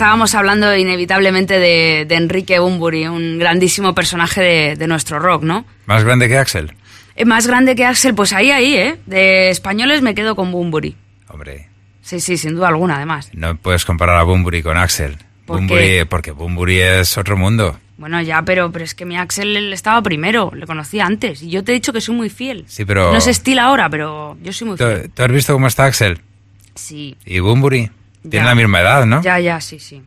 Estábamos 0.02 0.34
hablando 0.34 0.76
inevitablemente 0.76 1.60
de, 1.60 2.06
de 2.08 2.16
Enrique 2.16 2.58
Bumburi, 2.58 3.06
un 3.06 3.38
grandísimo 3.38 3.94
personaje 3.94 4.42
de, 4.42 4.76
de 4.76 4.88
nuestro 4.88 5.20
rock, 5.20 5.44
¿no? 5.44 5.64
Más 5.86 6.04
grande 6.04 6.28
que 6.28 6.40
Axel. 6.40 6.74
Eh, 7.16 7.24
Más 7.26 7.46
grande 7.46 7.76
que 7.76 7.86
Axel, 7.86 8.16
pues 8.16 8.34
ahí, 8.34 8.50
ahí, 8.50 8.74
¿eh? 8.74 8.98
De 9.06 9.52
españoles 9.52 10.02
me 10.02 10.16
quedo 10.16 10.36
con 10.36 10.52
Bumburi. 10.52 10.96
Hombre, 11.28 11.68
Sí, 12.02 12.20
sí, 12.20 12.36
sin 12.38 12.56
duda 12.56 12.70
alguna, 12.70 12.96
además. 12.96 13.30
no 13.34 13.56
puedes 13.58 13.86
comparar 13.86 14.18
a 14.18 14.24
Bumburi 14.24 14.64
con 14.64 14.76
Axel. 14.76 15.18
¿Por 15.46 15.60
Bunbury- 15.62 16.00
qué? 16.00 16.06
porque 16.08 16.32
Bumburi 16.32 16.80
es 16.80 17.16
otro 17.20 17.38
mundo. 17.38 17.80
Bueno, 18.00 18.20
ya, 18.24 18.42
pero, 18.42 18.72
pero 18.72 18.84
es 18.84 18.96
que 18.96 19.06
mi 19.06 19.18
Axel 19.18 19.72
estaba 19.72 20.02
primero, 20.02 20.52
le 20.56 20.66
conocí 20.66 21.00
antes. 21.00 21.44
Y 21.44 21.52
yo 21.52 21.64
te 21.64 21.74
he 21.74 21.76
dicho 21.76 21.94
que 21.94 22.02
soy 22.02 22.16
muy 22.16 22.32
fiel. 22.32 22.66
Sí, 22.68 22.86
pero- 22.86 23.14
No 23.14 23.22
se 23.22 23.30
estila 23.30 23.66
ahora, 23.66 23.88
pero 23.88 24.36
yo 24.42 24.52
soy 24.52 24.70
muy 24.70 24.78
¿Tú, 24.78 24.84
fiel. 24.86 25.12
tú 25.14 25.22
has 25.22 25.32
visto 25.32 25.54
cómo 25.54 25.68
está 25.68 25.86
Axel? 25.86 26.22
Sí. 26.74 27.16
Y 27.24 27.38
Bumburi. 27.38 27.92
Tienen 28.30 28.46
la 28.46 28.56
misma 28.56 28.82
edad, 28.82 29.06
¿no? 29.06 29.22
Ya, 29.24 29.40
ya, 29.40 29.60
sí, 29.62 29.80
sí. 29.80 30.02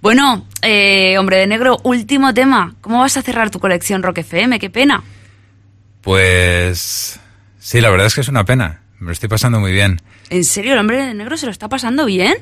Bueno, 0.00 0.46
eh, 0.62 1.16
hombre 1.18 1.36
de 1.36 1.46
negro, 1.46 1.78
último 1.84 2.34
tema. 2.34 2.74
¿Cómo 2.80 2.98
vas 3.00 3.16
a 3.16 3.22
cerrar 3.22 3.50
tu 3.50 3.60
colección 3.60 4.02
Rock 4.02 4.18
FM? 4.18 4.58
Qué 4.58 4.70
pena. 4.70 5.02
Pues 6.00 7.20
sí, 7.58 7.80
la 7.80 7.90
verdad 7.90 8.06
es 8.06 8.14
que 8.14 8.22
es 8.22 8.28
una 8.28 8.44
pena. 8.44 8.80
Me 8.98 9.06
lo 9.06 9.12
estoy 9.12 9.28
pasando 9.28 9.60
muy 9.60 9.72
bien. 9.72 10.00
¿En 10.30 10.44
serio 10.44 10.72
el 10.72 10.78
hombre 10.78 10.98
de 11.06 11.14
negro 11.14 11.36
se 11.36 11.46
lo 11.46 11.52
está 11.52 11.68
pasando 11.68 12.04
bien? 12.06 12.34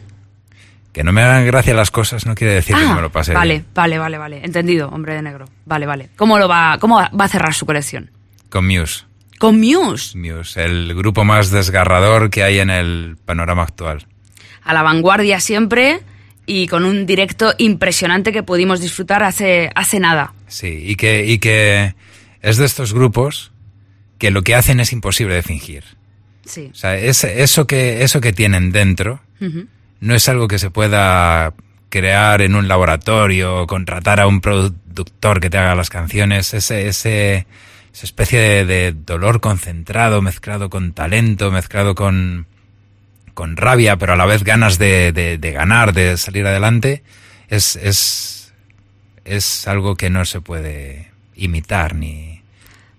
Que 0.93 1.05
no 1.05 1.13
me 1.13 1.23
hagan 1.23 1.45
gracia 1.47 1.75
las 1.75 1.91
cosas 1.91 2.25
no 2.27 2.35
quiere 2.35 2.55
decir 2.55 2.75
que 2.75 2.83
no 2.83 2.95
me 2.95 3.03
lo 3.03 3.13
pase 3.13 3.33
Ah, 3.33 3.37
vale, 3.37 3.55
bien. 3.55 3.67
vale, 3.75 3.99
vale, 3.99 4.19
vale. 4.19 4.41
Entendido, 4.45 4.89
hombre 4.89 5.15
de 5.15 5.23
negro. 5.23 5.45
Vale, 5.67 5.87
vale. 5.87 6.09
¿Cómo 6.17 6.39
lo 6.39 6.49
va, 6.49 6.79
cómo 6.81 6.97
va 6.97 7.25
a 7.25 7.29
cerrar 7.29 7.53
su 7.55 7.67
colección? 7.67 8.11
Con 8.49 8.67
Muse. 8.67 9.05
Con 9.39 9.61
Muse. 9.61 10.17
Muse, 10.19 10.65
el 10.65 10.95
grupo 10.95 11.25
más 11.25 11.51
desgarrador 11.51 12.31
que 12.31 12.43
hay 12.43 12.59
en 12.59 12.71
el 12.71 13.17
panorama 13.25 13.63
actual. 13.63 14.07
A 14.69 14.75
la 14.75 14.83
vanguardia 14.83 15.41
siempre 15.41 16.01
y 16.45 16.67
con 16.67 16.85
un 16.85 17.07
directo 17.07 17.55
impresionante 17.57 18.33
que 18.33 18.43
pudimos 18.43 18.81
disfrutar 18.81 19.23
hace, 19.23 19.71
hace 19.75 19.99
nada. 19.99 20.35
Sí, 20.47 20.83
y 20.85 20.97
que, 20.97 21.25
y 21.25 21.39
que 21.39 21.95
es 22.43 22.59
de 22.59 22.67
estos 22.67 22.93
grupos 22.93 23.51
que 24.19 24.31
lo 24.31 24.43
que 24.43 24.55
hacen 24.55 24.79
es 24.79 24.93
imposible 24.93 25.35
de 25.35 25.43
fingir. 25.43 25.85
Sí. 26.45 26.69
O 26.71 26.75
sea, 26.75 26.99
es, 26.99 27.25
eso, 27.25 27.67
que, 27.67 28.03
eso 28.03 28.21
que 28.21 28.35
tienen 28.35 28.71
dentro 28.71 29.21
no 30.01 30.15
es 30.15 30.29
algo 30.29 30.49
que 30.49 30.59
se 30.59 30.71
pueda 30.71 31.55
crear 31.89 32.43
en 32.43 32.55
un 32.55 32.69
laboratorio, 32.69 33.67
contratar 33.67 34.21
a 34.21 34.27
un 34.27 34.43
productor 34.43 35.41
que 35.41 35.49
te 35.49 35.57
haga 35.57 35.75
las 35.75 35.89
canciones, 35.89 36.53
ese, 36.53 36.89
ese, 36.89 37.47
esa 37.93 38.05
especie 38.05 38.39
de, 38.39 38.65
de 38.67 38.93
dolor 38.93 39.41
concentrado, 39.41 40.21
mezclado 40.21 40.69
con 40.69 40.93
talento, 40.93 41.51
mezclado 41.51 41.95
con, 41.95 42.47
con 43.39 43.57
rabia, 43.57 43.97
pero 43.99 44.15
a 44.15 44.17
la 44.17 44.27
vez 44.27 44.43
ganas 44.43 44.79
de, 44.81 45.13
de- 45.13 45.39
de 45.39 45.53
ganar, 45.53 45.93
de 45.93 46.17
salir 46.17 46.45
adelante, 46.45 47.05
es, 47.49 47.77
es, 47.77 48.53
es 49.25 49.69
algo 49.69 49.95
que 49.95 50.11
no 50.11 50.25
se 50.25 50.41
puede 50.41 51.13
imitar 51.37 51.95
ni, 51.95 52.43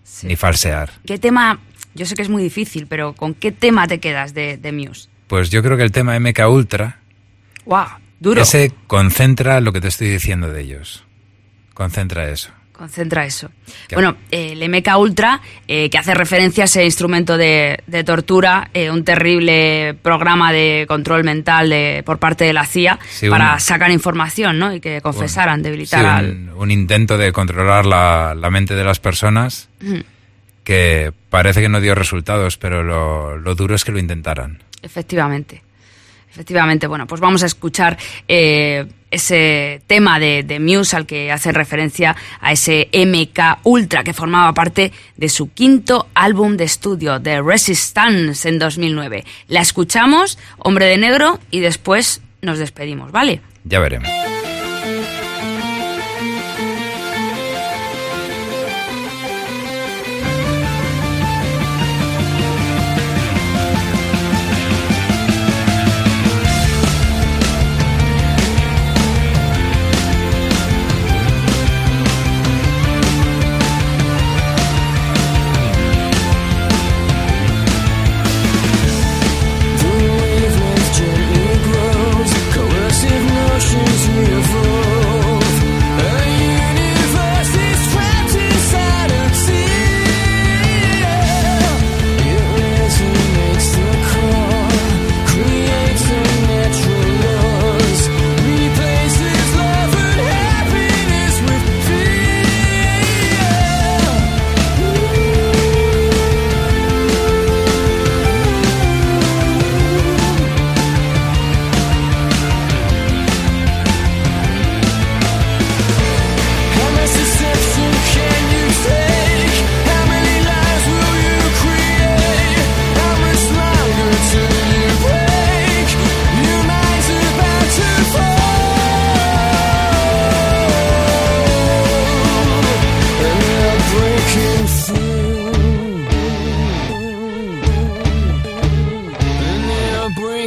Sí. 0.06 0.28
ni 0.28 0.38
falsear. 0.38 0.92
¿Qué 1.06 1.18
tema? 1.18 1.60
Yo 1.94 2.06
sé 2.06 2.16
que 2.16 2.22
es 2.22 2.30
muy 2.30 2.42
difícil, 2.42 2.88
pero 2.88 3.12
¿con 3.12 3.34
qué 3.34 3.52
tema 3.52 3.86
te 3.90 4.00
quedas 4.00 4.34
de, 4.34 4.56
de 4.56 4.72
Muse? 4.72 5.10
Pues 5.28 5.50
yo 5.50 5.62
creo 5.62 5.76
que 5.76 5.84
el 5.84 5.92
tema 5.92 6.18
MK 6.18 6.40
Ultra 6.48 7.00
¡Wow! 7.66 7.88
Duro. 8.22 8.42
Ese 8.42 8.72
concentra 8.88 9.60
lo 9.60 9.74
que 9.74 9.82
te 9.82 9.90
estoy 9.90 10.08
diciendo 10.10 10.50
de 10.50 10.62
ellos. 10.62 11.04
Concentra 11.74 12.30
eso. 12.30 12.50
Concentra 12.80 13.26
eso. 13.26 13.50
Bueno, 13.94 14.16
el 14.32 14.64
MK 14.70 14.98
Ultra, 14.98 15.42
eh, 15.68 15.90
que 15.90 15.98
hace 15.98 16.14
referencia 16.14 16.64
a 16.64 16.66
ese 16.66 16.86
instrumento 16.86 17.36
de, 17.36 17.84
de 17.88 18.06
tortura, 18.06 18.70
eh, 18.74 18.90
un 18.90 19.04
terrible 19.04 19.96
programa 20.02 20.54
de 20.54 20.86
control 20.88 21.26
mental 21.26 21.70
de, 21.70 22.04
por 22.06 22.20
parte 22.20 22.46
de 22.46 22.54
la 22.54 22.66
CIA 22.66 22.98
Sí, 23.10 23.30
para 23.30 23.56
un- 23.56 23.60
sacar 23.60 23.92
información, 23.92 24.58
¿no? 24.60 24.74
Y 24.74 24.80
que 24.80 25.02
confesaran, 25.02 25.62
debilitar 25.62 26.24
Sí, 26.24 26.30
un, 26.32 26.52
un 26.56 26.72
intento 26.72 27.18
de 27.18 27.34
controlar 27.34 27.86
la, 27.86 28.34
la 28.34 28.50
mente 28.50 28.76
de 28.76 28.84
las 28.86 29.02
personas 29.02 29.68
que 30.64 31.12
parece 31.30 31.60
que 31.62 31.68
no 31.68 31.82
dio 31.82 31.96
resultados, 31.96 32.58
pero 32.58 32.82
lo, 32.82 33.36
lo 33.38 33.56
duro 33.56 33.76
es 33.76 33.84
que 33.84 33.92
lo 33.92 34.00
intentaran. 34.00 34.64
Efectivamente. 34.82 35.62
Efectivamente, 36.32 36.88
bueno, 36.88 37.08
pues 37.08 37.20
vamos 37.20 37.44
a 37.44 37.48
escuchar 37.48 37.98
eh, 38.28 38.86
ese 39.12 39.82
tema 39.88 40.20
de, 40.20 40.44
de 40.44 40.60
Muse 40.60 40.96
al 40.96 41.06
que 41.06 41.32
hace 41.32 41.52
referencia 41.52 42.16
a 42.40 42.52
ese 42.52 42.90
MK 42.94 43.60
Ultra 43.64 44.04
que 44.04 44.14
formaba 44.14 44.54
parte 44.54 44.92
de 45.18 45.30
su 45.30 45.52
quinto 45.52 46.08
álbum 46.14 46.58
de 46.58 46.66
estudio, 46.66 47.22
The 47.22 47.42
Resistance, 47.42 48.48
en 48.48 48.60
2009. 48.60 49.26
La 49.48 49.62
escuchamos, 49.62 50.38
Hombre 50.58 50.86
de 50.86 50.98
Negro, 50.98 51.40
y 51.52 51.60
después 51.60 52.22
nos 52.42 52.60
despedimos, 52.60 53.12
¿vale? 53.12 53.42
Ya 53.64 53.80
veremos. 53.80 54.10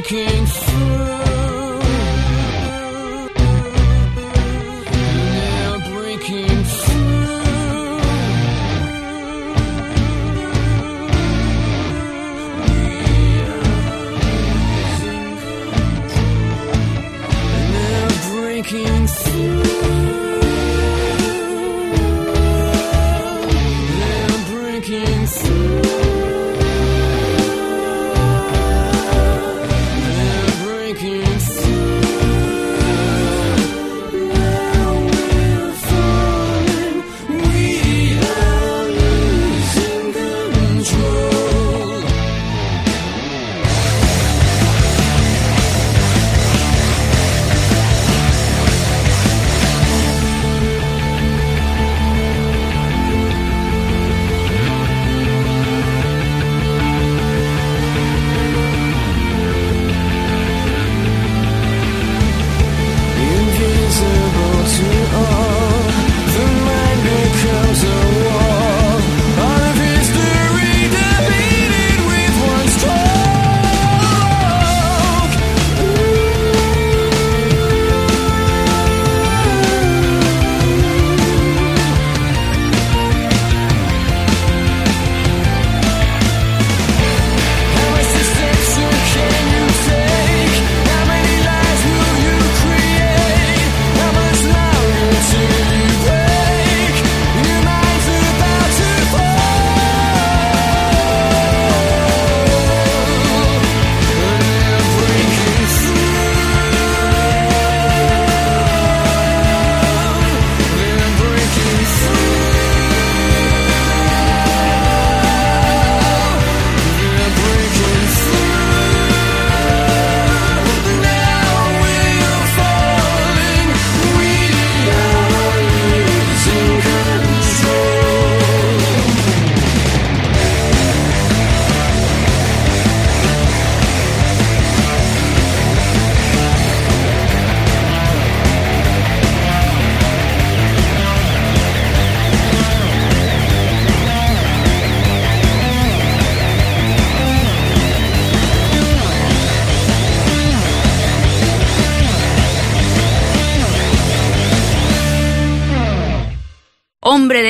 Drinking. 0.01 0.72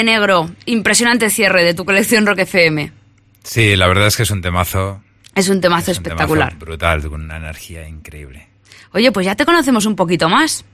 Negro, 0.04 0.50
impresionante 0.66 1.30
cierre 1.30 1.64
de 1.64 1.74
tu 1.74 1.84
colección 1.84 2.26
Rock 2.26 2.40
FM. 2.40 2.92
Sí, 3.42 3.76
la 3.76 3.86
verdad 3.86 4.06
es 4.06 4.16
que 4.16 4.22
es 4.22 4.30
un 4.30 4.40
temazo. 4.42 5.02
Es 5.34 5.48
un 5.48 5.60
temazo 5.60 5.90
es 5.90 5.98
un 5.98 6.04
espectacular. 6.04 6.50
temazo 6.50 6.66
brutal, 6.66 7.08
con 7.08 7.22
una 7.22 7.36
energía 7.38 7.88
increíble. 7.88 8.48
Oye, 8.92 9.10
pues 9.12 9.26
ya 9.26 9.34
te 9.34 9.44
conocemos 9.44 9.86
un 9.86 9.96
poquito 9.96 10.28
más. 10.28 10.64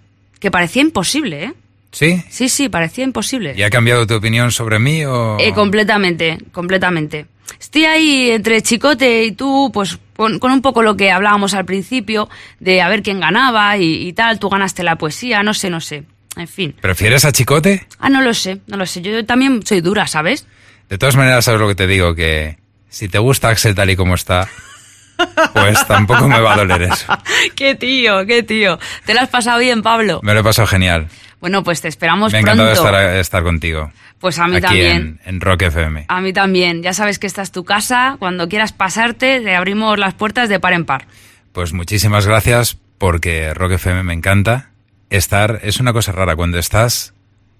Que 0.41 0.51
parecía 0.51 0.83
imposible, 0.83 1.45
¿eh? 1.45 1.53
¿Sí? 1.91 2.23
Sí, 2.29 2.49
sí, 2.49 2.69
parecía 2.69 3.05
imposible. 3.05 3.55
¿Y 3.57 3.63
ha 3.63 3.71
cambiado 3.71 4.07
tu 4.07 4.15
opinión 4.15 4.53
sobre 4.53 4.79
mí 4.79 5.05
o...? 5.05 5.39
Eh, 5.41 5.53
completamente, 5.53 6.39
completamente. 6.53 7.27
Estoy 7.59 7.87
ahí 7.87 8.31
entre 8.31 8.61
Chicote 8.63 9.25
y 9.25 9.33
tú, 9.33 9.71
pues 9.73 9.99
con, 10.15 10.39
con 10.39 10.53
un 10.53 10.61
poco 10.63 10.83
lo 10.83 10.97
que 10.97 11.11
hablábamos 11.11 11.55
al 11.55 11.65
principio, 11.65 12.29
de 12.61 12.83
a 12.83 12.89
ver 12.89 13.03
quién 13.03 13.21
ganaba 13.21 13.79
y, 13.79 14.07
y 14.07 14.13
tal. 14.13 14.39
Tú 14.39 14.49
ganaste 14.49 14.83
la 14.83 14.97
poesía, 14.97 15.43
no 15.43 15.55
sé, 15.55 15.71
no 15.71 15.81
sé. 15.81 16.05
En 16.37 16.49
fin. 16.49 16.75
¿Prefieres 16.81 17.25
a 17.25 17.33
Chicote? 17.33 17.87
Ah, 17.99 18.09
no 18.11 18.21
lo 18.23 18.33
sé, 18.35 18.61
no 18.67 18.77
lo 18.77 18.87
sé. 18.87 19.03
Yo 19.03 19.25
también 19.27 19.65
soy 19.67 19.81
dura, 19.81 20.07
¿sabes? 20.07 20.47
De 20.89 20.99
todas 20.99 21.17
maneras, 21.17 21.45
sabes 21.45 21.61
lo 21.61 21.69
que 21.69 21.75
te 21.75 21.87
digo, 21.87 22.15
que 22.15 22.59
si 22.89 23.09
te 23.09 23.19
gusta 23.19 23.49
Axel 23.49 23.75
tal 23.75 23.91
y 23.91 23.97
como 23.97 24.15
está, 24.15 24.49
pues 25.53 25.87
tampoco 25.87 26.29
me 26.29 26.41
va 26.41 26.55
a 26.55 26.57
doler 26.59 26.83
eso. 26.83 27.07
qué 27.57 27.75
tío, 27.75 28.25
qué 28.27 28.43
tío. 28.43 28.79
¿Te 29.05 29.15
lo 29.15 29.21
has 29.21 29.29
pasado 29.29 29.59
bien, 29.59 29.83
Pablo? 29.83 30.21
Me 30.23 30.33
lo 30.35 30.41
he 30.41 30.45
pasado 30.45 30.67
genial. 30.69 31.09
Bueno, 31.41 31.63
pues 31.63 31.81
te 31.81 31.89
esperamos 31.89 32.33
Me 32.33 32.39
ha 32.39 32.43
pronto. 32.43 32.63
encantado 32.63 32.87
estar, 32.89 33.17
estar 33.17 33.43
contigo. 33.43 33.93
Pues 34.19 34.39
a 34.39 34.49
mí 34.49 34.57
aquí 34.57 34.63
también. 34.67 35.21
En, 35.25 35.35
en 35.37 35.41
Rock 35.41 35.63
FM. 35.63 36.07
A 36.09 36.21
mí 36.21 36.33
también. 36.33 36.83
Ya 36.83 36.93
sabes 36.93 37.19
que 37.21 37.27
esta 37.29 37.43
es 37.43 37.53
tu 37.53 37.65
casa. 37.65 38.17
Cuando 38.19 38.49
quieras 38.49 38.73
pasarte, 38.73 39.41
te 39.41 39.55
abrimos 39.55 39.99
las 39.99 40.15
puertas 40.15 40.49
de 40.49 40.59
par 40.59 40.73
en 40.73 40.85
par. 40.85 41.07
Pues 41.53 41.73
muchísimas 41.73 42.27
gracias 42.27 42.77
porque 42.99 43.55
Rock 43.55 43.73
FM 43.73 44.03
me 44.03 44.15
encanta. 44.15 44.71
Estar 45.11 45.61
es 45.63 45.81
una 45.81 45.93
cosa 45.93 46.13
rara 46.13 46.37
cuando 46.37 46.59
estás 46.59 47.15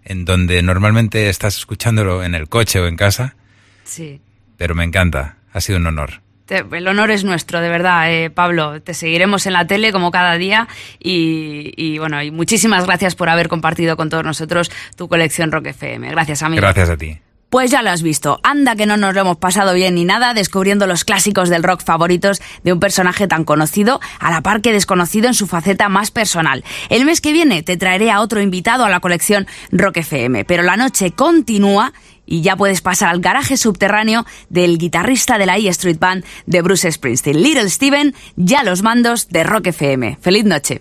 en 0.05 0.25
donde 0.25 0.63
normalmente 0.63 1.29
estás 1.29 1.57
escuchándolo 1.57 2.23
en 2.25 2.35
el 2.35 2.49
coche 2.49 2.81
o 2.81 2.87
en 2.87 2.97
casa, 2.97 3.37
Sí. 3.85 4.21
pero 4.57 4.75
me 4.75 4.85
encanta. 4.85 5.37
Ha 5.53 5.61
sido 5.61 5.79
un 5.79 5.87
honor. 5.87 6.21
El 6.49 6.89
honor 6.89 7.11
es 7.11 7.25
nuestro, 7.25 7.61
de 7.61 7.69
verdad, 7.69 8.11
eh, 8.11 8.31
Pablo. 8.31 8.81
Te 8.81 8.95
seguiremos 8.95 9.45
en 9.47 9.53
la 9.53 9.67
tele 9.67 9.93
como 9.93 10.11
cada 10.11 10.35
día 10.39 10.67
y, 10.99 11.73
y, 11.77 11.99
bueno, 11.99 12.23
y 12.23 12.31
muchísimas 12.31 12.87
gracias 12.87 13.15
por 13.15 13.29
haber 13.29 13.49
compartido 13.49 13.97
con 13.99 14.09
todos 14.09 14.25
nosotros 14.25 14.71
tu 14.97 15.09
colección 15.09 15.53
Rock 15.53 15.67
FM. 15.67 16.11
Gracias, 16.11 16.43
amigo. 16.43 16.63
Gracias 16.63 16.89
a 16.89 16.97
ti. 16.97 17.19
Pues 17.51 17.71
ya 17.71 17.81
lo 17.81 17.89
has 17.89 18.03
visto, 18.03 18.41
anda 18.43 18.77
que 18.77 18.85
no 18.85 18.99
nos 18.99 19.15
lo 19.15 19.23
hemos 19.23 19.39
pasado 19.39 19.73
bien 19.73 19.95
ni 19.95 20.05
nada 20.05 20.35
descubriendo 20.35 20.87
los 20.87 21.05
clásicos 21.05 21.49
del 21.49 21.63
rock 21.63 21.83
favoritos 21.83 22.43
de 22.63 22.75
un 22.75 22.79
personaje 22.79 23.27
tan 23.27 23.45
conocido, 23.45 24.01
a 24.21 24.31
la 24.31 24.43
par 24.43 24.61
que 24.61 24.71
desconocido 24.71 25.29
en 25.29 25.35
su 25.35 25.47
faceta 25.47 25.89
más 25.89 26.11
personal. 26.11 26.63
El 26.91 27.07
mes 27.07 27.23
que 27.23 27.33
viene 27.33 27.63
te 27.63 27.79
traeré 27.79 28.11
a 28.11 28.21
otro 28.21 28.43
invitado 28.43 28.85
a 28.85 28.91
la 28.91 29.01
colección 29.01 29.47
Rock 29.73 29.97
FM, 29.97 30.45
pero 30.45 30.63
la 30.63 30.77
noche 30.77 31.13
continúa 31.13 31.95
y 32.27 32.43
ya 32.43 32.55
puedes 32.55 32.83
pasar 32.83 33.09
al 33.09 33.21
garaje 33.21 33.57
subterráneo 33.57 34.27
del 34.51 34.77
guitarrista 34.77 35.39
de 35.39 35.47
la 35.47 35.57
E 35.57 35.69
Street 35.69 35.99
Band 35.99 36.27
de 36.45 36.61
Bruce 36.61 36.93
Springsteen, 36.93 37.43
Little 37.43 37.71
Steven, 37.71 38.15
ya 38.37 38.63
los 38.63 38.83
mandos 38.83 39.29
de 39.31 39.45
Rock 39.45 39.69
FM. 39.69 40.19
¡Feliz 40.21 40.45
noche! 40.45 40.77